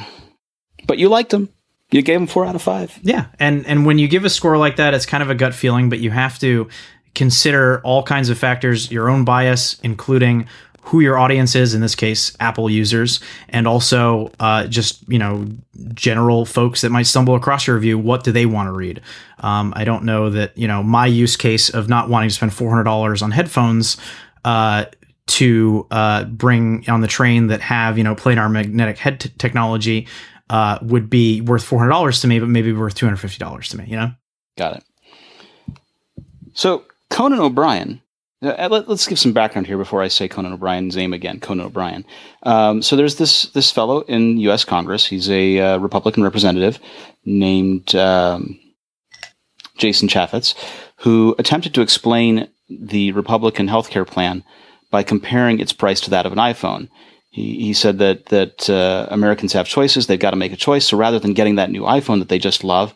But 0.86 0.98
you 0.98 1.08
liked 1.08 1.30
them. 1.30 1.48
You 1.90 2.02
gave 2.02 2.18
them 2.18 2.26
four 2.26 2.46
out 2.46 2.54
of 2.54 2.62
five. 2.62 2.98
Yeah, 3.02 3.26
and 3.38 3.66
and 3.66 3.84
when 3.84 3.98
you 3.98 4.08
give 4.08 4.24
a 4.24 4.30
score 4.30 4.56
like 4.56 4.76
that, 4.76 4.94
it's 4.94 5.06
kind 5.06 5.22
of 5.22 5.28
a 5.28 5.34
gut 5.34 5.54
feeling, 5.54 5.90
but 5.90 6.00
you 6.00 6.10
have 6.10 6.38
to 6.38 6.68
consider 7.14 7.80
all 7.80 8.02
kinds 8.02 8.30
of 8.30 8.38
factors, 8.38 8.90
your 8.90 9.10
own 9.10 9.24
bias, 9.24 9.78
including 9.82 10.46
who 10.82 11.00
your 11.00 11.18
audience 11.18 11.54
is 11.54 11.74
in 11.74 11.80
this 11.80 11.94
case 11.94 12.36
apple 12.40 12.68
users 12.68 13.20
and 13.48 13.66
also 13.66 14.30
uh, 14.40 14.66
just 14.66 15.08
you 15.08 15.18
know 15.18 15.46
general 15.94 16.44
folks 16.44 16.80
that 16.82 16.90
might 16.90 17.04
stumble 17.04 17.34
across 17.34 17.66
your 17.66 17.76
review 17.76 17.98
what 17.98 18.24
do 18.24 18.32
they 18.32 18.46
want 18.46 18.66
to 18.66 18.72
read? 18.72 19.00
Um, 19.38 19.72
i 19.76 19.84
don't 19.84 20.04
know 20.04 20.30
that 20.30 20.56
you 20.56 20.68
know 20.68 20.82
my 20.82 21.06
use 21.06 21.36
case 21.36 21.70
of 21.70 21.88
not 21.88 22.08
wanting 22.08 22.28
to 22.28 22.34
spend 22.34 22.52
$400 22.52 23.22
on 23.22 23.30
headphones 23.30 23.96
uh, 24.44 24.86
to 25.28 25.86
uh, 25.90 26.24
bring 26.24 26.84
on 26.88 27.00
the 27.00 27.08
train 27.08 27.46
that 27.46 27.60
have 27.60 27.96
you 27.96 28.04
know 28.04 28.14
planar 28.14 28.50
magnetic 28.50 28.98
head 28.98 29.20
t- 29.20 29.30
technology 29.38 30.06
uh, 30.50 30.78
would 30.82 31.08
be 31.08 31.40
worth 31.40 31.64
$400 31.68 32.20
to 32.20 32.26
me 32.26 32.38
but 32.38 32.48
maybe 32.48 32.72
worth 32.72 32.94
$250 32.94 33.68
to 33.70 33.78
me 33.78 33.84
you 33.86 33.96
know? 33.96 34.10
Got 34.58 34.76
it. 34.76 34.84
So 36.54 36.84
conan 37.10 37.40
o'brien 37.40 38.02
let, 38.42 38.88
us 38.88 39.06
give 39.06 39.18
some 39.18 39.32
background 39.32 39.66
here 39.66 39.78
before 39.78 40.02
I 40.02 40.08
say 40.08 40.26
Conan 40.26 40.52
O'Brien's 40.52 40.96
name 40.96 41.12
again. 41.12 41.38
Conan 41.38 41.66
O'Brien. 41.66 42.04
Um, 42.42 42.82
so 42.82 42.96
there's 42.96 43.16
this 43.16 43.44
this 43.50 43.70
fellow 43.70 44.00
in 44.02 44.38
U.S. 44.38 44.64
Congress. 44.64 45.06
He's 45.06 45.30
a 45.30 45.60
uh, 45.60 45.78
Republican 45.78 46.24
representative 46.24 46.78
named 47.24 47.94
um, 47.94 48.58
Jason 49.76 50.08
Chaffetz, 50.08 50.54
who 50.96 51.36
attempted 51.38 51.72
to 51.74 51.82
explain 51.82 52.48
the 52.68 53.12
Republican 53.12 53.68
health 53.68 53.90
care 53.90 54.04
plan 54.04 54.42
by 54.90 55.02
comparing 55.02 55.60
its 55.60 55.72
price 55.72 56.00
to 56.00 56.10
that 56.10 56.26
of 56.26 56.32
an 56.32 56.38
iPhone. 56.38 56.88
He, 57.30 57.66
he 57.66 57.72
said 57.72 57.98
that 57.98 58.26
that 58.26 58.68
uh, 58.68 59.06
Americans 59.10 59.52
have 59.52 59.68
choices; 59.68 60.08
they've 60.08 60.18
got 60.18 60.30
to 60.30 60.36
make 60.36 60.52
a 60.52 60.56
choice. 60.56 60.88
So 60.88 60.96
rather 60.96 61.20
than 61.20 61.32
getting 61.32 61.54
that 61.56 61.70
new 61.70 61.82
iPhone 61.82 62.18
that 62.18 62.28
they 62.28 62.40
just 62.40 62.64
love 62.64 62.92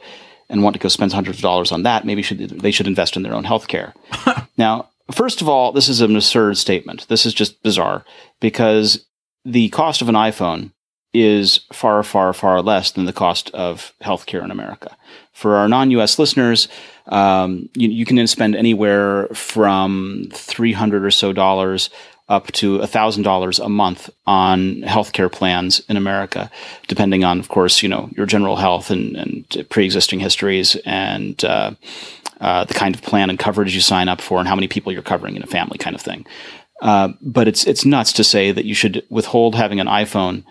and 0.48 0.62
want 0.62 0.74
to 0.74 0.80
go 0.80 0.88
spend 0.88 1.12
hundreds 1.12 1.38
of 1.38 1.42
dollars 1.42 1.70
on 1.70 1.84
that, 1.84 2.04
maybe 2.04 2.22
should, 2.22 2.38
they 2.38 2.70
should 2.70 2.86
invest 2.86 3.16
in 3.16 3.22
their 3.22 3.34
own 3.34 3.44
health 3.44 3.66
care. 3.68 3.94
now, 4.56 4.88
First 5.12 5.40
of 5.40 5.48
all, 5.48 5.72
this 5.72 5.88
is 5.88 6.00
an 6.00 6.16
absurd 6.16 6.56
statement. 6.56 7.06
This 7.08 7.26
is 7.26 7.34
just 7.34 7.62
bizarre 7.62 8.04
because 8.40 9.06
the 9.44 9.68
cost 9.68 10.02
of 10.02 10.08
an 10.08 10.14
iPhone 10.16 10.72
is 11.14 11.60
far, 11.72 12.02
far, 12.02 12.32
far 12.32 12.60
less 12.60 12.90
than 12.90 13.06
the 13.06 13.12
cost 13.12 13.50
of 13.50 13.92
healthcare 14.02 14.44
in 14.44 14.50
America. 14.50 14.96
For 15.32 15.56
our 15.56 15.68
non-U.S. 15.68 16.18
listeners, 16.18 16.68
um, 17.06 17.68
you, 17.74 17.88
you, 17.88 18.04
can 18.04 18.26
spend 18.26 18.56
anywhere 18.56 19.28
from 19.28 20.28
three 20.32 20.72
hundred 20.72 21.04
or 21.04 21.10
so 21.10 21.32
dollars 21.32 21.88
up 22.28 22.50
to 22.52 22.84
thousand 22.86 23.22
dollars 23.22 23.58
a 23.58 23.68
month 23.68 24.10
on 24.26 24.82
healthcare 24.82 25.30
plans 25.30 25.80
in 25.88 25.96
America, 25.96 26.50
depending 26.88 27.24
on, 27.24 27.38
of 27.38 27.48
course, 27.48 27.82
you 27.82 27.88
know 27.88 28.10
your 28.16 28.26
general 28.26 28.56
health 28.56 28.90
and, 28.90 29.16
and 29.16 29.66
pre-existing 29.70 30.20
histories 30.20 30.76
and 30.84 31.44
uh, 31.44 31.72
uh, 32.40 32.64
the 32.64 32.74
kind 32.74 32.94
of 32.94 33.02
plan 33.02 33.30
and 33.30 33.38
coverage 33.38 33.74
you 33.74 33.80
sign 33.80 34.08
up 34.08 34.20
for 34.20 34.38
and 34.38 34.48
how 34.48 34.54
many 34.54 34.68
people 34.68 34.92
you're 34.92 35.02
covering 35.02 35.36
in 35.36 35.42
a 35.42 35.46
family 35.46 35.78
kind 35.78 35.94
of 35.94 36.02
thing. 36.02 36.26
Uh, 36.82 37.08
but 37.22 37.48
it's 37.48 37.66
it's 37.66 37.84
nuts 37.84 38.12
to 38.12 38.24
say 38.24 38.52
that 38.52 38.64
you 38.64 38.74
should 38.74 39.04
withhold 39.08 39.54
having 39.54 39.80
an 39.80 39.86
iPhone 39.86 40.44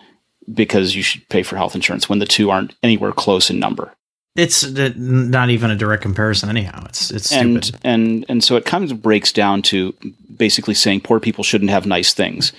because 0.51 0.95
you 0.95 1.03
should 1.03 1.27
pay 1.29 1.43
for 1.43 1.57
health 1.57 1.75
insurance 1.75 2.07
when 2.07 2.19
the 2.19 2.25
two 2.25 2.49
aren't 2.49 2.75
anywhere 2.83 3.11
close 3.11 3.49
in 3.49 3.59
number. 3.59 3.93
It's 4.35 4.65
not 4.69 5.49
even 5.49 5.71
a 5.71 5.75
direct 5.75 6.01
comparison, 6.01 6.49
anyhow. 6.49 6.83
It's 6.89 7.09
it's 7.09 7.27
stupid. 7.29 7.79
And 7.83 8.03
and 8.03 8.25
and 8.27 8.43
so 8.43 8.57
it 8.57 8.65
kind 8.65 8.89
of 8.89 9.01
breaks 9.01 9.31
down 9.31 9.61
to 9.63 9.93
basically 10.35 10.73
saying 10.73 11.01
poor 11.01 11.19
people 11.19 11.43
shouldn't 11.43 11.71
have 11.71 11.85
nice 11.85 12.13
things 12.13 12.51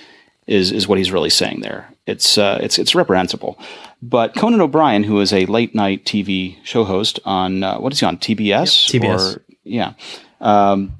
is 0.47 0.71
is 0.71 0.87
what 0.87 0.97
he's 0.97 1.11
really 1.11 1.29
saying 1.29 1.61
there. 1.61 1.89
It's 2.07 2.37
uh, 2.37 2.57
it's 2.61 2.79
it's 2.79 2.95
reprehensible. 2.95 3.59
But 4.01 4.35
Conan 4.35 4.61
O'Brien, 4.61 5.03
who 5.03 5.19
is 5.19 5.33
a 5.33 5.45
late 5.45 5.75
night 5.75 6.05
TV 6.05 6.57
show 6.63 6.83
host 6.83 7.19
on 7.25 7.63
uh, 7.63 7.77
what 7.77 7.93
is 7.93 7.99
he 7.99 8.05
on 8.05 8.17
TBS? 8.17 8.93
Yep, 8.93 9.03
TBS. 9.03 9.35
Or, 9.35 9.41
yeah, 9.63 9.93
um, 10.41 10.93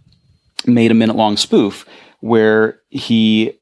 made 0.66 0.92
a 0.92 0.94
minute 0.94 1.16
long 1.16 1.38
spoof 1.38 1.86
where 2.20 2.80
he 2.90 3.57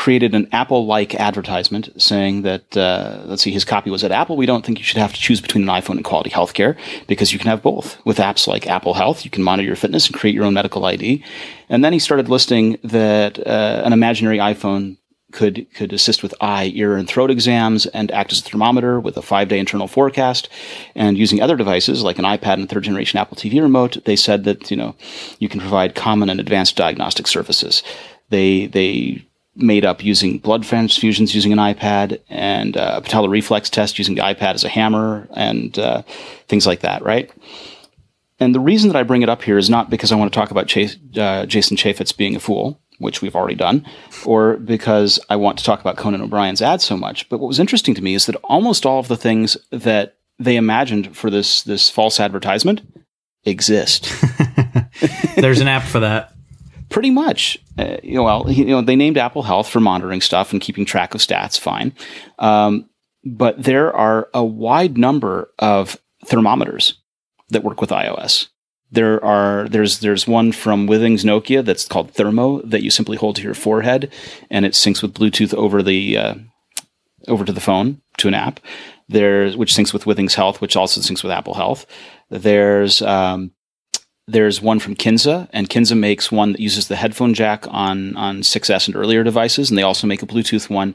created 0.00 0.34
an 0.34 0.48
Apple 0.50 0.86
like 0.86 1.14
advertisement 1.16 1.90
saying 2.00 2.40
that, 2.40 2.74
uh, 2.74 3.20
let's 3.26 3.42
see, 3.42 3.50
his 3.50 3.66
copy 3.66 3.90
was 3.90 4.02
at 4.02 4.10
Apple. 4.10 4.34
We 4.34 4.46
don't 4.46 4.64
think 4.64 4.78
you 4.78 4.84
should 4.84 4.96
have 4.96 5.12
to 5.12 5.20
choose 5.20 5.42
between 5.42 5.68
an 5.68 5.68
iPhone 5.68 5.96
and 5.96 6.04
quality 6.04 6.30
healthcare 6.30 6.74
because 7.06 7.34
you 7.34 7.38
can 7.38 7.48
have 7.48 7.62
both. 7.62 8.02
With 8.06 8.16
apps 8.16 8.46
like 8.46 8.66
Apple 8.66 8.94
Health, 8.94 9.26
you 9.26 9.30
can 9.30 9.42
monitor 9.42 9.66
your 9.66 9.76
fitness 9.76 10.06
and 10.06 10.16
create 10.16 10.34
your 10.34 10.44
own 10.44 10.54
medical 10.54 10.86
ID. 10.86 11.22
And 11.68 11.84
then 11.84 11.92
he 11.92 11.98
started 11.98 12.30
listing 12.30 12.78
that 12.82 13.46
uh, 13.46 13.82
an 13.84 13.92
imaginary 13.92 14.38
iPhone 14.38 14.96
could 15.32 15.66
could 15.74 15.92
assist 15.92 16.22
with 16.22 16.34
eye, 16.40 16.72
ear, 16.74 16.96
and 16.96 17.06
throat 17.06 17.30
exams 17.30 17.84
and 17.84 18.10
act 18.10 18.32
as 18.32 18.40
a 18.40 18.42
thermometer 18.42 18.98
with 19.00 19.18
a 19.18 19.22
five 19.22 19.48
day 19.48 19.58
internal 19.58 19.86
forecast. 19.86 20.48
And 20.94 21.18
using 21.18 21.42
other 21.42 21.58
devices 21.58 22.02
like 22.02 22.18
an 22.18 22.24
iPad 22.24 22.54
and 22.54 22.70
third 22.70 22.84
generation 22.84 23.18
Apple 23.18 23.36
TV 23.36 23.60
remote, 23.60 24.02
they 24.06 24.16
said 24.16 24.44
that 24.44 24.70
you 24.70 24.78
know 24.78 24.96
you 25.40 25.50
can 25.50 25.60
provide 25.60 25.94
common 25.94 26.30
and 26.30 26.40
advanced 26.40 26.74
diagnostic 26.74 27.26
services. 27.26 27.82
They 28.30 28.66
they 28.66 29.26
made 29.62 29.84
up 29.84 30.04
using 30.04 30.38
blood 30.38 30.62
transfusions 30.62 31.34
using 31.34 31.52
an 31.52 31.58
iPad 31.58 32.20
and 32.28 32.76
uh, 32.76 33.00
a 33.02 33.06
patellar 33.06 33.30
reflex 33.30 33.70
test 33.70 33.98
using 33.98 34.14
the 34.14 34.22
iPad 34.22 34.54
as 34.54 34.64
a 34.64 34.68
hammer 34.68 35.28
and 35.34 35.78
uh, 35.78 36.02
things 36.48 36.66
like 36.66 36.80
that, 36.80 37.02
right? 37.02 37.30
And 38.38 38.54
the 38.54 38.60
reason 38.60 38.88
that 38.88 38.96
I 38.96 39.02
bring 39.02 39.22
it 39.22 39.28
up 39.28 39.42
here 39.42 39.58
is 39.58 39.68
not 39.68 39.90
because 39.90 40.12
I 40.12 40.16
want 40.16 40.32
to 40.32 40.38
talk 40.38 40.50
about 40.50 40.66
Chase, 40.66 40.96
uh, 41.16 41.44
Jason 41.46 41.76
Chaffetz 41.76 42.16
being 42.16 42.34
a 42.36 42.40
fool 42.40 42.80
which 43.00 43.22
we've 43.22 43.34
already 43.34 43.54
done, 43.54 43.84
or 44.26 44.58
because 44.58 45.18
I 45.30 45.36
want 45.36 45.58
to 45.58 45.64
talk 45.64 45.80
about 45.80 45.96
Conan 45.96 46.20
O'Brien's 46.20 46.60
ad 46.60 46.82
so 46.82 46.96
much. 46.96 47.28
But 47.30 47.40
what 47.40 47.48
was 47.48 47.58
interesting 47.58 47.94
to 47.94 48.02
me 48.02 48.14
is 48.14 48.26
that 48.26 48.36
almost 48.44 48.84
all 48.84 49.00
of 49.00 49.08
the 49.08 49.16
things 49.16 49.56
that 49.70 50.18
they 50.38 50.56
imagined 50.56 51.16
for 51.16 51.30
this 51.30 51.62
this 51.62 51.90
false 51.90 52.20
advertisement 52.20 52.82
exist. 53.44 54.12
There's 55.36 55.60
an 55.60 55.68
app 55.68 55.82
for 55.82 56.00
that. 56.00 56.34
Pretty 56.90 57.10
much. 57.10 57.58
Uh, 57.78 57.96
you 58.02 58.14
know, 58.14 58.24
well, 58.24 58.50
you 58.50 58.66
know, 58.66 58.82
they 58.82 58.96
named 58.96 59.16
Apple 59.16 59.42
Health 59.42 59.68
for 59.68 59.80
monitoring 59.80 60.20
stuff 60.20 60.52
and 60.52 60.60
keeping 60.60 60.84
track 60.84 61.14
of 61.14 61.20
stats. 61.20 61.58
Fine, 61.58 61.94
um, 62.38 62.90
but 63.24 63.62
there 63.62 63.94
are 63.94 64.28
a 64.34 64.44
wide 64.44 64.98
number 64.98 65.50
of 65.58 65.98
thermometers 66.26 66.94
that 67.48 67.64
work 67.64 67.80
with 67.80 67.90
iOS. 67.90 68.48
There 68.92 69.24
are 69.24 69.68
there's 69.68 70.00
there's 70.00 70.26
one 70.26 70.50
from 70.52 70.88
Withings 70.88 71.24
Nokia 71.24 71.64
that's 71.64 71.86
called 71.86 72.12
Thermo 72.12 72.60
that 72.62 72.82
you 72.82 72.90
simply 72.90 73.16
hold 73.16 73.36
to 73.36 73.42
your 73.42 73.54
forehead 73.54 74.12
and 74.50 74.64
it 74.64 74.72
syncs 74.72 75.00
with 75.00 75.14
Bluetooth 75.14 75.54
over 75.54 75.82
the 75.82 76.16
uh, 76.16 76.34
over 77.28 77.44
to 77.44 77.52
the 77.52 77.60
phone 77.60 78.00
to 78.18 78.28
an 78.28 78.34
app. 78.34 78.58
There's 79.08 79.56
which 79.56 79.74
syncs 79.74 79.92
with 79.92 80.04
Withings 80.04 80.34
Health, 80.34 80.60
which 80.60 80.76
also 80.76 81.00
syncs 81.00 81.22
with 81.22 81.32
Apple 81.32 81.54
Health. 81.54 81.86
There's 82.30 83.00
um, 83.02 83.52
there's 84.26 84.62
one 84.62 84.78
from 84.78 84.94
Kinsa, 84.94 85.48
and 85.52 85.68
Kinsa 85.68 85.98
makes 85.98 86.30
one 86.30 86.52
that 86.52 86.60
uses 86.60 86.88
the 86.88 86.96
headphone 86.96 87.34
jack 87.34 87.66
on 87.68 88.16
on 88.16 88.40
6S 88.40 88.86
and 88.86 88.96
earlier 88.96 89.24
devices, 89.24 89.70
and 89.70 89.78
they 89.78 89.82
also 89.82 90.06
make 90.06 90.22
a 90.22 90.26
Bluetooth 90.26 90.70
one 90.70 90.94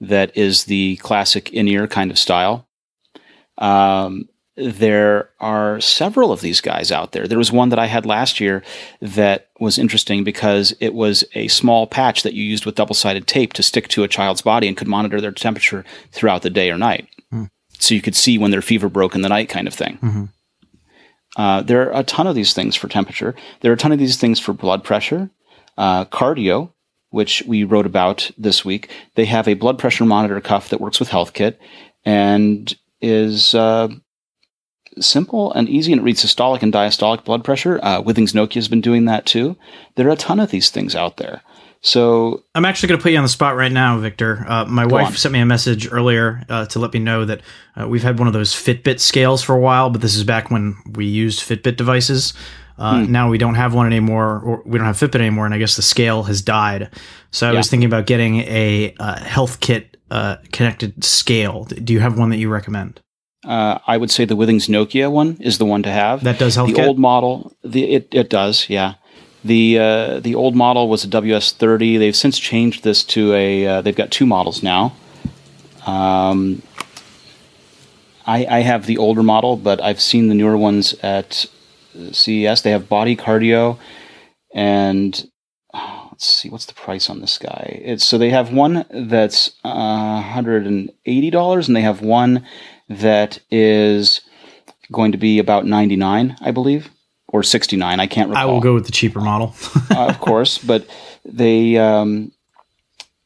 that 0.00 0.36
is 0.36 0.64
the 0.64 0.96
classic 0.96 1.52
in-ear 1.52 1.86
kind 1.88 2.10
of 2.10 2.18
style. 2.18 2.68
Um, 3.58 4.28
there 4.56 5.30
are 5.38 5.80
several 5.80 6.32
of 6.32 6.40
these 6.40 6.60
guys 6.60 6.90
out 6.90 7.12
there. 7.12 7.28
There 7.28 7.38
was 7.38 7.52
one 7.52 7.68
that 7.68 7.78
I 7.78 7.86
had 7.86 8.06
last 8.06 8.40
year 8.40 8.62
that 9.00 9.48
was 9.60 9.78
interesting 9.78 10.24
because 10.24 10.74
it 10.80 10.94
was 10.94 11.24
a 11.34 11.48
small 11.48 11.86
patch 11.86 12.22
that 12.22 12.32
you 12.32 12.42
used 12.42 12.64
with 12.64 12.74
double 12.74 12.94
sided 12.94 13.26
tape 13.26 13.52
to 13.54 13.62
stick 13.62 13.88
to 13.88 14.02
a 14.02 14.08
child's 14.08 14.40
body 14.40 14.66
and 14.66 14.76
could 14.76 14.88
monitor 14.88 15.20
their 15.20 15.32
temperature 15.32 15.84
throughout 16.10 16.42
the 16.42 16.50
day 16.50 16.70
or 16.70 16.78
night. 16.78 17.06
Mm. 17.32 17.50
So 17.78 17.94
you 17.94 18.00
could 18.00 18.16
see 18.16 18.38
when 18.38 18.50
their 18.50 18.62
fever 18.62 18.88
broke 18.88 19.14
in 19.14 19.20
the 19.20 19.28
night, 19.28 19.50
kind 19.50 19.68
of 19.68 19.74
thing. 19.74 19.98
Mm-hmm. 20.02 20.24
Uh, 21.36 21.62
there 21.62 21.92
are 21.92 22.00
a 22.00 22.04
ton 22.04 22.26
of 22.26 22.34
these 22.34 22.54
things 22.54 22.74
for 22.74 22.88
temperature. 22.88 23.34
There 23.60 23.70
are 23.70 23.74
a 23.74 23.78
ton 23.78 23.92
of 23.92 23.98
these 23.98 24.16
things 24.16 24.40
for 24.40 24.52
blood 24.52 24.82
pressure, 24.82 25.30
uh, 25.76 26.06
Qardio, 26.06 26.72
which 27.10 27.42
we 27.46 27.64
wrote 27.64 27.86
about 27.86 28.30
this 28.36 28.64
week. 28.64 28.90
They 29.14 29.26
have 29.26 29.46
a 29.46 29.54
blood 29.54 29.78
pressure 29.78 30.04
monitor 30.04 30.40
cuff 30.40 30.70
that 30.70 30.80
works 30.80 30.98
with 30.98 31.10
HealthKit 31.10 31.56
and 32.04 32.74
is 33.00 33.54
uh, 33.54 33.88
simple 35.00 35.52
and 35.52 35.68
easy, 35.68 35.92
and 35.92 36.00
it 36.00 36.04
reads 36.04 36.24
systolic 36.24 36.62
and 36.62 36.72
diastolic 36.72 37.24
blood 37.24 37.44
pressure. 37.44 37.78
Uh, 37.82 38.02
Withings 38.02 38.32
Nokia 38.32 38.54
has 38.54 38.68
been 38.68 38.80
doing 38.80 39.04
that 39.06 39.26
too. 39.26 39.56
There 39.94 40.06
are 40.08 40.12
a 40.12 40.16
ton 40.16 40.40
of 40.40 40.50
these 40.50 40.70
things 40.70 40.94
out 40.94 41.16
there. 41.16 41.42
So 41.82 42.42
I'm 42.54 42.64
actually 42.64 42.88
going 42.88 42.98
to 42.98 43.02
put 43.02 43.12
you 43.12 43.18
on 43.18 43.24
the 43.24 43.28
spot 43.28 43.54
right 43.54 43.70
now, 43.70 43.98
Victor. 43.98 44.44
Uh, 44.48 44.64
my 44.64 44.86
wife 44.86 45.06
on. 45.06 45.12
sent 45.12 45.32
me 45.32 45.40
a 45.40 45.46
message 45.46 45.92
earlier 45.92 46.42
uh, 46.48 46.66
to 46.66 46.78
let 46.78 46.92
me 46.92 46.98
know 46.98 47.24
that 47.24 47.42
uh, 47.80 47.86
we've 47.86 48.02
had 48.02 48.18
one 48.18 48.26
of 48.26 48.34
those 48.34 48.52
Fitbit 48.52 48.98
scales 48.98 49.42
for 49.42 49.54
a 49.54 49.60
while, 49.60 49.90
but 49.90 50.00
this 50.00 50.16
is 50.16 50.24
back 50.24 50.50
when 50.50 50.76
we 50.94 51.06
used 51.06 51.40
Fitbit 51.40 51.76
devices. 51.76 52.34
Uh, 52.78 53.04
hmm. 53.04 53.12
Now 53.12 53.30
we 53.30 53.38
don't 53.38 53.54
have 53.54 53.74
one 53.74 53.86
anymore, 53.86 54.40
or 54.40 54.62
we 54.66 54.78
don't 54.78 54.86
have 54.86 54.96
Fitbit 54.96 55.20
anymore, 55.20 55.44
and 55.44 55.54
I 55.54 55.58
guess 55.58 55.76
the 55.76 55.82
scale 55.82 56.24
has 56.24 56.42
died. 56.42 56.90
So 57.30 57.46
I 57.46 57.52
yeah. 57.52 57.58
was 57.58 57.70
thinking 57.70 57.86
about 57.86 58.06
getting 58.06 58.40
a 58.40 58.94
uh, 58.98 59.16
HealthKit 59.16 59.86
uh, 60.10 60.36
connected 60.52 61.04
scale. 61.04 61.64
Do 61.64 61.92
you 61.92 62.00
have 62.00 62.18
one 62.18 62.30
that 62.30 62.38
you 62.38 62.48
recommend? 62.48 63.00
Uh, 63.46 63.78
I 63.86 63.96
would 63.96 64.10
say 64.10 64.24
the 64.24 64.36
Withings 64.36 64.68
Nokia 64.68 65.10
one 65.10 65.36
is 65.40 65.58
the 65.58 65.64
one 65.64 65.84
to 65.84 65.90
have. 65.90 66.24
That 66.24 66.38
does 66.38 66.56
help. 66.56 66.74
The 66.74 66.84
old 66.84 66.98
model, 66.98 67.54
the 67.62 67.94
it, 67.94 68.08
it 68.10 68.28
does, 68.28 68.68
yeah. 68.68 68.94
The 69.44 69.78
uh, 69.78 70.20
the 70.20 70.34
old 70.34 70.56
model 70.56 70.88
was 70.88 71.04
a 71.04 71.08
WS30. 71.08 71.98
They've 72.00 72.16
since 72.16 72.40
changed 72.40 72.82
this 72.82 73.04
to 73.04 73.32
a. 73.34 73.66
Uh, 73.66 73.80
they've 73.82 73.94
got 73.94 74.10
two 74.10 74.26
models 74.26 74.64
now. 74.64 74.96
Um, 75.86 76.62
I, 78.26 78.44
I 78.46 78.60
have 78.60 78.86
the 78.86 78.98
older 78.98 79.22
model, 79.22 79.56
but 79.56 79.80
I've 79.80 80.00
seen 80.00 80.26
the 80.26 80.34
newer 80.34 80.56
ones 80.56 80.94
at 81.02 81.46
CES. 82.10 82.62
They 82.62 82.72
have 82.72 82.88
body 82.88 83.14
cardio, 83.14 83.78
and 84.52 85.30
oh, 85.72 86.08
let's 86.10 86.26
see 86.26 86.50
what's 86.50 86.66
the 86.66 86.74
price 86.74 87.08
on 87.08 87.20
this 87.20 87.38
guy. 87.38 87.80
It's 87.84 88.04
so 88.04 88.18
they 88.18 88.30
have 88.30 88.52
one 88.52 88.84
that's 88.90 89.52
uh, 89.62 90.20
hundred 90.22 90.66
and 90.66 90.90
eighty 91.04 91.30
dollars, 91.30 91.68
and 91.68 91.76
they 91.76 91.82
have 91.82 92.02
one 92.02 92.44
that 92.88 93.38
is 93.50 94.20
going 94.92 95.12
to 95.12 95.18
be 95.18 95.38
about 95.38 95.66
99, 95.66 96.36
I 96.40 96.50
believe, 96.50 96.90
or 97.28 97.42
69. 97.42 98.00
I 98.00 98.06
can't 98.06 98.30
recall. 98.30 98.42
I 98.42 98.52
will 98.52 98.60
go 98.60 98.74
with 98.74 98.86
the 98.86 98.92
cheaper 98.92 99.20
model. 99.20 99.54
uh, 99.90 100.06
of 100.06 100.20
course, 100.20 100.58
but 100.58 100.86
they, 101.24 101.76
um, 101.76 102.32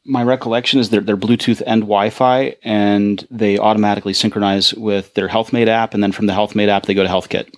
my 0.05 0.23
recollection 0.23 0.81
is 0.81 0.91
they're, 0.91 1.01
they're 1.01 1.17
Bluetooth 1.17 1.63
and 1.67 1.83
Wi-Fi, 1.83 2.57
and 2.63 3.27
they 3.31 3.59
automatically 3.59 4.15
synchronize 4.15 4.73
with 4.75 5.15
their 5.15 5.29
HealthMate 5.29 5.69
app, 5.69 5.95
and 5.95 6.03
then 6.03 6.13
from 6.13 6.27
the 6.27 6.33
HealthMate 6.33 6.69
app 6.69 6.87
they 6.87 6.95
go 6.95 7.03
to 7.03 7.09
HealthKit, 7.09 7.55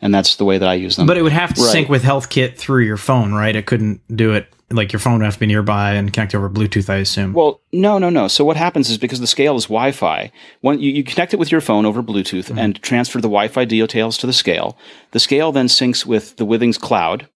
and 0.00 0.14
that's 0.14 0.36
the 0.36 0.44
way 0.44 0.58
that 0.58 0.68
I 0.68 0.74
use 0.74 0.96
them. 0.96 1.06
But 1.06 1.16
it 1.16 1.22
would 1.22 1.32
have 1.32 1.54
to 1.54 1.60
right. 1.60 1.72
sync 1.72 1.88
with 1.88 2.04
HealthKit 2.04 2.56
through 2.56 2.84
your 2.84 2.96
phone, 2.96 3.32
right? 3.32 3.54
It 3.54 3.66
couldn't 3.66 4.00
do 4.14 4.32
it 4.32 4.52
like 4.70 4.92
your 4.92 5.00
phone 5.00 5.14
would 5.14 5.24
have 5.24 5.34
to 5.34 5.40
be 5.40 5.46
nearby 5.46 5.92
and 5.94 6.12
connect 6.12 6.34
over 6.34 6.50
Bluetooth, 6.50 6.90
I 6.90 6.96
assume. 6.96 7.32
Well, 7.32 7.60
no, 7.72 7.98
no, 7.98 8.10
no. 8.10 8.28
So 8.28 8.44
what 8.44 8.56
happens 8.56 8.90
is 8.90 8.98
because 8.98 9.20
the 9.20 9.26
scale 9.26 9.56
is 9.56 9.64
Wi-Fi, 9.64 10.30
when 10.60 10.78
you, 10.80 10.92
you 10.92 11.04
connect 11.04 11.32
it 11.32 11.38
with 11.38 11.50
your 11.50 11.60
phone 11.60 11.86
over 11.86 12.02
Bluetooth 12.02 12.46
mm-hmm. 12.46 12.58
and 12.58 12.82
transfer 12.82 13.18
the 13.18 13.28
Wi-Fi 13.28 13.64
details 13.64 14.18
to 14.18 14.26
the 14.26 14.32
scale, 14.32 14.76
the 15.12 15.20
scale 15.20 15.52
then 15.52 15.66
syncs 15.66 16.04
with 16.04 16.36
the 16.36 16.44
Withings 16.46 16.78
cloud, 16.78 17.28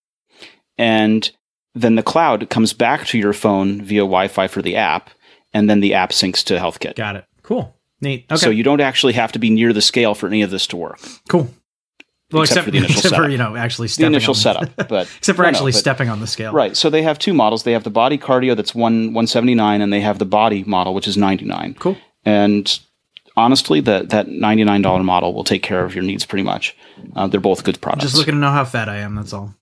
and 0.76 1.30
then 1.74 1.94
the 1.94 2.02
cloud 2.02 2.50
comes 2.50 2.72
back 2.74 3.06
to 3.06 3.18
your 3.18 3.32
phone 3.32 3.80
via 3.80 4.00
Wi-Fi 4.00 4.46
for 4.48 4.60
the 4.60 4.76
app, 4.76 5.10
and 5.54 5.70
then 5.70 5.80
the 5.80 5.94
app 5.94 6.10
syncs 6.10 6.44
to 6.44 6.58
HealthKit. 6.58 6.96
Got 6.96 7.16
it. 7.16 7.24
Cool. 7.42 7.74
Neat. 8.02 8.26
Okay. 8.30 8.36
So 8.36 8.50
you 8.50 8.62
don't 8.62 8.80
actually 8.80 9.12
have 9.14 9.32
to 9.32 9.38
be 9.38 9.48
near 9.48 9.72
the 9.72 9.80
scale 9.80 10.14
for 10.14 10.26
any 10.26 10.42
of 10.42 10.50
this 10.50 10.66
to 10.68 10.76
work. 10.76 10.98
Cool. 11.28 11.48
Well, 12.32 12.42
except, 12.42 12.58
except, 12.58 12.64
for 12.64 12.70
the 12.70 12.78
initial 12.78 12.96
except 12.96 13.10
setup. 13.10 13.26
for 13.26 13.30
you 13.30 13.38
know 13.38 13.56
actually 13.56 13.88
the 13.88 14.06
initial 14.06 14.34
setup, 14.34 14.76
but 14.88 15.08
except 15.18 15.36
for 15.36 15.42
no, 15.42 15.48
actually 15.48 15.72
no, 15.72 15.76
but, 15.76 15.80
stepping 15.80 16.08
on 16.08 16.20
the 16.20 16.26
scale. 16.26 16.52
Right. 16.52 16.76
So 16.76 16.90
they 16.90 17.02
have 17.02 17.18
two 17.18 17.34
models. 17.34 17.62
They 17.64 17.72
have 17.72 17.84
the 17.84 17.90
body 17.90 18.18
cardio 18.18 18.56
that's 18.56 18.74
one 18.74 19.12
one 19.12 19.26
seventy 19.26 19.54
nine, 19.54 19.80
and 19.80 19.92
they 19.92 20.00
have 20.00 20.18
the 20.18 20.24
body 20.24 20.64
model 20.64 20.94
which 20.94 21.06
is 21.06 21.16
ninety 21.16 21.44
nine. 21.44 21.74
Cool. 21.74 21.96
And 22.24 22.78
honestly, 23.36 23.80
that 23.80 24.10
that 24.10 24.28
ninety 24.28 24.64
nine 24.64 24.82
dollar 24.82 25.02
model 25.02 25.34
will 25.34 25.44
take 25.44 25.62
care 25.62 25.84
of 25.84 25.94
your 25.94 26.04
needs 26.04 26.24
pretty 26.24 26.44
much. 26.44 26.76
Uh, 27.14 27.26
they're 27.26 27.40
both 27.40 27.64
good 27.64 27.80
products. 27.80 28.04
Just 28.04 28.16
looking 28.16 28.34
to 28.34 28.40
know 28.40 28.50
how 28.50 28.64
fat 28.64 28.88
I 28.88 28.98
am. 28.98 29.14
That's 29.14 29.32
all. 29.32 29.54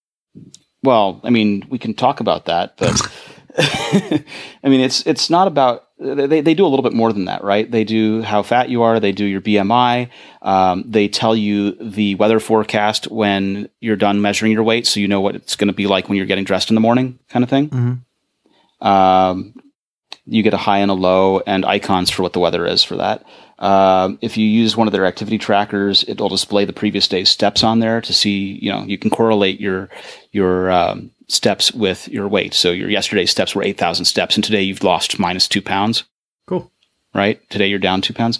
Well, 0.83 1.21
I 1.25 1.31
mean, 1.31 1.67
we 1.69 1.79
can 1.79 1.95
talk 1.95 2.21
about 2.21 2.47
that, 2.47 2.77
but 2.77 3.01
I 3.59 4.25
mean, 4.65 4.81
it's 4.81 5.07
it's 5.07 5.31
not 5.31 5.49
about 5.49 5.89
they, 6.01 6.41
they 6.41 6.55
do 6.55 6.65
a 6.65 6.69
little 6.69 6.83
bit 6.83 6.95
more 6.95 7.13
than 7.13 7.27
that, 7.27 7.45
right? 7.45 7.71
They 7.71 7.85
do 7.85 8.23
how 8.23 8.43
fat 8.43 8.71
you 8.71 8.83
are, 8.83 8.99
they 8.99 9.13
do 9.13 9.25
your 9.25 9.41
BMI, 9.41 10.09
um, 10.43 10.85
they 10.87 11.09
tell 11.09 11.37
you 11.37 11.73
the 11.73 12.15
weather 12.15 12.41
forecast 12.41 13.11
when 13.11 13.69
you're 13.81 13.97
done 13.97 14.23
measuring 14.23 14.53
your 14.53 14.63
weight, 14.63 14.87
so 14.87 14.99
you 14.99 15.09
know 15.09 15.21
what 15.21 15.37
it's 15.37 15.57
going 15.57 15.69
to 15.69 15.75
be 15.75 15.87
like 15.87 16.09
when 16.09 16.17
you're 16.17 16.27
getting 16.27 16.45
dressed 16.45 16.71
in 16.71 16.75
the 16.75 16.81
morning, 16.81 17.19
kind 17.29 17.43
of 17.43 17.51
thing. 17.51 17.69
Mm-hmm. 17.69 18.87
Um, 18.87 19.55
you 20.25 20.43
get 20.43 20.55
a 20.55 20.59
high 20.59 20.79
and 20.79 20.91
a 20.91 20.95
low, 20.95 21.41
and 21.41 21.67
icons 21.67 22.09
for 22.09 22.23
what 22.23 22.33
the 22.33 22.41
weather 22.41 22.67
is 22.67 22.83
for 22.83 22.97
that. 22.97 23.25
Um, 23.59 24.19
if 24.23 24.39
you 24.39 24.47
use 24.47 24.77
one 24.77 24.89
of 24.89 24.93
their 24.93 25.05
activity 25.05 25.37
trackers, 25.37 26.05
it'll 26.09 26.31
display 26.31 26.65
the 26.65 26.73
previous 26.73 27.09
day's 27.09 27.29
steps 27.29 27.63
on 27.63 27.81
there 27.81 28.01
to 28.01 28.13
see. 28.15 28.59
You 28.63 28.73
know, 28.73 28.85
you 28.85 28.97
can 28.97 29.11
correlate 29.11 29.61
your 29.61 29.91
your 30.33 30.71
um, 30.71 31.11
steps 31.31 31.73
with 31.73 32.09
your 32.09 32.29
weight. 32.29 32.55
So 32.55 32.71
your 32.73 32.91
yesterday's 32.91 33.31
steps 33.31 33.55
were 33.55 33.63
8,000 33.63 34.05
steps, 34.05 34.35
and 34.35 34.45
today 34.45 34.63
you've 34.63 34.83
lost 34.83 35.19
minus 35.19 35.49
two 35.49 35.63
pounds. 35.63 36.05
Cool. 36.47 36.71
Right? 37.15 37.41
Today 37.51 37.67
you're 37.67 37.79
down 37.79 38.01
two 38.01 38.15
pounds, 38.15 38.39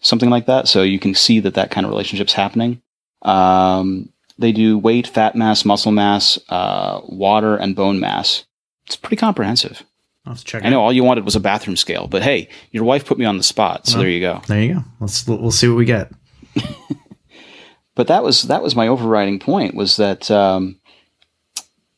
something 0.00 0.30
like 0.30 0.46
that. 0.46 0.68
So 0.68 0.82
you 0.82 0.98
can 0.98 1.14
see 1.14 1.40
that 1.40 1.54
that 1.54 1.70
kind 1.70 1.86
of 1.86 1.90
relationship's 1.90 2.32
happening. 2.32 2.82
Um, 3.22 4.12
they 4.38 4.52
do 4.52 4.78
weight, 4.78 5.06
fat 5.06 5.36
mass, 5.36 5.64
muscle 5.64 5.92
mass, 5.92 6.38
uh, 6.48 7.00
water, 7.04 7.56
and 7.56 7.76
bone 7.76 8.00
mass. 8.00 8.44
It's 8.86 8.96
pretty 8.96 9.16
comprehensive. 9.16 9.82
Let's 10.26 10.44
check. 10.44 10.64
I 10.64 10.68
know 10.68 10.80
all 10.80 10.92
you 10.92 11.04
wanted 11.04 11.24
was 11.24 11.36
a 11.36 11.40
bathroom 11.40 11.76
scale, 11.76 12.06
but 12.06 12.22
hey, 12.22 12.48
your 12.70 12.84
wife 12.84 13.04
put 13.04 13.18
me 13.18 13.24
on 13.24 13.38
the 13.38 13.42
spot, 13.42 13.86
so 13.86 13.94
well, 13.94 14.02
there 14.02 14.10
you 14.10 14.20
go. 14.20 14.40
There 14.46 14.62
you 14.62 14.74
go. 14.74 14.84
Let's 15.00 15.26
we'll 15.26 15.50
see 15.50 15.68
what 15.68 15.76
we 15.76 15.84
get. 15.84 16.12
but 17.94 18.06
that 18.06 18.22
was 18.22 18.42
that 18.42 18.62
was 18.62 18.76
my 18.76 18.86
overriding 18.86 19.40
point 19.40 19.74
was 19.74 19.96
that 19.96 20.30
um, 20.30 20.78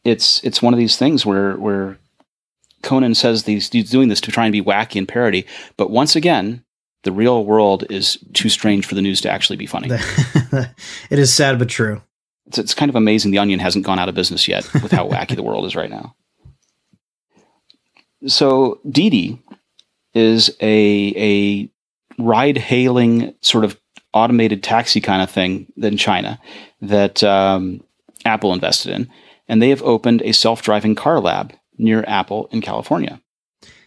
it's 0.05 0.43
it's 0.45 0.63
one 0.63 0.75
of 0.75 0.79
these 0.79 0.97
things 0.97 1.25
where 1.25 1.57
where 1.57 1.99
Conan 2.83 3.15
says 3.15 3.45
he's, 3.45 3.71
he's 3.71 3.91
doing 3.91 4.09
this 4.09 4.21
to 4.23 4.31
try 4.31 4.45
and 4.45 4.53
be 4.53 4.63
wacky 4.63 4.97
and 4.97 5.09
parody, 5.09 5.47
but 5.77 5.91
once 5.91 6.15
again, 6.15 6.63
the 7.03 7.13
real 7.13 7.45
world 7.45 7.85
is 7.91 8.19
too 8.35 8.49
strange 8.49 8.87
for 8.87 8.95
the 8.95 9.03
news 9.03 9.21
to 9.23 9.31
actually 9.31 9.57
be 9.57 9.67
funny. 9.67 9.89
it 11.11 11.19
is 11.19 11.33
sad 11.33 11.59
but 11.59 11.69
true. 11.69 12.03
It's, 12.47 12.59
it's 12.59 12.75
kind 12.75 12.91
of 12.91 12.97
amazing 12.97 13.31
the 13.31 13.39
Onion 13.39 13.59
hasn't 13.59 13.87
gone 13.87 13.99
out 13.99 14.09
of 14.09 14.15
business 14.15 14.47
yet 14.47 14.71
with 14.75 14.93
how 14.93 15.09
wacky 15.09 15.35
the 15.35 15.43
world 15.43 15.65
is 15.65 15.75
right 15.75 15.91
now. 15.91 16.15
So 18.27 18.81
Didi 18.89 19.43
is 20.13 20.51
a 20.61 21.15
a 21.17 22.23
ride 22.23 22.59
hailing 22.59 23.35
sort 23.41 23.65
of 23.65 23.79
automated 24.13 24.63
taxi 24.63 25.01
kind 25.01 25.23
of 25.23 25.31
thing 25.31 25.67
in 25.77 25.97
China 25.97 26.41
that 26.81 27.23
um, 27.25 27.83
Apple 28.25 28.53
invested 28.53 28.93
in 28.93 29.11
and 29.49 29.61
they 29.61 29.71
have 29.71 29.83
opened 29.83 30.23
a 30.23 30.33
self 30.33 30.63
driving 30.63 30.95
car 30.95 31.21
lab 31.21 31.53
near 31.79 32.05
Apple 32.07 32.49
in 32.53 32.61
California. 32.61 33.21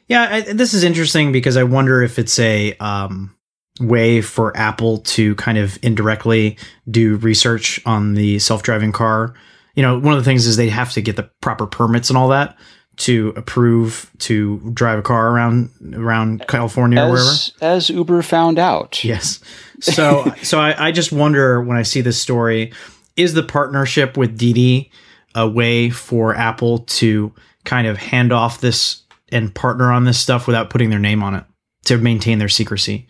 Yeah, 0.08 0.28
I, 0.32 0.42
this 0.42 0.74
is 0.74 0.84
interesting 0.84 1.32
because 1.32 1.58
I 1.58 1.64
wonder 1.64 2.02
if 2.02 2.18
it's 2.18 2.40
a 2.40 2.74
um, 2.78 3.36
way 3.80 4.22
for 4.22 4.56
Apple 4.56 5.00
to 5.00 5.36
kind 5.36 5.58
of 5.58 5.78
indirectly 5.82 6.58
do 6.90 7.18
research 7.18 7.82
on 7.86 8.14
the 8.14 8.40
self 8.40 8.64
driving 8.64 8.92
car. 8.92 9.34
You 9.76 9.84
know, 9.84 10.00
one 10.00 10.14
of 10.14 10.20
the 10.20 10.26
things 10.26 10.48
is 10.48 10.56
they 10.56 10.70
have 10.70 10.94
to 10.94 11.02
get 11.02 11.18
the 11.18 11.30
proper 11.42 11.68
permits 11.68 12.10
and 12.10 12.18
all 12.18 12.30
that 12.30 12.58
to 12.98 13.32
approve 13.36 14.12
to 14.18 14.72
drive 14.74 14.98
a 14.98 15.04
car 15.04 15.30
around 15.30 15.70
around 15.94 16.48
California 16.48 17.00
as, 17.00 17.08
or 17.08 17.14
wherever. 17.14 17.76
As 17.76 17.90
Uber 17.90 18.22
found 18.24 18.58
out. 18.58 19.04
Yes. 19.04 19.40
So 19.80 20.34
so 20.42 20.60
I, 20.60 20.88
I 20.88 20.92
just 20.92 21.12
wonder 21.12 21.62
when 21.62 21.78
I 21.78 21.84
see 21.84 22.02
this 22.02 22.20
story, 22.20 22.74
is 23.16 23.34
the 23.34 23.44
partnership 23.44 24.18
with 24.18 24.38
Didi 24.38 24.92
a 25.38 25.48
way 25.48 25.90
for 25.90 26.36
Apple 26.36 26.80
to 26.80 27.32
kind 27.64 27.88
of 27.88 27.98
hand 27.98 28.34
off 28.34 28.60
this 28.60 29.04
and 29.30 29.54
partner 29.54 29.92
on 29.92 30.04
this 30.04 30.20
stuff 30.20 30.48
without 30.48 30.70
putting 30.70 30.90
their 30.90 31.00
name 31.00 31.22
on 31.22 31.36
it 31.36 31.44
to 31.86 31.98
maintain 31.98 32.40
their 32.40 32.50
secrecy. 32.50 33.08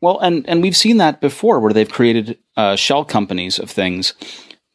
Well, 0.00 0.18
and 0.20 0.48
and 0.48 0.62
we've 0.62 0.76
seen 0.76 0.96
that 0.96 1.20
before 1.20 1.60
where 1.60 1.72
they've 1.72 1.88
created 1.88 2.38
uh, 2.56 2.76
shell 2.76 3.04
companies 3.04 3.58
of 3.58 3.70
things 3.70 4.14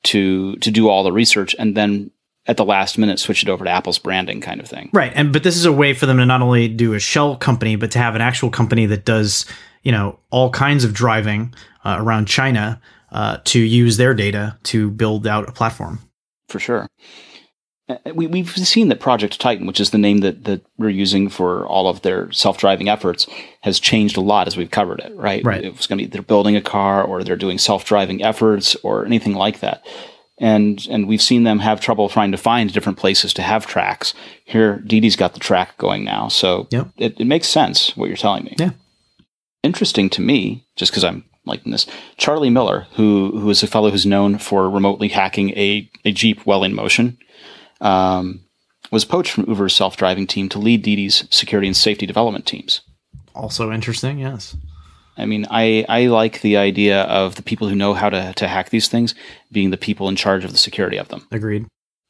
to 0.03 0.55
to 0.57 0.71
do 0.71 0.89
all 0.89 1.03
the 1.03 1.11
research 1.11 1.55
and 1.57 1.75
then 1.75 2.11
at 2.47 2.57
the 2.57 2.65
last 2.65 2.97
minute 2.97 3.19
switch 3.19 3.43
it 3.43 3.49
over 3.49 3.63
to 3.65 3.69
Apple's 3.69 3.99
branding 3.99 4.41
kind 4.41 4.59
of 4.59 4.67
thing. 4.67 4.89
Right. 4.93 5.11
And 5.15 5.33
but 5.33 5.43
this 5.43 5.57
is 5.57 5.65
a 5.65 5.71
way 5.71 5.93
for 5.93 6.05
them 6.05 6.17
to 6.17 6.25
not 6.25 6.41
only 6.41 6.67
do 6.67 6.93
a 6.93 6.99
shell 6.99 7.35
company, 7.35 7.75
but 7.75 7.91
to 7.91 7.99
have 7.99 8.15
an 8.15 8.21
actual 8.21 8.49
company 8.49 8.85
that 8.87 9.05
does, 9.05 9.45
you 9.83 9.91
know, 9.91 10.19
all 10.29 10.49
kinds 10.51 10.83
of 10.83 10.93
driving 10.93 11.53
uh, 11.83 11.97
around 11.99 12.27
China 12.27 12.79
uh, 13.11 13.37
to 13.45 13.59
use 13.59 13.97
their 13.97 14.13
data 14.13 14.57
to 14.63 14.91
build 14.91 15.27
out 15.27 15.49
a 15.49 15.51
platform. 15.51 15.99
For 16.51 16.59
sure. 16.59 16.87
Uh, 17.89 17.95
We, 18.13 18.27
we've 18.27 18.49
seen 18.49 18.89
that 18.89 18.99
Project 18.99 19.39
Titan, 19.39 19.65
which 19.67 19.79
is 19.79 19.89
the 19.89 19.97
name 19.97 20.19
that, 20.19 20.43
that 20.43 20.61
we're 20.77 20.89
using 20.89 21.29
for 21.29 21.65
all 21.65 21.87
of 21.87 22.01
their 22.01 22.31
self 22.31 22.57
driving 22.57 22.89
efforts, 22.89 23.27
has 23.61 23.79
changed 23.79 24.17
a 24.17 24.21
lot 24.21 24.47
as 24.47 24.55
we've 24.57 24.71
covered 24.71 24.99
it, 24.99 25.13
right? 25.15 25.43
Right. 25.43 25.63
It 25.63 25.75
was 25.75 25.87
going 25.87 25.99
to 25.99 26.05
be 26.05 26.09
they're 26.09 26.21
building 26.21 26.55
a 26.55 26.61
car 26.61 27.03
or 27.03 27.23
they're 27.23 27.35
doing 27.35 27.57
self 27.57 27.85
driving 27.85 28.23
efforts 28.23 28.75
or 28.83 29.05
anything 29.05 29.33
like 29.33 29.59
that. 29.61 29.85
And 30.39 30.87
and 30.89 31.07
we've 31.07 31.21
seen 31.21 31.43
them 31.43 31.59
have 31.59 31.79
trouble 31.79 32.09
trying 32.09 32.31
to 32.31 32.37
find 32.37 32.73
different 32.73 32.97
places 32.97 33.33
to 33.35 33.41
have 33.41 33.67
tracks. 33.67 34.13
Here, 34.45 34.79
Didi's 34.85 35.15
got 35.15 35.33
the 35.33 35.39
track 35.39 35.77
going 35.77 36.03
now, 36.03 36.29
so 36.29 36.67
Yep. 36.71 36.87
it, 36.97 37.19
it 37.19 37.25
makes 37.27 37.47
sense 37.47 37.95
what 37.95 38.07
you're 38.07 38.17
telling 38.17 38.45
me. 38.45 38.55
Yeah. 38.57 38.71
Interesting 39.63 40.09
to 40.11 40.21
me, 40.21 40.65
just 40.75 40.91
because 40.91 41.03
I'm 41.03 41.23
liking 41.45 41.71
this. 41.71 41.85
Charlie 42.17 42.49
Miller, 42.49 42.87
who 42.93 43.31
who 43.39 43.49
is 43.49 43.63
a 43.63 43.67
fellow 43.67 43.89
who's 43.91 44.05
known 44.05 44.37
for 44.37 44.69
remotely 44.69 45.07
hacking 45.07 45.51
a, 45.51 45.89
a 46.05 46.11
Jeep 46.11 46.45
well 46.45 46.63
in 46.63 46.73
motion, 46.73 47.17
um, 47.79 48.41
was 48.91 49.05
poached 49.05 49.31
from 49.31 49.45
Uber's 49.47 49.75
self 49.75 49.97
driving 49.97 50.27
team 50.27 50.49
to 50.49 50.59
lead 50.59 50.83
Didi's 50.83 51.27
security 51.29 51.67
and 51.67 51.77
safety 51.77 52.05
development 52.05 52.45
teams. 52.45 52.81
Also 53.33 53.71
interesting, 53.71 54.19
yes. 54.19 54.55
I 55.17 55.25
mean, 55.25 55.45
I, 55.49 55.85
I 55.89 56.07
like 56.07 56.41
the 56.41 56.57
idea 56.57 57.03
of 57.03 57.35
the 57.35 57.43
people 57.43 57.67
who 57.67 57.75
know 57.75 57.93
how 57.93 58.09
to, 58.09 58.33
to 58.33 58.47
hack 58.47 58.69
these 58.69 58.87
things 58.87 59.13
being 59.51 59.69
the 59.69 59.77
people 59.77 60.09
in 60.09 60.15
charge 60.15 60.43
of 60.45 60.51
the 60.51 60.57
security 60.57 60.97
of 60.97 61.09
them. 61.09 61.27
Agreed. 61.31 61.67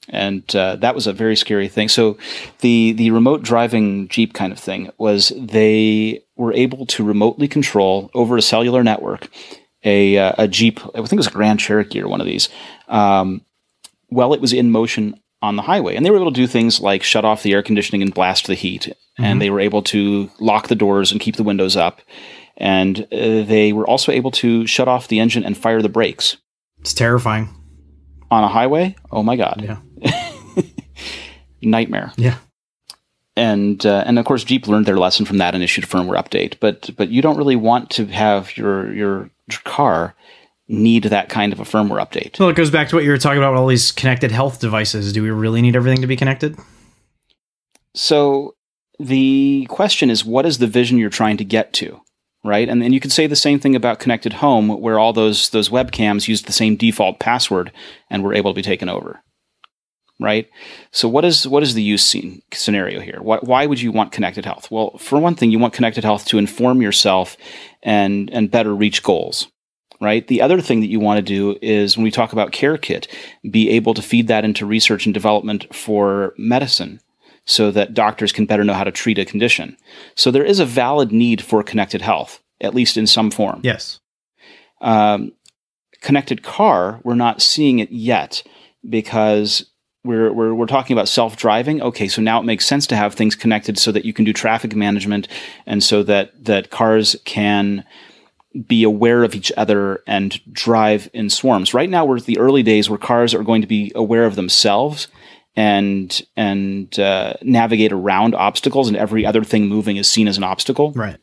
And 0.09 0.55
uh, 0.55 0.77
that 0.77 0.95
was 0.95 1.07
a 1.07 1.13
very 1.13 1.35
scary 1.35 1.67
thing. 1.67 1.87
So, 1.87 2.17
the, 2.59 2.93
the 2.93 3.11
remote 3.11 3.43
driving 3.43 4.07
Jeep 4.07 4.33
kind 4.33 4.51
of 4.51 4.59
thing 4.59 4.89
was 4.97 5.31
they 5.37 6.23
were 6.41 6.53
able 6.53 6.85
to 6.87 7.03
remotely 7.03 7.47
control 7.47 8.09
over 8.13 8.35
a 8.37 8.41
cellular 8.41 8.83
network 8.83 9.29
a, 9.83 10.17
uh, 10.17 10.33
a 10.37 10.47
Jeep, 10.47 10.79
I 10.79 10.97
think 11.01 11.13
it 11.13 11.17
was 11.17 11.27
a 11.27 11.31
Grand 11.31 11.59
Cherokee 11.59 12.01
or 12.01 12.07
one 12.07 12.21
of 12.21 12.27
these, 12.27 12.49
um, 12.87 13.41
while 14.09 14.33
it 14.35 14.41
was 14.41 14.53
in 14.53 14.69
motion 14.69 15.19
on 15.41 15.55
the 15.55 15.63
highway. 15.63 15.95
And 15.95 16.05
they 16.05 16.11
were 16.11 16.17
able 16.21 16.31
to 16.31 16.39
do 16.41 16.45
things 16.45 16.79
like 16.79 17.01
shut 17.01 17.25
off 17.25 17.41
the 17.41 17.53
air 17.53 17.63
conditioning 17.63 18.03
and 18.03 18.13
blast 18.13 18.45
the 18.45 18.53
heat. 18.53 18.93
And 19.17 19.41
they 19.41 19.49
were 19.49 19.59
able 19.59 19.81
to 19.83 20.29
lock 20.39 20.67
the 20.67 20.75
doors 20.75 21.11
and 21.11 21.19
keep 21.19 21.35
the 21.35 21.43
windows 21.43 21.75
up. 21.75 22.01
And 22.57 23.01
uh, 23.11 23.43
they 23.43 23.73
were 23.73 23.87
also 23.87 24.11
able 24.11 24.31
to 24.31 24.67
shut 24.67 24.87
off 24.87 25.07
the 25.07 25.19
engine 25.19 25.43
and 25.43 25.57
fire 25.57 25.81
the 25.81 25.89
brakes 25.89 26.37
It's 26.79 26.93
terrifying. 26.93 27.49
on 28.29 28.43
a 28.43 28.47
highway. 28.49 28.95
Oh 29.11 29.23
my 29.23 29.35
God. 29.35 29.61
Yeah. 29.63 29.79
Nightmare. 31.61 32.11
Yeah. 32.17 32.37
And 33.35 33.85
uh, 33.85 34.03
and 34.05 34.19
of 34.19 34.25
course 34.25 34.43
Jeep 34.43 34.67
learned 34.67 34.85
their 34.85 34.97
lesson 34.97 35.25
from 35.25 35.37
that 35.37 35.53
and 35.53 35.63
issued 35.63 35.83
a 35.83 35.87
firmware 35.87 36.17
update. 36.17 36.55
But 36.59 36.89
but 36.95 37.09
you 37.09 37.21
don't 37.21 37.37
really 37.37 37.55
want 37.55 37.89
to 37.91 38.05
have 38.07 38.55
your 38.57 38.93
your 38.93 39.29
car 39.63 40.15
need 40.67 41.03
that 41.03 41.29
kind 41.29 41.51
of 41.51 41.59
a 41.59 41.63
firmware 41.63 42.01
update. 42.01 42.39
Well, 42.39 42.49
it 42.49 42.55
goes 42.55 42.71
back 42.71 42.89
to 42.89 42.95
what 42.95 43.03
you 43.03 43.11
were 43.11 43.17
talking 43.17 43.37
about 43.37 43.51
with 43.51 43.59
all 43.59 43.67
these 43.67 43.91
connected 43.91 44.31
health 44.31 44.59
devices. 44.59 45.11
Do 45.11 45.21
we 45.21 45.29
really 45.29 45.61
need 45.61 45.75
everything 45.75 46.01
to 46.01 46.07
be 46.07 46.15
connected? 46.15 46.57
So 47.93 48.55
the 48.99 49.67
question 49.69 50.09
is, 50.09 50.23
what 50.23 50.45
is 50.45 50.59
the 50.59 50.67
vision 50.67 50.97
you're 50.97 51.09
trying 51.09 51.37
to 51.37 51.45
get 51.45 51.73
to? 51.73 52.01
Right, 52.43 52.67
and 52.67 52.81
then 52.81 52.91
you 52.91 52.99
could 52.99 53.11
say 53.11 53.27
the 53.27 53.35
same 53.35 53.59
thing 53.59 53.75
about 53.75 53.99
connected 53.99 54.33
home, 54.33 54.69
where 54.81 54.97
all 54.97 55.13
those 55.13 55.51
those 55.51 55.69
webcams 55.69 56.27
used 56.27 56.47
the 56.47 56.51
same 56.51 56.75
default 56.75 57.19
password 57.19 57.71
and 58.09 58.23
were 58.23 58.33
able 58.33 58.51
to 58.51 58.55
be 58.55 58.63
taken 58.63 58.89
over. 58.89 59.21
Right. 60.21 60.47
So 60.91 61.09
what 61.09 61.25
is 61.25 61.47
what 61.47 61.63
is 61.63 61.73
the 61.73 61.81
use 61.81 62.05
scene 62.05 62.43
scenario 62.53 62.99
here? 62.99 63.19
Why, 63.21 63.39
why 63.41 63.65
would 63.65 63.81
you 63.81 63.91
want 63.91 64.11
connected 64.11 64.45
health? 64.45 64.69
Well, 64.69 64.95
for 64.99 65.19
one 65.19 65.33
thing, 65.33 65.49
you 65.49 65.57
want 65.57 65.73
connected 65.73 66.03
health 66.03 66.25
to 66.27 66.37
inform 66.37 66.79
yourself 66.79 67.35
and 67.81 68.29
and 68.29 68.51
better 68.51 68.75
reach 68.75 69.01
goals. 69.01 69.47
Right. 69.99 70.27
The 70.27 70.41
other 70.41 70.61
thing 70.61 70.81
that 70.81 70.89
you 70.89 70.99
want 70.99 71.17
to 71.17 71.21
do 71.23 71.57
is 71.61 71.97
when 71.97 72.03
we 72.03 72.11
talk 72.11 72.33
about 72.33 72.51
CareKit, 72.51 73.07
be 73.49 73.69
able 73.71 73.95
to 73.95 74.01
feed 74.01 74.27
that 74.27 74.45
into 74.45 74.65
research 74.65 75.05
and 75.05 75.13
development 75.13 75.73
for 75.75 76.33
medicine 76.37 77.01
so 77.45 77.71
that 77.71 77.95
doctors 77.95 78.31
can 78.31 78.45
better 78.45 78.63
know 78.63 78.73
how 78.73 78.83
to 78.83 78.91
treat 78.91 79.17
a 79.17 79.25
condition. 79.25 79.75
So 80.15 80.29
there 80.29 80.45
is 80.45 80.59
a 80.59 80.65
valid 80.65 81.11
need 81.11 81.41
for 81.41 81.63
connected 81.63 82.01
health, 82.01 82.39
at 82.61 82.75
least 82.75 82.95
in 82.95 83.07
some 83.07 83.31
form. 83.31 83.61
Yes. 83.63 83.99
Um, 84.81 85.31
connected 86.01 86.43
car, 86.43 86.99
we're 87.03 87.15
not 87.15 87.41
seeing 87.41 87.79
it 87.79 87.91
yet 87.91 88.43
because 88.87 89.70
we're, 90.03 90.31
we're, 90.33 90.53
we're 90.53 90.65
talking 90.65 90.95
about 90.95 91.07
self 91.07 91.37
driving. 91.37 91.81
Okay, 91.81 92.07
so 92.07 92.21
now 92.21 92.39
it 92.39 92.43
makes 92.43 92.65
sense 92.65 92.87
to 92.87 92.95
have 92.95 93.13
things 93.13 93.35
connected 93.35 93.77
so 93.77 93.91
that 93.91 94.05
you 94.05 94.13
can 94.13 94.25
do 94.25 94.33
traffic 94.33 94.75
management 94.75 95.27
and 95.65 95.83
so 95.83 96.03
that, 96.03 96.43
that 96.43 96.71
cars 96.71 97.15
can 97.25 97.85
be 98.67 98.83
aware 98.83 99.23
of 99.23 99.33
each 99.33 99.51
other 99.55 100.03
and 100.07 100.41
drive 100.53 101.09
in 101.13 101.29
swarms. 101.29 101.73
Right 101.73 101.89
now, 101.89 102.05
we're 102.05 102.17
at 102.17 102.25
the 102.25 102.39
early 102.39 102.63
days 102.63 102.89
where 102.89 102.99
cars 102.99 103.33
are 103.33 103.43
going 103.43 103.61
to 103.61 103.67
be 103.67 103.91
aware 103.95 104.25
of 104.25 104.35
themselves 104.35 105.07
and 105.55 106.21
and 106.35 106.97
uh, 106.99 107.33
navigate 107.41 107.91
around 107.91 108.35
obstacles, 108.35 108.87
and 108.87 108.97
every 108.97 109.25
other 109.25 109.43
thing 109.43 109.67
moving 109.67 109.97
is 109.97 110.07
seen 110.07 110.27
as 110.27 110.37
an 110.37 110.43
obstacle. 110.43 110.91
Right. 110.93 111.17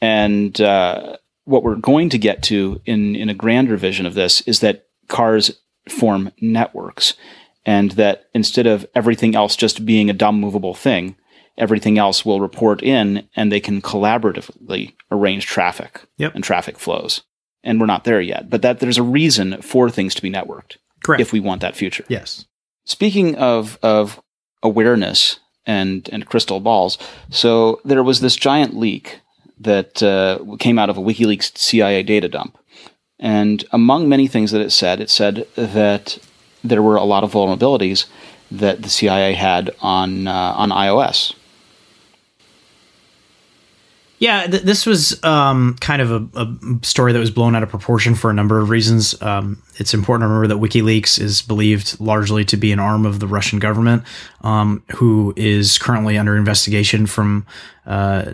And 0.00 0.60
uh, 0.60 1.16
what 1.44 1.64
we're 1.64 1.76
going 1.76 2.10
to 2.10 2.18
get 2.18 2.42
to 2.44 2.80
in 2.84 3.16
in 3.16 3.28
a 3.28 3.34
grander 3.34 3.76
vision 3.76 4.06
of 4.06 4.14
this 4.14 4.40
is 4.42 4.60
that 4.60 4.86
cars 5.08 5.50
form 5.88 6.30
networks, 6.40 7.14
and 7.76 7.90
that 7.92 8.16
instead 8.34 8.66
of 8.66 8.86
everything 8.94 9.34
else 9.40 9.54
just 9.64 9.84
being 9.84 10.08
a 10.10 10.18
dumb 10.24 10.36
movable 10.40 10.74
thing, 10.74 11.16
everything 11.56 11.98
else 11.98 12.24
will 12.26 12.40
report 12.40 12.82
in, 12.82 13.06
and 13.36 13.50
they 13.50 13.60
can 13.60 13.82
collaboratively 13.82 14.94
arrange 15.10 15.44
traffic 15.46 15.92
Yep. 16.16 16.34
and 16.34 16.44
traffic 16.44 16.78
flows. 16.78 17.22
And 17.64 17.78
we're 17.80 17.92
not 17.94 18.04
there 18.04 18.20
yet, 18.20 18.48
but 18.48 18.62
that 18.62 18.78
there's 18.80 18.98
a 18.98 19.02
reason 19.20 19.60
for 19.62 19.90
things 19.90 20.14
to 20.14 20.22
be 20.22 20.30
networked 20.30 20.76
Correct. 21.04 21.20
if 21.20 21.32
we 21.32 21.40
want 21.40 21.60
that 21.62 21.76
future. 21.76 22.04
yes. 22.08 22.44
Speaking 22.84 23.34
of 23.36 23.78
of 23.82 24.20
awareness 24.62 25.40
and 25.66 26.08
and 26.12 26.24
crystal 26.30 26.60
balls, 26.60 26.96
so 27.30 27.80
there 27.84 28.02
was 28.02 28.20
this 28.20 28.36
giant 28.36 28.72
leak 28.84 29.20
that 29.60 30.02
uh, 30.02 30.38
came 30.58 30.78
out 30.78 30.88
of 30.90 30.96
a 30.96 31.02
WikiLeaks 31.08 31.58
CIA 31.58 32.02
data 32.02 32.28
dump, 32.28 32.56
and 33.18 33.64
among 33.72 34.08
many 34.08 34.26
things 34.28 34.52
that 34.52 34.62
it 34.62 34.70
said, 34.72 35.00
it 35.00 35.10
said 35.10 35.46
that 35.56 36.18
there 36.62 36.82
were 36.82 36.96
a 36.96 37.04
lot 37.04 37.24
of 37.24 37.32
vulnerabilities 37.32 38.06
that 38.50 38.82
the 38.82 38.88
CIA 38.88 39.34
had 39.34 39.70
on 39.80 40.26
uh, 40.26 40.54
on 40.56 40.70
iOS. 40.70 41.34
Yeah, 44.18 44.46
th- 44.46 44.64
this 44.64 44.84
was 44.84 45.22
um, 45.22 45.76
kind 45.80 46.02
of 46.02 46.10
a, 46.10 46.28
a 46.34 46.84
story 46.84 47.12
that 47.12 47.18
was 47.18 47.30
blown 47.30 47.54
out 47.54 47.62
of 47.62 47.68
proportion 47.68 48.14
for 48.14 48.30
a 48.30 48.34
number 48.34 48.58
of 48.60 48.68
reasons. 48.68 49.20
Um, 49.22 49.62
it's 49.76 49.94
important 49.94 50.22
to 50.22 50.28
remember 50.32 50.54
that 50.54 50.60
WikiLeaks 50.60 51.20
is 51.20 51.40
believed 51.40 52.00
largely 52.00 52.44
to 52.46 52.56
be 52.56 52.72
an 52.72 52.80
arm 52.80 53.06
of 53.06 53.20
the 53.20 53.28
Russian 53.28 53.60
government, 53.60 54.02
um, 54.40 54.82
who 54.96 55.32
is 55.36 55.78
currently 55.78 56.18
under 56.18 56.36
investigation 56.36 57.06
from 57.06 57.46
uh, 57.86 58.24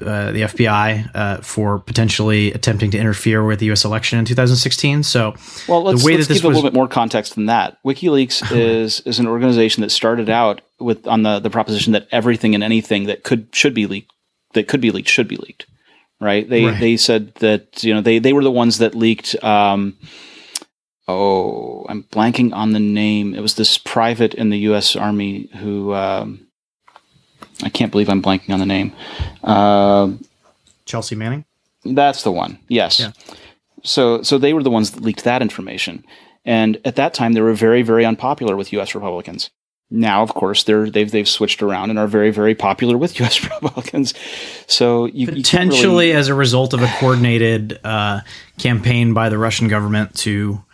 uh, 0.00 0.32
the 0.32 0.42
FBI 0.42 1.10
uh, 1.14 1.36
for 1.42 1.78
potentially 1.78 2.50
attempting 2.52 2.90
to 2.92 2.98
interfere 2.98 3.44
with 3.44 3.58
the 3.58 3.66
U.S. 3.66 3.84
election 3.84 4.18
in 4.18 4.24
2016. 4.24 5.02
So, 5.02 5.34
Well, 5.68 5.82
let's, 5.82 6.00
the 6.00 6.06
way 6.06 6.14
let's 6.14 6.26
that 6.26 6.34
this 6.34 6.42
give 6.42 6.46
a 6.46 6.54
little 6.54 6.62
bit 6.62 6.72
more 6.72 6.88
context 6.88 7.34
than 7.34 7.46
that. 7.46 7.76
WikiLeaks 7.84 8.50
is 8.56 9.00
is 9.00 9.18
an 9.18 9.26
organization 9.26 9.82
that 9.82 9.90
started 9.90 10.30
out 10.30 10.62
with 10.80 11.06
on 11.06 11.22
the 11.22 11.38
the 11.38 11.50
proposition 11.50 11.92
that 11.92 12.08
everything 12.10 12.54
and 12.54 12.64
anything 12.64 13.04
that 13.04 13.24
could 13.24 13.48
should 13.52 13.74
be 13.74 13.86
leaked 13.86 14.13
that 14.54 14.68
could 14.68 14.80
be 14.80 14.90
leaked 14.90 15.08
should 15.08 15.28
be 15.28 15.36
leaked. 15.36 15.66
Right? 16.20 16.48
They 16.48 16.64
Right. 16.64 16.80
they 16.80 16.96
said 16.96 17.34
that 17.36 17.84
you 17.84 17.92
know 17.92 18.00
they 18.00 18.18
they 18.18 18.32
were 18.32 18.42
the 18.44 18.50
ones 18.50 18.78
that 18.78 18.94
leaked. 18.94 19.36
Um, 19.44 19.96
oh, 21.08 21.84
I'm 21.88 22.04
blanking 22.04 22.52
on 22.54 22.72
the 22.72 22.80
name. 22.80 23.34
It 23.34 23.40
was 23.40 23.54
this 23.54 23.76
private 23.78 24.34
in 24.34 24.50
the 24.50 24.58
U.S. 24.70 24.96
Army 24.96 25.48
who. 25.56 25.92
Um, 25.94 26.46
I 27.62 27.68
can't 27.68 27.92
believe 27.92 28.08
I'm 28.08 28.22
blanking 28.22 28.50
on 28.52 28.58
the 28.58 28.66
name. 28.66 28.92
Uh, 29.42 30.12
Chelsea 30.86 31.14
Manning. 31.14 31.44
that's 31.84 32.22
the 32.22 32.32
one. 32.32 32.58
Yes. 32.68 33.00
Yeah. 33.00 33.12
So 33.82 34.22
so 34.22 34.38
they 34.38 34.52
were 34.54 34.62
the 34.62 34.70
ones 34.70 34.90
that 34.92 35.02
leaked 35.02 35.24
that 35.24 35.42
information. 35.42 36.04
And 36.44 36.78
at 36.84 36.96
that 36.96 37.14
time 37.14 37.32
they 37.34 37.40
were 37.40 37.54
very 37.54 37.82
very 37.82 38.04
unpopular 38.04 38.56
with 38.56 38.72
US 38.72 38.94
Republicans. 38.94 39.50
Now 39.90 40.22
of 40.22 40.34
course 40.34 40.64
they're 40.64 40.90
they've 40.90 41.10
they've 41.10 41.28
switched 41.28 41.62
around 41.62 41.90
and 41.90 41.98
are 41.98 42.06
very 42.06 42.30
very 42.30 42.54
popular 42.54 42.96
with 42.96 43.20
US 43.20 43.42
Republicans. 43.44 44.14
So 44.66 45.06
you 45.06 45.26
you 45.26 45.26
potentially 45.28 46.06
really- 46.06 46.12
as 46.12 46.28
a 46.28 46.34
result 46.34 46.72
of 46.74 46.82
a 46.82 46.86
coordinated 46.98 47.78
uh, 47.84 48.20
campaign 48.58 49.14
by 49.14 49.28
the 49.28 49.38
Russian 49.38 49.68
government 49.68 50.14
to 50.18 50.64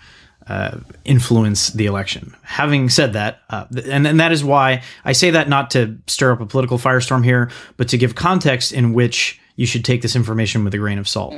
uh, 0.47 0.79
influence 1.05 1.69
the 1.69 1.87
election. 1.87 2.35
Having 2.43 2.89
said 2.89 3.13
that, 3.13 3.41
uh, 3.51 3.67
and, 3.89 4.05
and 4.05 4.19
that 4.19 4.33
is 4.33 4.43
why 4.43 4.83
I 5.05 5.13
say 5.13 5.31
that 5.31 5.49
not 5.49 5.71
to 5.73 5.97
stir 6.09 6.33
up 6.33 6.41
a 6.41 6.47
political 6.47 6.77
firestorm 6.77 7.25
here, 7.25 7.51
but 7.77 7.89
to 7.91 7.99
give 7.99 8.17
context 8.17 8.73
in 8.73 8.93
which 8.93 9.41
you 9.55 9.67
should 9.67 9.85
take 9.85 10.03
this 10.03 10.17
information 10.17 10.65
with 10.65 10.75
a 10.75 10.79
grain 10.79 10.99
of 10.99 11.07
salt. 11.09 11.35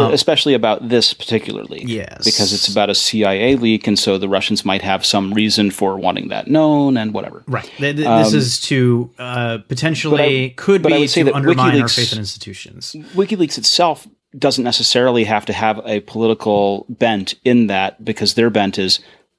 Especially 0.00 0.54
about 0.54 0.88
this 0.88 1.14
particular 1.14 1.64
leak. 1.64 1.84
Yes. 1.86 2.24
Because 2.24 2.52
it's 2.52 2.68
about 2.68 2.90
a 2.90 2.94
CIA 2.94 3.56
leak, 3.56 3.86
and 3.86 3.98
so 3.98 4.18
the 4.18 4.28
Russians 4.28 4.64
might 4.64 4.82
have 4.82 5.04
some 5.04 5.32
reason 5.34 5.70
for 5.70 5.96
wanting 5.98 6.28
that 6.28 6.48
known 6.48 6.96
and 6.96 7.12
whatever. 7.14 7.42
Right. 7.46 7.70
Th- 7.78 7.96
th- 7.96 8.06
this 8.06 8.32
is 8.32 8.60
to 8.62 9.10
uh, 9.18 9.58
potentially 9.68 10.44
Um, 10.46 10.50
I- 10.50 10.54
could 10.56 10.82
be 10.82 11.06
to 11.08 11.34
undermine 11.34 11.80
our 11.80 11.86
WikiLeaks- 11.86 11.94
faith 11.96 12.12
in 12.12 12.18
institutions. 12.18 12.96
WikiLeaks 13.14 13.58
itself 13.58 14.06
doesn't 14.38 14.64
necessarily 14.64 15.24
have 15.24 15.44
to 15.46 15.52
have 15.52 15.80
a 15.84 16.00
political 16.00 16.86
bent 16.88 17.34
in 17.44 17.66
that 17.66 18.02
because 18.04 18.34
their 18.34 18.48
bent 18.50 18.78
is 18.78 18.98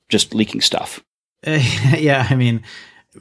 just 0.09 0.35
leaking 0.35 0.61
stuff. 0.61 1.03
yeah, 1.45 2.27
I 2.29 2.35
mean, 2.35 2.61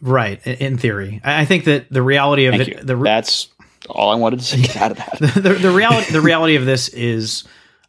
right. 0.01 0.45
In 0.47 0.76
theory, 0.78 1.20
I 1.24 1.41
I 1.41 1.45
think 1.45 1.64
that 1.64 1.87
the 1.91 2.03
reality 2.03 2.45
of 2.47 2.55
Thank 2.57 2.68
it, 2.68 2.87
the 2.87 2.95
That's 2.97 3.49
all 3.89 4.11
I 4.11 4.14
wanted 4.14 4.41
to 4.41 4.45
say 4.45 4.62
get 4.62 4.76
out 4.83 4.91
of 4.93 4.97
that. 4.99 5.18
the, 5.43 5.55
the 5.55 5.70
reality 5.70 6.12
the 6.12 6.20
reality 6.20 6.57
of 6.57 6.64
this 6.64 6.89
is 6.89 7.45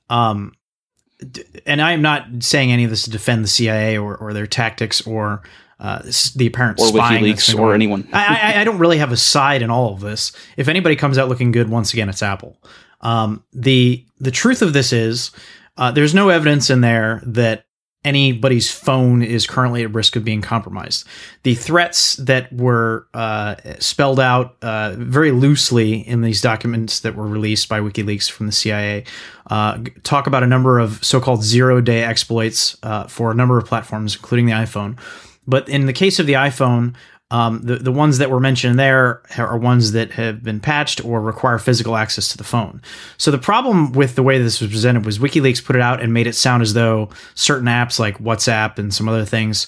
um 0.10 0.54
d- 1.32 1.44
and 1.66 1.82
I 1.82 1.92
am 1.94 2.02
not 2.02 2.26
saying 2.40 2.72
any 2.72 2.84
of 2.84 2.90
this 2.90 3.04
to 3.04 3.10
defend 3.10 3.44
the 3.44 3.48
CIA 3.48 3.98
or, 3.98 4.16
or 4.16 4.34
their 4.34 4.48
tactics 4.48 5.06
or 5.06 5.44
uh, 5.80 6.02
the 6.36 6.48
apparent 6.48 6.80
Or 6.80 6.88
spying 6.88 7.24
WikiLeaks 7.24 7.60
or 7.60 7.74
anyone. 7.74 8.08
I, 8.14 8.54
I, 8.56 8.62
I 8.62 8.64
don't 8.64 8.78
really 8.78 9.00
have 9.00 9.12
a 9.12 9.18
side 9.18 9.62
in 9.62 9.70
all 9.70 9.94
of 9.94 10.00
this. 10.00 10.32
If 10.56 10.70
anybody 10.70 10.96
comes 10.96 11.18
out 11.18 11.28
looking 11.28 11.52
good, 11.52 11.68
once 11.68 11.92
again, 11.92 12.08
it's 12.08 12.24
Apple. 12.24 12.58
Um, 13.02 13.44
the 13.52 14.06
the 14.20 14.32
truth 14.32 14.62
of 14.62 14.72
this 14.72 14.94
is 14.94 15.32
uh, 15.78 15.92
there's 15.92 16.14
no 16.14 16.30
evidence 16.30 16.70
in 16.70 16.82
there 16.82 17.22
that 17.26 17.66
anybody's 18.06 18.70
phone 18.70 19.22
is 19.22 19.48
currently 19.48 19.84
at 19.84 19.94
risk 19.94 20.16
of 20.16 20.24
being 20.24 20.42
compromised. 20.42 21.08
The 21.44 21.56
threats 21.56 22.16
that 22.18 22.52
were 22.52 23.08
uh, 23.14 23.56
spelled 23.80 24.20
out 24.20 24.56
uh, 24.62 24.96
very 24.98 25.32
loosely 25.32 26.08
in 26.08 26.22
these 26.22 26.42
documents 26.42 27.00
that 27.02 27.16
were 27.16 27.28
released 27.28 27.70
by 27.70 27.80
WikiLeaks 27.80 28.30
from 28.30 28.46
the 28.46 28.52
CIA 28.52 29.06
uh, 29.50 29.80
talk 30.04 30.28
about 30.28 30.44
a 30.44 30.48
number 30.48 30.80
of 30.80 31.04
so-called 31.04 31.44
zero-day 31.44 32.04
exploits 32.04 32.78
uh, 32.84 33.06
for 33.08 33.32
a 33.32 33.36
number 33.36 33.58
of 33.58 33.66
platforms, 33.66 34.16
including 34.16 34.46
the 34.46 34.54
iPhone. 34.54 34.98
But 35.48 35.68
in 35.68 35.86
the 35.86 35.94
case 35.94 36.20
of 36.20 36.28
the 36.28 36.34
iPhone, 36.34 36.96
um, 37.34 37.62
the, 37.64 37.78
the 37.78 37.92
ones 37.92 38.20
that 38.20 38.30
were 38.30 38.40
mentioned 38.40 38.78
there 38.78 39.24
are 39.40 39.58
ones 39.58 39.92
that 39.94 40.12
have 40.12 40.44
been 40.44 40.60
patched 40.60 41.04
or 41.04 41.20
require 41.20 41.58
physical 41.58 41.96
access 41.98 42.30
to 42.30 42.38
the 42.38 42.44
phone. 42.44 42.80
So 43.18 43.32
the 43.32 43.40
problem 43.40 43.92
with 43.92 44.14
the 44.14 44.22
way 44.22 44.38
this 44.38 44.62
was 44.62 44.70
presented 44.70 45.04
was 45.04 45.18
WikiLeaks 45.18 45.66
put 45.66 45.76
it 45.76 45.82
out 45.82 46.00
and 46.00 46.14
made 46.14 46.28
it 46.28 46.36
sound 46.36 46.62
as 46.62 46.76
though 46.76 47.10
certain 47.34 47.68
apps 47.68 47.98
like 47.98 48.20
WhatsApp 48.20 48.78
and 48.78 48.94
some 48.94 49.10
other 49.10 49.26
things 49.26 49.66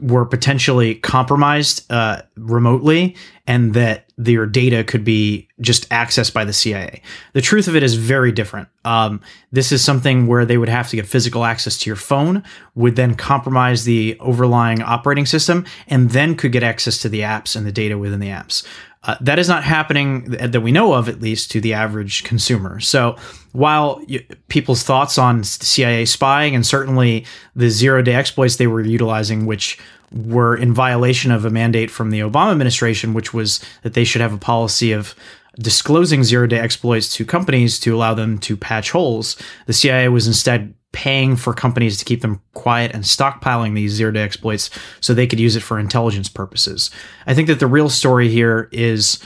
were 0.00 0.24
potentially 0.24 0.96
compromised 0.96 1.90
uh, 1.90 2.22
remotely 2.36 3.16
and 3.46 3.74
that 3.74 4.06
their 4.16 4.46
data 4.46 4.82
could 4.84 5.04
be 5.04 5.48
just 5.60 5.88
accessed 5.90 6.32
by 6.32 6.44
the 6.44 6.52
CIA. 6.52 7.02
The 7.32 7.40
truth 7.40 7.68
of 7.68 7.76
it 7.76 7.82
is 7.82 7.94
very 7.94 8.32
different. 8.32 8.68
Um, 8.84 9.20
this 9.52 9.70
is 9.70 9.84
something 9.84 10.26
where 10.26 10.44
they 10.44 10.56
would 10.56 10.68
have 10.68 10.88
to 10.90 10.96
get 10.96 11.06
physical 11.06 11.44
access 11.44 11.76
to 11.78 11.90
your 11.90 11.96
phone, 11.96 12.42
would 12.74 12.96
then 12.96 13.14
compromise 13.14 13.84
the 13.84 14.16
overlying 14.20 14.82
operating 14.82 15.26
system, 15.26 15.66
and 15.88 16.10
then 16.10 16.36
could 16.36 16.52
get 16.52 16.62
access 16.62 16.98
to 16.98 17.08
the 17.08 17.20
apps 17.20 17.54
and 17.54 17.66
the 17.66 17.72
data 17.72 17.98
within 17.98 18.20
the 18.20 18.28
apps. 18.28 18.64
Uh, 19.04 19.16
that 19.20 19.38
is 19.38 19.48
not 19.48 19.62
happening 19.62 20.24
that 20.30 20.62
we 20.62 20.72
know 20.72 20.94
of, 20.94 21.08
at 21.08 21.20
least 21.20 21.50
to 21.50 21.60
the 21.60 21.74
average 21.74 22.24
consumer. 22.24 22.80
So, 22.80 23.16
while 23.52 24.02
y- 24.08 24.26
people's 24.48 24.82
thoughts 24.82 25.18
on 25.18 25.44
CIA 25.44 26.06
spying 26.06 26.54
and 26.54 26.66
certainly 26.66 27.26
the 27.54 27.68
zero 27.68 28.00
day 28.02 28.14
exploits 28.14 28.56
they 28.56 28.66
were 28.66 28.80
utilizing, 28.80 29.44
which 29.44 29.78
were 30.10 30.56
in 30.56 30.72
violation 30.72 31.30
of 31.30 31.44
a 31.44 31.50
mandate 31.50 31.90
from 31.90 32.10
the 32.10 32.20
Obama 32.20 32.52
administration, 32.52 33.12
which 33.14 33.34
was 33.34 33.62
that 33.82 33.94
they 33.94 34.04
should 34.04 34.22
have 34.22 34.32
a 34.32 34.38
policy 34.38 34.92
of 34.92 35.14
disclosing 35.58 36.24
zero 36.24 36.46
day 36.46 36.58
exploits 36.58 37.14
to 37.14 37.24
companies 37.24 37.78
to 37.80 37.94
allow 37.94 38.14
them 38.14 38.38
to 38.38 38.56
patch 38.56 38.90
holes, 38.90 39.36
the 39.66 39.72
CIA 39.72 40.08
was 40.08 40.26
instead 40.26 40.74
paying 40.94 41.34
for 41.34 41.52
companies 41.52 41.98
to 41.98 42.04
keep 42.04 42.22
them 42.22 42.40
quiet 42.54 42.92
and 42.94 43.02
stockpiling 43.02 43.74
these 43.74 43.92
zero 43.92 44.12
day 44.12 44.22
exploits 44.22 44.70
so 45.00 45.12
they 45.12 45.26
could 45.26 45.40
use 45.40 45.56
it 45.56 45.60
for 45.60 45.78
intelligence 45.78 46.28
purposes. 46.28 46.90
I 47.26 47.34
think 47.34 47.48
that 47.48 47.58
the 47.58 47.66
real 47.66 47.90
story 47.90 48.28
here 48.28 48.68
is 48.72 49.18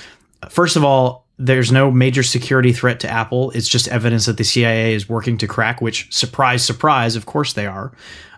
first 0.49 0.77
of 0.77 0.83
all, 0.83 1.27
there's 1.39 1.71
no 1.71 1.91
major 1.91 2.23
security 2.23 2.73
threat 2.73 3.01
to 3.01 3.09
Apple. 3.09 3.51
It's 3.53 3.69
just 3.69 3.87
evidence 3.89 4.27
that 4.27 4.39
the 4.39 4.45
CIA 4.45 4.95
is 4.95 5.09
working 5.09 5.39
to 5.39 5.47
crack, 5.47 5.81
which 5.81 6.13
surprise, 6.13 6.65
surprise, 6.65 7.15
of 7.15 7.27
course 7.27 7.53
they 7.53 7.67
are. 7.67 7.93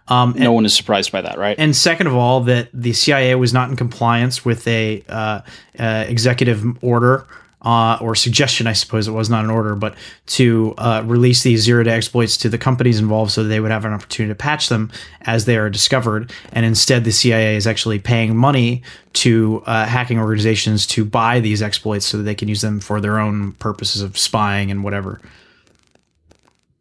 Um, 0.09 0.35
no 0.37 0.53
one 0.53 0.66
is 0.66 0.74
surprised 0.74 1.12
by 1.12 1.20
that, 1.20 1.39
right? 1.39 1.57
and 1.57 1.74
second 1.74 2.09
of 2.09 2.16
all, 2.16 2.41
that 2.41 2.68
the 2.74 2.93
CIA 2.93 3.37
was 3.37 3.55
not 3.55 3.70
in 3.70 3.76
compliance 3.76 4.45
with 4.45 4.66
a 4.66 5.05
uh, 5.09 5.41
uh, 5.78 6.05
executive 6.09 6.64
order 6.83 7.26
uh, 7.62 7.98
or 8.00 8.14
suggestion, 8.14 8.66
I 8.66 8.72
suppose 8.72 9.06
it 9.06 9.12
was 9.12 9.28
not 9.28 9.44
an 9.44 9.50
order, 9.50 9.74
but 9.74 9.94
to 10.26 10.74
uh, 10.78 11.02
release 11.04 11.42
these 11.42 11.62
zero 11.62 11.82
day 11.82 11.92
exploits 11.92 12.36
to 12.38 12.48
the 12.48 12.58
companies 12.58 12.98
involved 12.98 13.32
so 13.32 13.44
they 13.44 13.61
would 13.61 13.70
have 13.70 13.84
an 13.84 13.92
opportunity 13.92 14.30
to 14.30 14.34
patch 14.34 14.68
them 14.68 14.90
as 15.22 15.44
they 15.44 15.56
are 15.56 15.68
discovered. 15.68 16.32
And 16.52 16.64
instead, 16.64 17.04
the 17.04 17.12
CIA 17.12 17.56
is 17.56 17.66
actually 17.66 17.98
paying 17.98 18.36
money 18.36 18.82
to 19.12 19.62
uh, 19.66 19.86
hacking 19.86 20.18
organizations 20.18 20.86
to 20.88 21.04
buy 21.04 21.40
these 21.40 21.61
exploits 21.62 22.06
so 22.06 22.16
that 22.16 22.22
they 22.24 22.34
can 22.34 22.48
use 22.48 22.62
them 22.62 22.80
for 22.80 23.00
their 23.00 23.18
own 23.18 23.52
purposes 23.52 24.00
of 24.00 24.16
spying 24.16 24.70
and 24.70 24.82
whatever. 24.82 25.20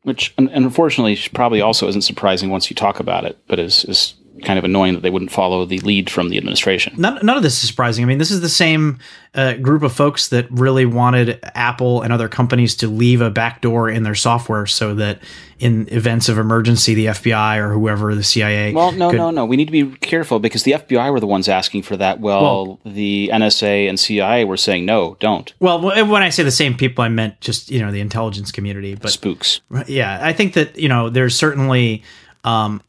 Which, 0.04 0.34
unfortunately, 0.38 1.20
probably 1.34 1.60
also 1.60 1.88
isn't 1.90 2.02
surprising 2.02 2.50
once 2.50 2.70
you 2.70 2.76
talk 2.76 3.02
about 3.02 3.26
it, 3.26 3.38
but 3.48 3.60
is, 3.60 3.84
is 3.84 4.14
kind 4.44 4.58
of 4.60 4.66
annoying 4.66 4.94
that 4.94 5.02
they 5.02 5.10
wouldn't 5.10 5.32
follow 5.32 5.66
the 5.66 5.80
lead 5.80 6.10
from 6.10 6.30
the 6.30 6.38
administration. 6.38 6.94
None, 6.98 7.20
none 7.24 7.38
of 7.38 7.44
this 7.44 7.62
is 7.62 7.68
surprising. 7.70 8.04
I 8.04 8.08
mean, 8.08 8.18
this 8.18 8.32
is 8.32 8.42
the 8.42 8.50
same 8.50 9.00
uh, 9.36 9.54
group 9.54 9.84
of 9.84 9.94
folks 9.94 10.30
that 10.30 10.50
really 10.50 10.86
wanted 10.86 11.40
Apple 11.56 12.02
and 12.02 12.12
other 12.12 12.28
companies 12.28 12.76
to 12.78 12.88
leave 12.88 13.22
a 13.22 13.30
backdoor 13.30 13.90
in 13.90 14.04
their 14.04 14.16
software 14.16 14.66
so 14.66 14.96
that 14.96 15.20
in 15.60 15.88
events 15.92 16.30
of 16.30 16.38
emergency, 16.38 16.94
the 16.94 17.08
FBI 17.08 17.58
or 17.58 17.74
whoever, 17.74 18.16
the 18.16 18.24
CIA. 18.24 18.74
Well, 18.74 18.92
no, 18.94 19.10
could- 19.10 19.18
no, 19.18 19.30
no. 19.30 19.46
We 19.46 19.58
need 19.58 19.66
to 19.66 19.72
be 19.72 19.86
careful 19.98 20.40
because 20.40 20.64
the 20.64 20.72
FBI 20.72 21.12
were 21.12 21.20
the 21.20 21.28
ones 21.28 21.50
asking 21.50 21.84
for 21.84 21.98
that. 21.98 22.20
Well, 22.20 22.80
the 22.86 23.30
NSA 23.34 23.90
and 23.90 24.00
CIA 24.00 24.46
were 24.46 24.58
saying 24.58 24.86
no, 24.86 25.18
don't. 25.20 25.54
Well, 25.60 25.82
when 25.82 26.24
I 26.24 26.30
say 26.30 26.44
the 26.44 26.52
same 26.52 26.76
people, 26.76 27.04
I 27.04 27.10
meant 27.10 27.40
just 27.42 27.70
you 27.70 27.80
know 27.82 27.92
the 27.92 28.00
intelligence 28.00 28.52
community. 28.52 28.96
But 28.96 29.12
Spooks. 29.12 29.62
yeah, 29.88 30.20
I 30.22 30.34
think 30.34 30.54
that 30.54 30.78
you 30.78 30.88
know 30.88 31.10
there's 31.10 31.36
certainly 31.36 32.04
um, 32.44 32.82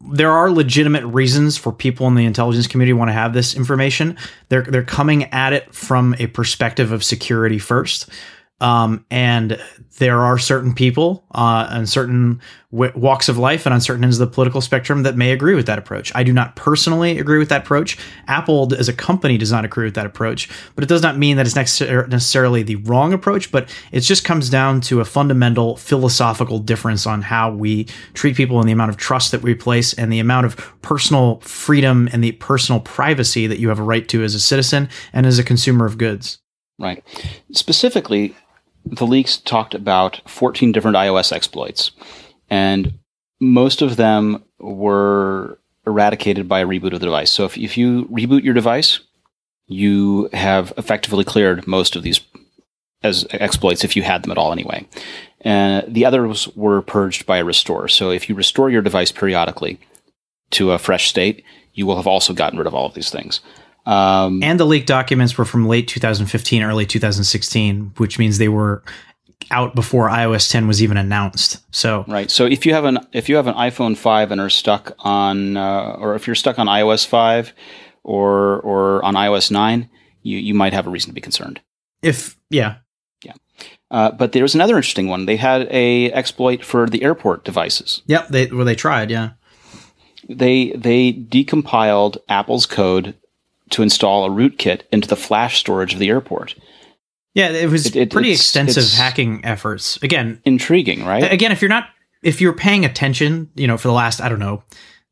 there 0.00 0.30
are 0.30 0.50
legitimate 0.50 1.04
reasons 1.06 1.56
for 1.56 1.72
people 1.72 2.06
in 2.06 2.14
the 2.14 2.24
intelligence 2.24 2.66
community 2.66 2.92
want 2.92 3.08
to 3.08 3.12
have 3.12 3.32
this 3.32 3.54
information. 3.54 4.16
They're 4.48 4.62
they're 4.62 4.82
coming 4.82 5.24
at 5.32 5.52
it 5.52 5.74
from 5.74 6.14
a 6.18 6.26
perspective 6.28 6.92
of 6.92 7.02
security 7.02 7.58
first. 7.58 8.08
Um, 8.64 9.04
and 9.10 9.60
there 9.98 10.22
are 10.22 10.38
certain 10.38 10.72
people 10.72 11.22
uh, 11.34 11.68
and 11.70 11.86
certain 11.86 12.40
w- 12.72 12.92
walks 12.96 13.28
of 13.28 13.36
life 13.36 13.66
and 13.66 13.74
on 13.74 13.80
certain 13.82 14.02
ends 14.02 14.18
of 14.18 14.26
the 14.26 14.34
political 14.34 14.62
spectrum 14.62 15.02
that 15.02 15.16
may 15.16 15.32
agree 15.32 15.54
with 15.54 15.66
that 15.66 15.78
approach. 15.78 16.10
I 16.14 16.22
do 16.22 16.32
not 16.32 16.56
personally 16.56 17.18
agree 17.18 17.38
with 17.38 17.50
that 17.50 17.64
approach. 17.64 17.98
Apple, 18.26 18.72
as 18.74 18.88
a 18.88 18.94
company, 18.94 19.36
does 19.36 19.52
not 19.52 19.66
agree 19.66 19.84
with 19.84 19.96
that 19.96 20.06
approach, 20.06 20.48
but 20.74 20.82
it 20.82 20.86
does 20.86 21.02
not 21.02 21.18
mean 21.18 21.36
that 21.36 21.44
it's 21.44 21.54
necessar- 21.54 22.08
necessarily 22.08 22.62
the 22.62 22.76
wrong 22.76 23.12
approach. 23.12 23.52
But 23.52 23.68
it 23.92 24.00
just 24.00 24.24
comes 24.24 24.48
down 24.48 24.80
to 24.82 25.00
a 25.00 25.04
fundamental 25.04 25.76
philosophical 25.76 26.58
difference 26.58 27.06
on 27.06 27.20
how 27.20 27.52
we 27.52 27.84
treat 28.14 28.34
people 28.34 28.60
and 28.60 28.68
the 28.68 28.72
amount 28.72 28.92
of 28.92 28.96
trust 28.96 29.30
that 29.32 29.42
we 29.42 29.54
place 29.54 29.92
and 29.92 30.10
the 30.10 30.20
amount 30.20 30.46
of 30.46 30.56
personal 30.80 31.40
freedom 31.40 32.08
and 32.14 32.24
the 32.24 32.32
personal 32.32 32.80
privacy 32.80 33.46
that 33.46 33.58
you 33.58 33.68
have 33.68 33.78
a 33.78 33.82
right 33.82 34.08
to 34.08 34.24
as 34.24 34.34
a 34.34 34.40
citizen 34.40 34.88
and 35.12 35.26
as 35.26 35.38
a 35.38 35.44
consumer 35.44 35.84
of 35.84 35.98
goods. 35.98 36.38
Right. 36.78 37.04
Specifically, 37.52 38.34
the 38.84 39.06
leaks 39.06 39.38
talked 39.38 39.74
about 39.74 40.20
14 40.26 40.72
different 40.72 40.96
iOS 40.96 41.32
exploits, 41.32 41.90
and 42.50 42.94
most 43.40 43.82
of 43.82 43.96
them 43.96 44.44
were 44.58 45.58
eradicated 45.86 46.48
by 46.48 46.60
a 46.60 46.66
reboot 46.66 46.92
of 46.92 47.00
the 47.00 47.06
device. 47.06 47.30
So 47.30 47.44
if, 47.44 47.58
if 47.58 47.76
you 47.76 48.06
reboot 48.06 48.42
your 48.42 48.54
device, 48.54 49.00
you 49.66 50.28
have 50.32 50.72
effectively 50.76 51.24
cleared 51.24 51.66
most 51.66 51.96
of 51.96 52.02
these 52.02 52.20
as 53.02 53.26
exploits 53.30 53.84
if 53.84 53.96
you 53.96 54.02
had 54.02 54.22
them 54.22 54.30
at 54.30 54.38
all 54.38 54.52
anyway. 54.52 54.86
And 55.42 55.92
the 55.92 56.06
others 56.06 56.48
were 56.56 56.80
purged 56.80 57.26
by 57.26 57.36
a 57.36 57.44
restore. 57.44 57.86
So 57.88 58.10
if 58.10 58.28
you 58.28 58.34
restore 58.34 58.70
your 58.70 58.80
device 58.80 59.12
periodically 59.12 59.78
to 60.52 60.72
a 60.72 60.78
fresh 60.78 61.08
state, 61.08 61.44
you 61.74 61.86
will 61.86 61.96
have 61.96 62.06
also 62.06 62.32
gotten 62.32 62.58
rid 62.58 62.66
of 62.66 62.74
all 62.74 62.86
of 62.86 62.94
these 62.94 63.10
things. 63.10 63.40
Um, 63.86 64.42
And 64.42 64.58
the 64.58 64.64
leaked 64.64 64.86
documents 64.86 65.36
were 65.36 65.44
from 65.44 65.66
late 65.68 65.88
2015, 65.88 66.62
early 66.62 66.86
2016, 66.86 67.92
which 67.98 68.18
means 68.18 68.38
they 68.38 68.48
were 68.48 68.82
out 69.50 69.74
before 69.74 70.08
iOS 70.08 70.50
10 70.50 70.66
was 70.66 70.82
even 70.82 70.96
announced. 70.96 71.60
So 71.74 72.04
Right. 72.08 72.30
So 72.30 72.46
if 72.46 72.64
you 72.64 72.72
have 72.72 72.84
an 72.86 72.98
if 73.12 73.28
you 73.28 73.36
have 73.36 73.46
an 73.46 73.54
iPhone 73.54 73.96
five 73.96 74.30
and 74.32 74.40
are 74.40 74.48
stuck 74.48 74.92
on, 75.00 75.56
uh, 75.58 75.96
or 75.98 76.14
if 76.14 76.26
you're 76.26 76.34
stuck 76.34 76.58
on 76.58 76.66
iOS 76.66 77.06
five, 77.06 77.52
or 78.02 78.60
or 78.60 79.04
on 79.04 79.14
iOS 79.14 79.50
nine, 79.50 79.88
you 80.22 80.38
you 80.38 80.54
might 80.54 80.72
have 80.72 80.86
a 80.86 80.90
reason 80.90 81.10
to 81.10 81.14
be 81.14 81.20
concerned. 81.20 81.60
if 82.02 82.36
yeah, 82.50 82.76
Uh, 83.90 84.10
but 84.10 84.32
there 84.32 84.42
was 84.42 84.54
another 84.54 84.76
interesting 84.76 85.08
one. 85.08 85.26
They 85.26 85.36
had 85.36 85.68
a 85.70 86.10
exploit 86.12 86.64
for 86.64 86.88
the 86.88 87.02
airport 87.02 87.44
devices. 87.44 88.02
yep, 88.06 88.28
they 88.28 88.46
well 88.46 88.64
they 88.64 88.74
tried, 88.74 89.10
yeah. 89.10 89.30
They 90.28 90.72
they 90.72 91.12
decompiled 91.12 92.16
Apple's 92.28 92.66
code 92.66 93.14
to 93.70 93.82
install 93.82 94.24
a 94.24 94.28
rootkit 94.30 94.82
into 94.92 95.08
the 95.08 95.16
flash 95.16 95.58
storage 95.58 95.92
of 95.94 95.98
the 95.98 96.08
airport. 96.08 96.54
Yeah, 97.34 97.48
it 97.48 97.68
was 97.70 97.86
It- 97.86 97.96
it- 97.96 98.10
pretty 98.10 98.30
it's- 98.30 98.40
extensive 98.40 98.84
it's- 98.84 98.96
hacking 98.98 99.40
efforts. 99.44 99.98
Again, 100.02 100.40
Intriguing, 100.44 101.04
right? 101.04 101.32
again, 101.32 101.50
if 101.52 101.60
you're 101.62 101.68
not 101.68 101.88
if 102.22 102.40
you're 102.40 102.54
paying 102.54 102.84
attention, 102.86 103.50
you 103.54 103.66
know, 103.66 103.76
for 103.76 103.88
the 103.88 103.94
last 103.94 104.20
I 104.20 104.28
don't 104.28 104.38
know. 104.38 104.62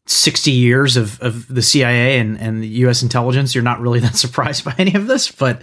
60 0.06 0.50
years 0.50 0.96
of, 0.96 1.20
of 1.20 1.46
the 1.46 1.62
CIA 1.62 2.18
and, 2.18 2.36
and 2.40 2.60
the 2.60 2.66
US 2.86 3.02
intelligence, 3.04 3.54
you're 3.54 3.62
not 3.62 3.80
really 3.80 4.00
that 4.06 4.16
surprised 4.16 4.64
by 4.64 4.74
any 4.78 4.94
of 4.94 5.06
this. 5.06 5.30
But 5.30 5.62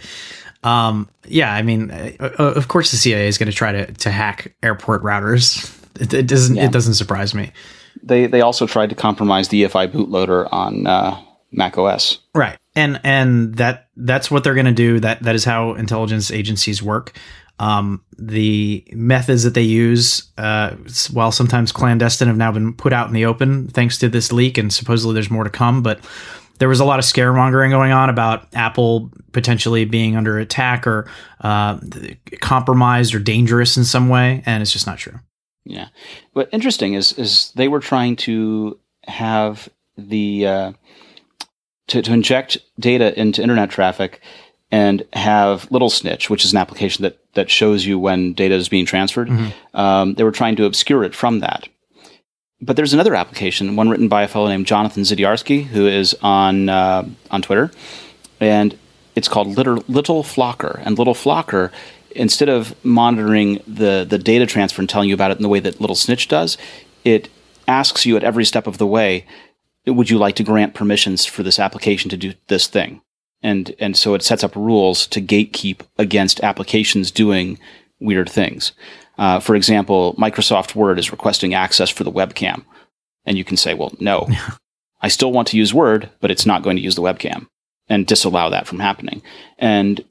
um, 0.63 1.09
yeah, 1.27 1.53
I 1.53 1.61
mean, 1.61 1.91
uh, 1.91 2.11
uh, 2.19 2.43
of 2.55 2.67
course, 2.69 2.91
the 2.91 2.97
CIA 2.97 3.27
is 3.27 3.37
going 3.37 3.49
to 3.51 3.55
try 3.55 3.71
to 3.71 3.91
to 3.93 4.11
hack 4.11 4.55
airport 4.63 5.03
routers. 5.03 5.69
It, 5.99 6.13
it 6.13 6.27
doesn't 6.27 6.55
Yeah. 6.55 6.65
it 6.65 6.71
doesn't 6.71 6.93
surprise 6.95 7.33
me. 7.33 7.51
They 8.03 8.27
they 8.27 8.41
also 8.41 8.65
tried 8.67 8.89
to 8.89 8.95
compromise 8.95 9.49
the 9.49 9.63
EFI 9.63 9.87
bootloader 9.91 10.47
on 10.53 10.87
uh, 10.87 11.17
Mac 11.51 11.77
OS. 11.77 12.19
Right. 12.35 12.57
And 12.75 12.99
and 13.03 13.55
that 13.55 13.87
that's 13.95 14.29
what 14.29 14.43
they're 14.43 14.53
going 14.53 14.65
to 14.65 14.71
do. 14.71 14.99
That 14.99 15.23
that 15.23 15.35
is 15.35 15.43
how 15.43 15.73
intelligence 15.73 16.31
agencies 16.31 16.81
work. 16.81 17.17
Um, 17.59 18.05
the 18.17 18.85
methods 18.93 19.43
that 19.43 19.53
they 19.53 19.63
use, 19.63 20.31
uh, 20.37 20.75
while 21.11 21.31
sometimes 21.31 21.73
clandestine, 21.73 22.29
have 22.29 22.37
now 22.37 22.53
been 22.53 22.73
put 22.73 22.93
out 22.93 23.07
in 23.07 23.13
the 23.13 23.25
open 23.25 23.67
thanks 23.67 23.97
to 23.97 24.07
this 24.07 24.31
leak, 24.31 24.57
and 24.57 24.71
supposedly 24.71 25.13
there's 25.13 25.29
more 25.29 25.43
to 25.43 25.49
come. 25.49 25.83
But 25.83 25.99
there 26.59 26.69
was 26.69 26.79
a 26.79 26.85
lot 26.85 26.99
of 26.99 27.05
scaremongering 27.05 27.71
going 27.71 27.91
on 27.91 28.09
about 28.09 28.47
Apple 28.53 29.11
potentially 29.33 29.83
being 29.83 30.15
under 30.15 30.39
attack 30.39 30.87
or 30.87 31.09
uh, 31.41 31.79
compromised 32.39 33.13
or 33.13 33.19
dangerous 33.19 33.75
in 33.75 33.83
some 33.83 34.07
way, 34.07 34.41
and 34.45 34.61
it's 34.61 34.71
just 34.71 34.87
not 34.87 34.97
true. 34.97 35.19
Yeah. 35.65 35.89
What 36.33 36.49
interesting 36.53 36.93
is 36.93 37.13
is 37.13 37.51
they 37.55 37.67
were 37.67 37.81
trying 37.81 38.15
to 38.17 38.79
have 39.05 39.67
the 39.97 40.47
uh, 40.47 40.71
to 41.89 42.01
to 42.01 42.13
inject 42.13 42.57
data 42.79 43.17
into 43.19 43.41
internet 43.41 43.69
traffic 43.69 44.21
and 44.71 45.03
have 45.13 45.69
Little 45.71 45.89
Snitch, 45.89 46.29
which 46.29 46.45
is 46.45 46.51
an 46.51 46.57
application 46.57 47.03
that 47.03 47.17
that 47.33 47.49
shows 47.49 47.85
you 47.85 47.99
when 47.99 48.33
data 48.33 48.55
is 48.55 48.69
being 48.69 48.85
transferred. 48.85 49.29
Um, 49.73 50.13
they 50.15 50.23
were 50.23 50.31
trying 50.31 50.55
to 50.57 50.65
obscure 50.65 51.03
it 51.03 51.15
from 51.15 51.39
that. 51.39 51.67
But 52.61 52.75
there's 52.75 52.93
another 52.93 53.15
application, 53.15 53.75
one 53.77 53.89
written 53.89 54.09
by 54.09 54.23
a 54.23 54.27
fellow 54.27 54.47
named 54.47 54.67
Jonathan 54.67 55.03
Zdziarski, 55.03 55.63
who 55.63 55.87
is 55.87 56.15
on 56.21 56.69
uh, 56.69 57.07
on 57.31 57.41
Twitter, 57.41 57.71
and 58.39 58.77
it's 59.15 59.27
called 59.27 59.47
Little, 59.47 59.83
Little 59.87 60.23
Flocker. 60.23 60.81
And 60.85 60.97
Little 60.97 61.13
Flocker, 61.13 61.71
instead 62.11 62.49
of 62.49 62.75
monitoring 62.83 63.61
the 63.65 64.05
the 64.07 64.17
data 64.17 64.45
transfer 64.45 64.81
and 64.81 64.89
telling 64.89 65.09
you 65.09 65.15
about 65.15 65.31
it 65.31 65.37
in 65.37 65.43
the 65.43 65.49
way 65.49 65.61
that 65.61 65.79
Little 65.79 65.95
Snitch 65.95 66.27
does, 66.27 66.57
it 67.03 67.29
asks 67.67 68.05
you 68.05 68.17
at 68.17 68.23
every 68.23 68.43
step 68.45 68.67
of 68.67 68.77
the 68.77 68.87
way, 68.87 69.25
would 69.89 70.09
you 70.09 70.17
like 70.17 70.35
to 70.35 70.43
grant 70.43 70.73
permissions 70.73 71.25
for 71.25 71.43
this 71.43 71.59
application 71.59 72.09
to 72.09 72.17
do 72.17 72.33
this 72.47 72.67
thing? 72.67 73.01
And 73.41 73.73
and 73.79 73.95
so 73.95 74.13
it 74.13 74.23
sets 74.23 74.43
up 74.43 74.55
rules 74.55 75.07
to 75.07 75.21
gatekeep 75.21 75.81
against 75.97 76.43
applications 76.43 77.11
doing 77.11 77.57
weird 77.99 78.29
things. 78.29 78.73
Uh, 79.17 79.39
for 79.39 79.55
example, 79.55 80.15
Microsoft 80.15 80.75
Word 80.75 80.99
is 80.99 81.11
requesting 81.11 81.53
access 81.53 81.89
for 81.89 82.03
the 82.03 82.11
webcam, 82.11 82.63
and 83.25 83.37
you 83.37 83.43
can 83.43 83.57
say, 83.57 83.73
"Well, 83.73 83.93
no, 83.99 84.27
I 85.01 85.07
still 85.07 85.31
want 85.31 85.47
to 85.49 85.57
use 85.57 85.73
Word, 85.73 86.09
but 86.19 86.31
it's 86.31 86.45
not 86.45 86.63
going 86.63 86.75
to 86.75 86.83
use 86.83 86.95
the 86.95 87.01
webcam," 87.01 87.47
and 87.87 88.05
disallow 88.05 88.49
that 88.49 88.67
from 88.67 88.79
happening. 88.79 89.21
And 89.57 90.03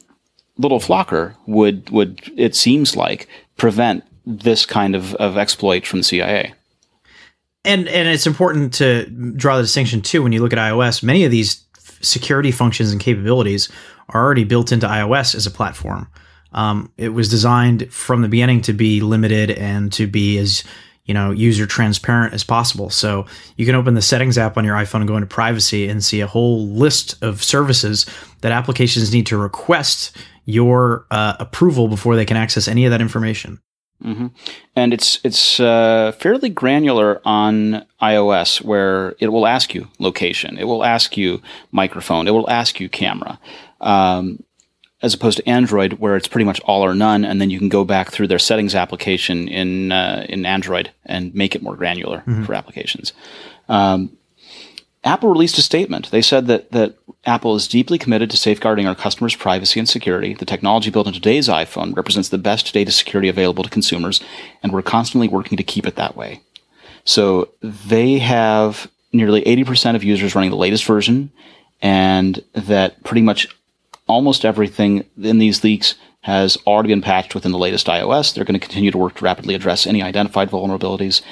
Little 0.56 0.80
Flocker 0.80 1.34
would 1.46 1.90
would 1.90 2.32
it 2.36 2.54
seems 2.54 2.96
like 2.96 3.28
prevent 3.56 4.04
this 4.28 4.66
kind 4.66 4.94
of, 4.94 5.14
of 5.14 5.38
exploit 5.38 5.86
from 5.86 6.00
the 6.00 6.04
CIA. 6.04 6.54
And 7.68 7.86
and 7.86 8.08
it's 8.08 8.26
important 8.26 8.72
to 8.74 9.04
draw 9.36 9.56
the 9.56 9.62
distinction 9.62 10.00
too 10.00 10.22
when 10.22 10.32
you 10.32 10.42
look 10.42 10.52
at 10.52 10.58
iOS. 10.58 11.02
Many 11.02 11.24
of 11.24 11.30
these 11.30 11.64
security 12.00 12.50
functions 12.50 12.90
and 12.90 13.00
capabilities 13.00 13.68
are 14.08 14.24
already 14.24 14.44
built 14.44 14.72
into 14.72 14.86
iOS 14.86 15.34
as 15.34 15.46
a 15.46 15.50
platform. 15.50 16.08
Um, 16.52 16.90
it 16.96 17.10
was 17.10 17.28
designed 17.28 17.92
from 17.92 18.22
the 18.22 18.28
beginning 18.28 18.62
to 18.62 18.72
be 18.72 19.02
limited 19.02 19.50
and 19.50 19.92
to 19.92 20.06
be 20.06 20.38
as 20.38 20.64
you 21.04 21.12
know 21.12 21.30
user 21.30 21.66
transparent 21.66 22.32
as 22.32 22.42
possible. 22.42 22.88
So 22.88 23.26
you 23.56 23.66
can 23.66 23.74
open 23.74 23.92
the 23.92 24.02
settings 24.02 24.38
app 24.38 24.56
on 24.56 24.64
your 24.64 24.74
iPhone 24.74 25.00
and 25.00 25.08
go 25.08 25.16
into 25.16 25.26
privacy 25.26 25.88
and 25.88 26.02
see 26.02 26.20
a 26.22 26.26
whole 26.26 26.68
list 26.68 27.22
of 27.22 27.44
services 27.44 28.06
that 28.40 28.50
applications 28.50 29.12
need 29.12 29.26
to 29.26 29.36
request 29.36 30.16
your 30.46 31.06
uh, 31.10 31.36
approval 31.38 31.88
before 31.88 32.16
they 32.16 32.24
can 32.24 32.38
access 32.38 32.66
any 32.66 32.86
of 32.86 32.90
that 32.92 33.02
information. 33.02 33.60
Hmm 34.02 34.26
And 34.76 34.92
it's 34.92 35.20
it's 35.24 35.60
uh, 35.60 36.12
fairly 36.18 36.48
granular 36.48 37.20
on 37.24 37.84
iOS, 38.00 38.62
where 38.62 39.14
it 39.18 39.28
will 39.28 39.46
ask 39.46 39.74
you 39.74 39.88
location, 39.98 40.58
it 40.58 40.64
will 40.64 40.84
ask 40.84 41.16
you 41.16 41.42
microphone, 41.72 42.28
it 42.28 42.32
will 42.32 42.48
ask 42.50 42.80
you 42.80 42.88
camera, 42.88 43.38
um, 43.80 44.42
as 45.02 45.14
opposed 45.14 45.38
to 45.38 45.48
Android, 45.48 45.94
where 45.94 46.16
it's 46.16 46.28
pretty 46.28 46.44
much 46.44 46.60
all 46.60 46.84
or 46.84 46.94
none, 46.94 47.24
and 47.24 47.40
then 47.40 47.50
you 47.50 47.58
can 47.58 47.68
go 47.68 47.84
back 47.84 48.10
through 48.10 48.26
their 48.28 48.38
settings 48.38 48.74
application 48.74 49.48
in 49.48 49.92
uh, 49.92 50.26
in 50.28 50.46
Android 50.46 50.90
and 51.06 51.34
make 51.34 51.54
it 51.54 51.62
more 51.62 51.76
granular 51.76 52.22
for 52.44 52.54
applications. 52.54 53.12
Um, 53.68 54.17
Apple 55.08 55.30
released 55.30 55.56
a 55.56 55.62
statement. 55.62 56.10
They 56.10 56.20
said 56.20 56.48
that 56.48 56.70
that 56.72 56.94
Apple 57.24 57.54
is 57.54 57.66
deeply 57.66 57.96
committed 57.96 58.30
to 58.30 58.36
safeguarding 58.36 58.86
our 58.86 58.94
customers' 58.94 59.34
privacy 59.34 59.80
and 59.80 59.88
security. 59.88 60.34
The 60.34 60.44
technology 60.44 60.90
built 60.90 61.06
in 61.06 61.14
today's 61.14 61.48
iPhone 61.48 61.96
represents 61.96 62.28
the 62.28 62.36
best 62.36 62.74
data 62.74 62.92
security 62.92 63.30
available 63.30 63.64
to 63.64 63.70
consumers, 63.70 64.20
and 64.62 64.70
we're 64.70 64.82
constantly 64.82 65.26
working 65.26 65.56
to 65.56 65.62
keep 65.62 65.86
it 65.86 65.96
that 65.96 66.14
way. 66.14 66.42
So 67.04 67.48
they 67.62 68.18
have 68.18 68.90
nearly 69.10 69.40
80% 69.40 69.96
of 69.96 70.04
users 70.04 70.34
running 70.34 70.50
the 70.50 70.56
latest 70.56 70.84
version, 70.84 71.32
and 71.80 72.44
that 72.52 73.02
pretty 73.02 73.22
much 73.22 73.48
almost 74.08 74.44
everything 74.44 75.06
in 75.22 75.38
these 75.38 75.64
leaks 75.64 75.94
has 76.20 76.58
already 76.66 76.90
been 76.90 77.00
patched 77.00 77.34
within 77.34 77.52
the 77.52 77.58
latest 77.58 77.86
iOS. 77.86 78.34
They're 78.34 78.44
going 78.44 78.60
to 78.60 78.66
continue 78.66 78.90
to 78.90 78.98
work 78.98 79.14
to 79.16 79.24
rapidly 79.24 79.54
address 79.54 79.86
any 79.86 80.02
identified 80.02 80.50
vulnerabilities, 80.50 81.22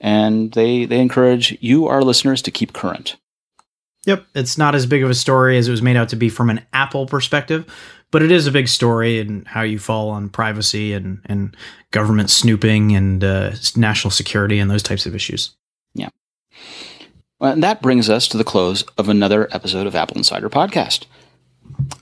and 0.00 0.52
they, 0.52 0.84
they 0.84 1.00
encourage 1.00 1.56
you, 1.60 1.86
our 1.86 2.02
listeners, 2.02 2.42
to 2.42 2.50
keep 2.50 2.72
current. 2.72 3.16
Yep, 4.06 4.24
it's 4.34 4.56
not 4.56 4.74
as 4.74 4.86
big 4.86 5.02
of 5.02 5.10
a 5.10 5.14
story 5.14 5.58
as 5.58 5.68
it 5.68 5.72
was 5.72 5.82
made 5.82 5.96
out 5.96 6.08
to 6.08 6.16
be 6.16 6.28
from 6.30 6.48
an 6.48 6.64
Apple 6.72 7.06
perspective, 7.06 7.66
but 8.10 8.22
it 8.22 8.30
is 8.30 8.46
a 8.46 8.52
big 8.52 8.66
story 8.66 9.20
and 9.20 9.46
how 9.46 9.62
you 9.62 9.78
fall 9.78 10.08
on 10.08 10.30
privacy 10.30 10.94
and, 10.94 11.20
and 11.26 11.56
government 11.90 12.30
snooping 12.30 12.96
and 12.96 13.22
uh, 13.22 13.52
national 13.76 14.10
security 14.10 14.58
and 14.58 14.70
those 14.70 14.82
types 14.82 15.04
of 15.04 15.14
issues. 15.14 15.54
Well, 17.40 17.52
and 17.52 17.62
that 17.62 17.80
brings 17.80 18.10
us 18.10 18.28
to 18.28 18.36
the 18.36 18.44
close 18.44 18.82
of 18.98 19.08
another 19.08 19.48
episode 19.50 19.86
of 19.86 19.96
Apple 19.96 20.18
Insider 20.18 20.50
Podcast. 20.50 21.06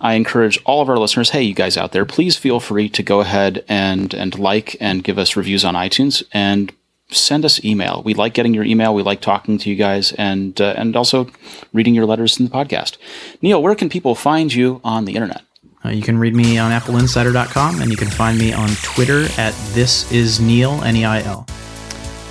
I 0.00 0.14
encourage 0.14 0.60
all 0.64 0.82
of 0.82 0.88
our 0.88 0.98
listeners, 0.98 1.30
hey, 1.30 1.42
you 1.42 1.54
guys 1.54 1.76
out 1.76 1.92
there, 1.92 2.04
please 2.04 2.36
feel 2.36 2.58
free 2.58 2.88
to 2.88 3.02
go 3.04 3.20
ahead 3.20 3.64
and 3.68 4.12
and 4.14 4.36
like 4.36 4.76
and 4.80 5.04
give 5.04 5.16
us 5.16 5.36
reviews 5.36 5.64
on 5.64 5.74
iTunes 5.74 6.24
and 6.32 6.72
send 7.10 7.44
us 7.44 7.64
email. 7.64 8.02
We 8.04 8.14
like 8.14 8.34
getting 8.34 8.54
your 8.54 8.64
email. 8.64 8.94
We 8.94 9.02
like 9.02 9.20
talking 9.20 9.58
to 9.58 9.70
you 9.70 9.76
guys 9.76 10.12
and 10.12 10.60
uh, 10.60 10.74
and 10.76 10.96
also 10.96 11.28
reading 11.72 11.94
your 11.94 12.06
letters 12.06 12.38
in 12.38 12.46
the 12.46 12.50
podcast. 12.50 12.96
Neil, 13.42 13.62
where 13.62 13.74
can 13.74 13.88
people 13.88 14.14
find 14.14 14.52
you 14.52 14.80
on 14.84 15.04
the 15.04 15.14
internet? 15.14 15.42
Uh, 15.84 15.90
you 15.90 16.02
can 16.02 16.18
read 16.18 16.34
me 16.34 16.58
on 16.58 16.72
appleinsider.com 16.72 17.80
and 17.80 17.90
you 17.90 17.96
can 17.96 18.08
find 18.08 18.36
me 18.36 18.52
on 18.52 18.68
Twitter 18.82 19.26
at 19.38 19.54
this 19.72 20.10
is 20.10 20.40
Neil, 20.40 20.82
N 20.84 20.96
E 20.96 21.04
I 21.04 21.22
L. 21.22 21.46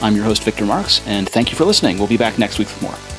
I'm 0.01 0.15
your 0.15 0.25
host, 0.25 0.43
Victor 0.43 0.65
Marks, 0.65 1.05
and 1.07 1.27
thank 1.27 1.49
you 1.49 1.57
for 1.57 1.65
listening. 1.65 1.97
We'll 1.97 2.07
be 2.07 2.17
back 2.17 2.37
next 2.37 2.59
week 2.59 2.67
with 2.67 2.81
more. 2.81 3.16